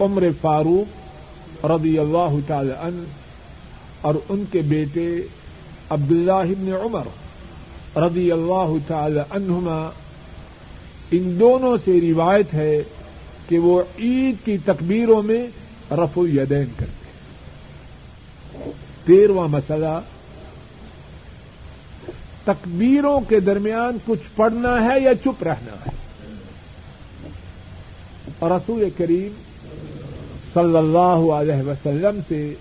عمر 0.00 0.24
فاروق 0.40 1.66
رضی 1.66 1.98
اللہ 1.98 2.34
تعالی 2.46 2.72
عنہ 2.80 3.02
اور 4.00 4.14
ان 4.28 4.44
کے 4.52 4.58
بیٹے 4.58 5.20
عبداللہ 5.90 6.54
بن 6.58 6.72
عمر 6.84 7.08
رضی 7.96 8.32
اللہ 8.32 8.72
تعالی 8.86 9.20
عنہما، 9.30 9.90
ان 11.10 11.36
دونوں 11.40 11.76
سے 11.84 12.00
روایت 12.00 12.54
ہے 12.54 12.82
کہ 13.48 13.58
وہ 13.58 13.82
عید 13.98 14.44
کی 14.44 14.58
تکبیروں 14.58 15.22
میں 15.22 15.46
رف 15.90 16.18
الیدین 16.18 16.64
کرتے 16.76 16.84
ہیں۔ 16.84 18.72
تیرواں 19.04 19.48
مسئلہ، 19.48 20.00
تکبیروں 22.44 23.20
کے 23.28 23.40
درمیان 23.40 23.98
کچھ 24.06 24.36
پڑھنا 24.36 24.84
ہے 24.84 25.00
یا 25.00 25.14
چپ 25.14 25.42
رہنا 25.42 25.72
ہے؟ 25.72 25.90
اور 28.38 28.50
رسول 28.50 28.88
کریم 28.96 29.34
صلی 30.54 30.76
اللہ 30.76 31.32
علیہ 31.32 31.62
وسلم 31.62 32.20
سے 32.28 32.54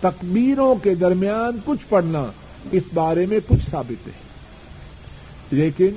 تکبیروں 0.00 0.74
کے 0.82 0.94
درمیان 0.94 1.58
کچھ 1.64 1.84
پڑھنا 1.88 2.26
اس 2.72 2.82
بارے 2.94 3.26
میں 3.26 3.38
کچھ 3.48 3.70
ثابت 3.70 4.06
ہے۔ 4.06 4.12
لیکن 5.50 5.90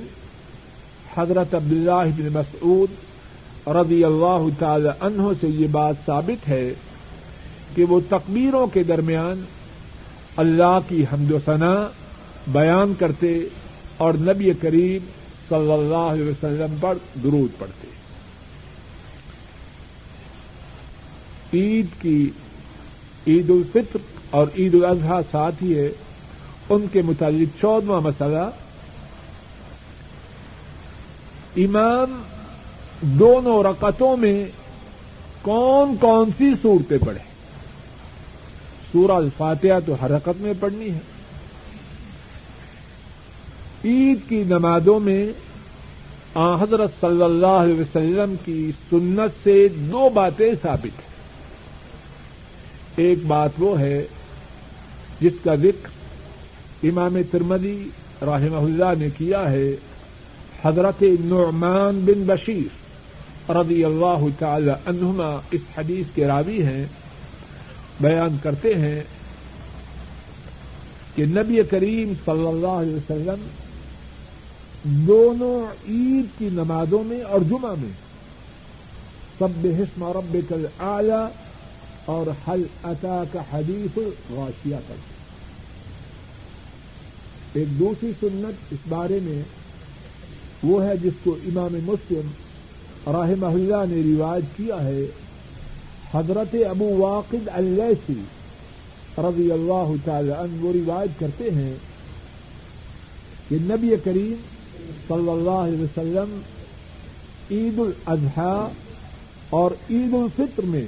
حضرت 1.16 1.54
عبداللہ 1.54 2.08
بن 2.16 2.28
مسعود 2.32 2.88
رضی 3.66 4.04
اللہ 4.04 4.46
تعالی 4.58 4.88
عنہ 5.00 5.22
سے 5.40 5.48
یہ 5.48 5.66
بات 5.66 5.94
ثابت 6.06 6.48
ہے 6.48 6.74
کہ 7.74 7.84
وہ 7.84 8.00
تکبیروں 8.08 8.66
کے 8.66 8.82
درمیان 8.82 9.44
اللہ 10.36 10.78
کی 10.88 11.04
حمد 11.12 11.30
و 11.30 11.38
ثنا 11.44 11.88
بیان 12.46 12.92
کرتے 12.98 13.40
اور 13.96 14.14
نبی 14.14 14.50
کریم 14.60 15.06
صلی 15.48 15.72
اللہ 15.72 15.94
علیہ 15.94 16.28
وسلم 16.28 16.74
پر 16.80 16.98
درود 17.22 17.58
پڑھتے۔ 17.58 17.88
عید 21.54 21.86
کی 22.00 22.30
عید 23.26 23.50
الفطر 23.50 23.98
اور 24.30 24.46
عید 24.58 24.74
الاضحیٰ 24.74 25.20
ساتھ 25.30 25.62
ہی 25.62 25.78
ہے۔ 25.78 25.88
ان 26.70 26.86
کے 26.92 27.02
متعلق 27.02 27.60
چودواں 27.60 28.00
مسئلہ۔ 28.00 28.50
امام 31.56 32.22
دونوں 33.00 33.62
رکعتوں 33.62 34.16
میں 34.16 34.44
کون 35.42 35.96
کون 35.96 36.30
سی 36.38 36.52
صورتیں 36.62 36.98
پڑھیں؟ 36.98 37.30
سورہ 38.92 39.12
الفاتحہ 39.12 39.80
تو 39.86 39.94
ہر 40.00 40.10
رکعت 40.10 40.40
میں 40.40 40.52
پڑھنی 40.60 40.90
ہے۔ 40.90 40.98
عید 43.84 44.18
کی 44.28 44.44
نمازوں 44.44 45.00
میں 45.00 45.26
حضرت 46.60 46.90
صلی 47.00 47.22
اللہ 47.22 47.46
علیہ 47.46 47.80
وسلم 47.80 48.34
کی 48.44 48.72
سنت 48.90 49.44
سے 49.44 49.68
دو 49.68 50.08
باتیں 50.08 50.52
ثابت 50.62 50.84
ہیں۔ 50.84 51.10
ایک 52.96 53.26
بات 53.26 53.50
وہ 53.58 53.80
ہے 53.80 54.06
جس 55.20 55.32
کا 55.44 55.54
ذکر 55.54 55.99
امام 56.88 57.16
ترمدی 57.30 57.78
رحمہ 58.22 58.56
اللہ 58.56 58.92
نے 58.98 59.08
کیا 59.16 59.50
ہے، 59.50 59.70
حضرت 60.62 61.02
نعمان 61.20 62.00
بن 62.04 62.22
بشیر 62.26 63.50
رضی 63.52 63.84
اللہ 63.84 64.26
تعالی 64.38 64.70
عنہما 64.86 65.28
اس 65.50 65.60
حدیث 65.76 66.06
کے 66.14 66.26
راوی 66.26 66.62
ہیں، 66.62 66.84
بیان 68.00 68.36
کرتے 68.42 68.74
ہیں 68.74 69.00
کہ 71.14 71.24
نبی 71.26 71.60
کریم 71.70 72.12
صلی 72.24 72.46
اللہ 72.46 72.76
علیہ 72.82 72.94
وسلم 72.94 73.46
دونوں 75.06 75.56
عید 75.88 76.38
کی 76.38 76.48
نمازوں 76.52 77.02
میں 77.04 77.20
اور 77.22 77.40
جمعہ 77.48 77.74
میں 77.78 77.92
سب 79.38 79.66
حسم 79.78 80.04
رب 80.16 80.36
کل 80.48 80.66
آیا 80.78 81.26
اور 82.14 82.26
حل 82.48 82.62
عطا 82.84 83.22
کا 83.32 83.42
حدیث 83.52 83.98
غاشیہ 84.30 84.76
کر 84.88 85.08
ایک 87.54 87.78
دوسری 87.78 88.10
سنت 88.20 88.72
اس 88.72 88.78
بارے 88.88 89.18
میں 89.22 89.42
وہ 90.62 90.82
ہے 90.84 90.96
جس 91.02 91.12
کو 91.24 91.36
امام 91.48 91.76
مسلم 91.84 92.30
راہ 93.12 93.30
اللہ 93.46 93.84
نے 93.90 94.02
رواج 94.04 94.42
کیا 94.56 94.82
ہے، 94.84 95.04
حضرت 96.12 96.54
ابو 96.70 96.88
واقد 96.98 97.48
السی 97.52 98.20
رضی 99.18 99.50
اللہ 99.52 99.92
تعالی 100.04 100.32
عنہ 100.32 100.64
وہ 100.64 100.72
روایت 100.72 101.20
کرتے 101.20 101.50
ہیں 101.50 101.74
کہ 103.48 103.56
نبی 103.60 103.94
کریم 104.04 104.34
صلی 105.08 105.30
اللہ 105.30 105.60
علیہ 105.64 105.82
وسلم 105.82 106.40
عید 107.50 107.78
الاضحیٰ 107.78 108.68
اور 109.58 109.70
عید 109.90 110.14
الفطر 110.14 110.62
میں 110.74 110.86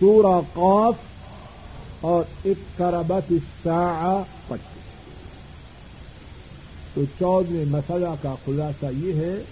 سورہ 0.00 0.40
قاف 0.52 2.04
اور 2.10 2.24
اقتربت 2.44 3.32
الساعہ 3.32 4.22
پڑھتے 4.48 4.79
تو 6.94 7.04
چودہ 7.18 7.68
مسئلہ 7.68 8.08
کا 8.22 8.34
خلاصہ 8.44 8.86
یہ 8.96 9.14
ہے، 9.14 9.42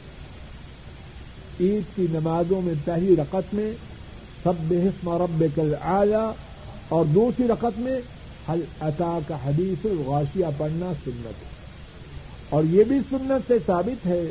عید 1.60 1.82
کی 1.96 2.06
نمازوں 2.10 2.62
میں 2.62 2.74
پہلی 2.84 3.16
رقط 3.16 3.54
میں 3.54 3.72
سب 4.42 4.72
حسم 4.72 5.10
رب 5.10 5.44
کل 5.54 5.74
آیا 5.80 6.32
اور 6.88 7.04
دوسری 7.04 7.48
رقط 7.48 7.78
میں 7.78 8.00
حل 8.48 8.60
عطا 8.80 9.18
کا 9.28 9.36
حدیث 9.46 9.84
الغاشیہ 9.84 10.46
پڑھنا 10.56 10.92
سنت۔ 11.04 11.26
ہے 11.26 11.48
اور 12.48 12.64
یہ 12.64 12.84
بھی 12.84 12.98
سنت 13.10 13.48
سے 13.48 13.54
ثابت 13.66 14.06
ہے 14.06 14.22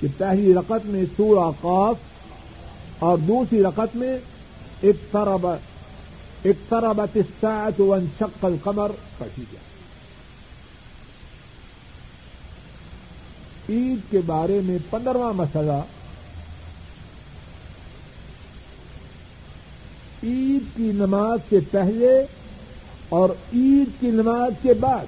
کہ 0.00 0.06
پہلی 0.16 0.54
رقط 0.54 0.84
میں 0.84 1.04
سورہ 1.16 1.50
قاف 1.60 1.96
اور 2.98 3.18
دوسری 3.18 3.62
رقط 3.62 3.96
میں 3.96 4.18
اقترب 4.82 5.46
اقتربت 6.44 7.16
الساعة 7.16 7.86
وانشق 7.86 8.44
القمر 8.44 8.90
پڑھی 9.18 9.44
جائے 9.52 9.77
عید 13.68 14.10
کے 14.10 14.20
بارے 14.26 14.60
میں 14.64 14.78
پندرواں 14.90 15.32
مسئلہ۔ 15.32 15.82
عید 20.22 20.76
کی 20.76 20.92
نماز 20.94 21.38
سے 21.48 21.58
پہلے 21.70 22.26
اور 23.08 23.30
عید 23.30 24.00
کی 24.00 24.06
نماز 24.06 24.52
کے 24.62 24.74
بعد۔ 24.74 25.06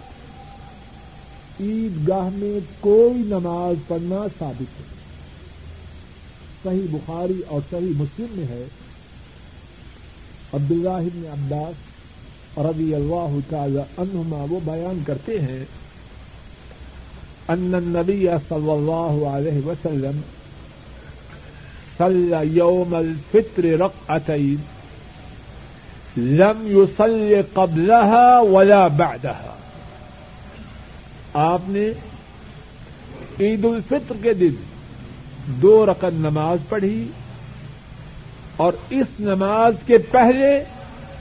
عید 1.60 2.08
گاہ 2.08 2.28
میں 2.32 2.60
کوئی 2.80 3.22
نماز 3.22 3.88
پڑھنا 3.88 4.26
ثابت 4.38 4.80
ہے 4.80 4.84
صحیح 6.62 6.86
بخاری 6.90 7.42
اور 7.48 7.60
صحیح 7.70 7.92
مسلم 7.94 8.26
میں 8.30 8.46
ہے۔ 8.46 8.66
عبداللہ 10.52 10.88
بن 10.88 11.26
عباس 11.32 11.74
رضی 12.58 12.94
اللہ 12.94 13.38
تعالی 13.48 13.78
عنہما 13.78 14.44
وہ 14.50 14.60
بیان 14.64 15.02
کرتے 15.06 15.40
ہیں 15.40 15.64
ان 17.50 17.74
النبی 17.74 18.26
صلی 18.48 18.70
اللہ 18.70 19.28
علیہ 19.28 19.66
وسلم 19.66 20.20
صلی 21.98 22.56
یوم 22.56 22.94
الفطر 22.94 23.64
رقعتین 23.64 24.56
لم 26.16 26.66
يصل 26.66 27.40
قبلها 27.52 28.40
ولا 28.52 28.86
بعدها. 28.88 29.56
آپ 31.32 31.60
نے 31.68 31.92
عید 33.40 33.64
الفطر 33.64 34.14
کے 34.22 34.34
دن 34.34 34.54
دو 35.46 35.86
رقم 35.86 36.26
نماز 36.26 36.58
پڑھی 36.68 37.08
اور 38.56 38.72
اس 38.90 39.06
نماز 39.20 39.74
کے 39.86 39.98
پہلے 39.98 40.64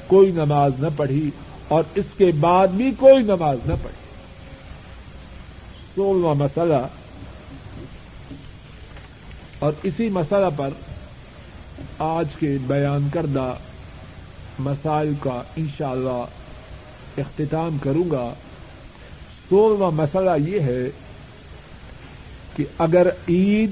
کوئی 0.07 0.31
نماز 0.31 0.71
نہ 0.79 0.87
پڑھی 0.97 1.29
اور 1.67 1.83
اس 1.95 2.05
کے 2.17 2.31
بعد 2.39 2.67
بھی 2.67 2.91
کوئی 2.99 3.23
نماز 3.23 3.57
نہ 3.65 3.73
پڑھی۔ 3.83 4.08
سولہواں 5.99 6.35
مسئلہ۔ 6.35 6.87
اور 9.59 9.73
اسی 9.83 10.09
مسئلہ 10.09 10.45
پر 10.57 10.69
آج 11.99 12.27
کے 12.39 12.57
بیان 12.67 13.09
کردہ 13.13 13.53
مسائل 14.59 15.13
کا 15.19 15.41
انشاءاللہ 15.55 16.25
اختتام 17.17 17.77
کروں 17.77 18.11
گا۔ 18.11 18.33
سولہواں 19.49 19.91
مسئلہ 19.91 20.49
یہ 20.49 20.59
ہے 20.59 20.89
کہ 22.55 22.63
اگر 22.77 23.07
عید 23.29 23.71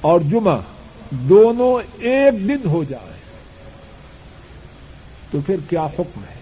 اور 0.00 0.20
جمعہ 0.20 0.58
دونوں 1.10 1.88
ایک 1.98 2.48
دن 2.48 2.68
ہو 2.68 2.84
جائے 2.84 3.20
تو 5.30 5.38
پھر 5.46 5.56
کیا 5.68 5.86
حکم 5.86 6.20
ہے؟ 6.30 6.39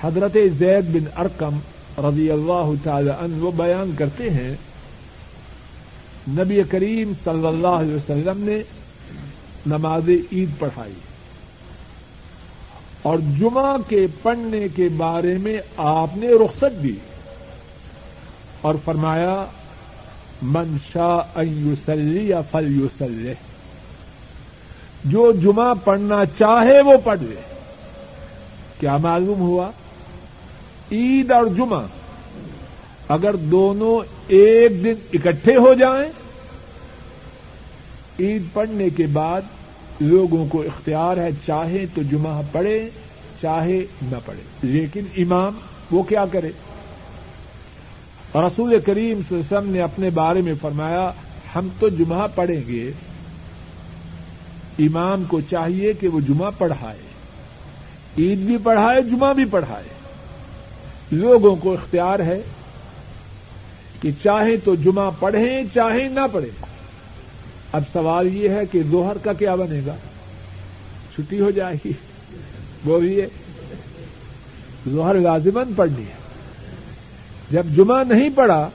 حضرت 0.00 0.36
زید 0.58 0.84
بن 0.92 1.20
ارکم 1.20 1.58
رضی 1.98 2.30
اللہ 2.30 2.70
تعالی 2.84 3.10
عنہ 3.10 3.36
وہ 3.36 3.50
بیان 3.50 3.94
کرتے 3.98 4.30
ہیں، 4.30 4.56
نبی 6.28 6.62
کریم 6.70 7.12
صلی 7.24 7.46
اللہ 7.46 7.66
علیہ 7.66 7.94
وسلم 7.94 8.44
نے 8.44 8.62
نماز 9.66 10.10
عید 10.32 10.50
پڑھائی۔ 10.58 10.92
اور 13.02 13.18
جمعہ 13.38 13.76
کے 13.88 14.06
پڑھنے 14.22 14.66
کے 14.76 14.88
بارے 14.96 15.38
میں 15.38 15.60
آپ 15.76 16.16
نے 16.16 16.28
رخصت 16.28 16.82
دی۔ 16.82 16.96
اور 18.60 18.74
فرمایا 18.84 19.44
منشا 20.42 21.42
یوسلی 21.42 22.28
یا 22.28 22.40
فل 22.40 22.80
یوسل 22.80 23.32
جو 25.04 25.32
جمعہ 25.32 25.74
پڑھنا 25.84 26.24
چاہے 26.38 26.80
وہ 26.80 26.92
پڑھ 27.04 27.20
لے۔ 27.20 27.40
کیا 28.80 28.96
معلوم 28.96 29.40
ہوا؟ 29.40 29.70
عید 30.92 31.30
اور 31.30 31.46
جمعہ 31.46 31.82
اگر 33.08 33.36
دونوں 33.36 34.14
ایک 34.28 34.84
دن 34.84 34.94
اکٹھے 35.12 35.56
ہو 35.56 35.74
جائیں، 35.74 36.10
عید 38.20 38.42
پڑھنے 38.52 38.90
کے 38.90 39.06
بعد 39.06 39.42
لوگوں 40.00 40.46
کو 40.46 40.62
اختیار 40.62 41.16
ہے 41.16 41.28
چاہے 41.46 41.86
تو 41.94 42.02
جمعہ 42.02 42.42
پڑھے، 42.52 42.88
چاہے 43.42 43.84
نہ 44.02 44.16
پڑھے۔ 44.24 44.42
لیکن 44.62 45.00
امام 45.16 45.52
وہ 45.90 46.02
کیا 46.02 46.24
کرے؟ 46.32 46.50
رسول 48.34 48.80
کریم 48.80 49.20
صلی 49.28 49.36
اللہ 49.36 49.40
علیہ 49.40 49.58
وسلم 49.58 49.72
نے 49.72 49.80
اپنے 49.80 50.10
بارے 50.10 50.40
میں 50.40 50.54
فرمایا، 50.60 51.12
ہم 51.56 51.68
تو 51.78 51.88
جمعہ 51.88 52.26
پڑھیں 52.34 52.60
گے، 52.68 52.90
امام 54.78 55.24
کو 55.24 55.40
چاہیے 55.40 55.92
کہ 55.92 56.08
وہ 56.08 56.20
جمعہ 56.20 56.50
پڑھائے۔ 56.58 56.98
عید 58.18 58.38
بھی 58.38 58.56
پڑھائے، 58.62 59.02
جمعہ 59.02 59.34
بھی 59.34 59.44
پڑھائے۔ 59.44 59.99
لوگوں 61.12 61.56
کو 61.56 61.72
اختیار 61.72 62.18
ہے 62.18 62.40
کہ 64.00 64.10
چاہے 64.22 64.56
تو 64.56 64.74
جمعہ 64.74 65.10
پڑھیں 65.18 65.62
چاہے 65.74 66.08
نہ 66.08 66.20
پڑھیں۔ 66.32 66.64
اب 67.72 67.82
سوال 67.92 68.36
یہ 68.36 68.48
ہے 68.48 68.66
کہ 68.72 68.82
دوہر 68.82 69.18
کا 69.18 69.32
کیا 69.32 69.54
بنے 69.54 69.80
گا؟ 69.86 69.94
چھٹی 71.14 71.40
ہو 71.40 71.50
جائے 71.50 71.76
گی۔ 71.84 71.92
وہ 72.84 73.00
بھی 73.00 73.20
ہے۔ 73.20 73.26
ظہر 74.90 75.14
لازمن 75.14 75.72
پڑھنی 75.76 76.02
ہے۔ 76.02 76.20
جب 77.50 77.66
جمعہ 77.76 78.04
نہیں 78.04 78.30
پڑا 78.34 78.68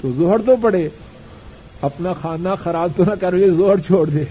تو 0.00 0.12
زہر 0.12 0.38
تو 0.46 0.56
پڑے 0.62 0.88
اپنا 1.80 2.12
کھانا 2.12 2.54
خراب 2.54 2.90
تو 2.96 3.04
نہ 3.04 3.14
کر 3.20 3.38
کے 3.38 3.50
زہر 3.50 3.80
چھوڑ 3.86 4.08
دے۔ 4.08 4.24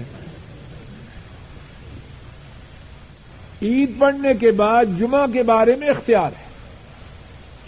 عید 3.62 4.00
پڑھنے 4.00 4.34
کے 4.34 4.52
بعد 4.52 4.86
جمعہ 5.00 5.26
کے 5.34 5.44
بارے 5.44 5.76
میں 5.76 5.88
اختیار 5.88 6.32
ہے۔ 6.40 6.49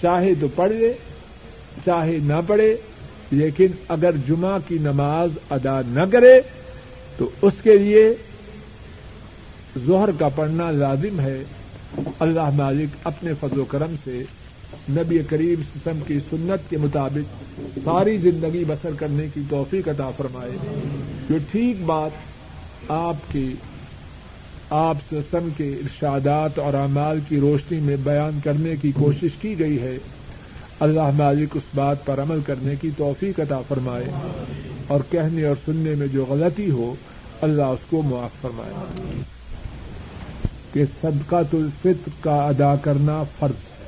چاہے 0.01 0.33
تو 0.39 0.47
پڑھ 0.55 0.71
لے، 0.71 0.93
چاہے 1.85 2.17
نہ 2.23 2.41
پڑھے، 2.47 2.77
لیکن 3.31 3.67
اگر 3.87 4.11
جمعہ 4.27 4.57
کی 4.67 4.77
نماز 4.77 5.29
ادا 5.49 5.81
نہ 5.87 6.01
کرے، 6.11 6.41
تو 7.17 7.29
اس 7.41 7.53
کے 7.63 7.77
لیے 7.77 8.13
ظہر 9.87 10.09
کا 10.19 10.29
پڑھنا 10.29 10.71
لازم 10.71 11.19
ہے۔ 11.19 11.43
اللہ 12.19 12.49
مالک 12.53 12.95
اپنے 13.03 13.31
فضل 13.39 13.59
و 13.59 13.65
کرم 13.65 13.95
سے 14.03 14.23
نبی 14.89 15.19
کریم 15.29 15.61
سسم 15.61 15.99
کی 16.07 16.19
سنت 16.19 16.69
کے 16.69 16.77
مطابق 16.77 17.53
ساری 17.83 18.17
زندگی 18.17 18.63
بسر 18.67 18.89
کرنے 18.99 19.27
کی 19.33 19.41
توفیق 19.49 19.87
عطا 19.87 20.09
فرمائے۔ 20.17 20.51
جو 21.29 21.37
ٹھیک 21.51 21.81
بات 21.81 22.11
آپ 22.87 23.15
کی 23.31 23.53
آپ 24.71 24.97
سسم 25.11 25.47
کے 25.57 25.69
ارشادات 25.69 26.59
اور 26.59 26.73
اعمال 26.73 27.19
کی 27.27 27.39
روشنی 27.39 27.79
میں 27.79 27.95
بیان 28.03 28.39
کرنے 28.43 28.75
کی 28.81 28.91
کوشش 28.91 29.29
کی 29.41 29.59
گئی 29.59 29.81
ہے۔ 29.81 29.97
اللہ 30.79 31.09
مالک 31.13 31.49
اس 31.53 31.63
بات 31.75 32.05
پر 32.05 32.21
عمل 32.21 32.39
کرنے 32.45 32.75
کی 32.81 32.89
توفیق 32.97 33.39
عطا 33.39 33.61
فرمائے 33.67 34.05
اور 34.87 34.99
کہنے 35.09 35.45
اور 35.45 35.55
سننے 35.65 35.95
میں 35.95 36.07
جو 36.07 36.25
غلطی 36.29 36.71
ہو، 36.71 36.95
اللہ 37.41 37.61
اس 37.61 37.79
کو 37.89 38.01
معاف 38.01 38.41
فرمائے۔ 38.41 38.73
کہ 40.73 40.85
صدقہ 41.01 41.35
الفطر 41.35 42.09
کا 42.21 42.35
ادا 42.35 42.75
کرنا 42.75 43.23
فرض 43.39 43.51
ہے۔ 43.51 43.85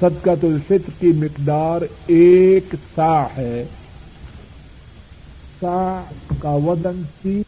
صدقہ 0.00 0.30
الفطر 0.30 0.90
کی 1.00 1.06
مقدار 1.06 1.80
ایک 2.06 2.74
سا 2.94 3.26
ہے۔ 3.36 3.64
سا 5.60 6.02
کا 6.38 6.50
وزن 6.50 7.02
سی 7.22 7.42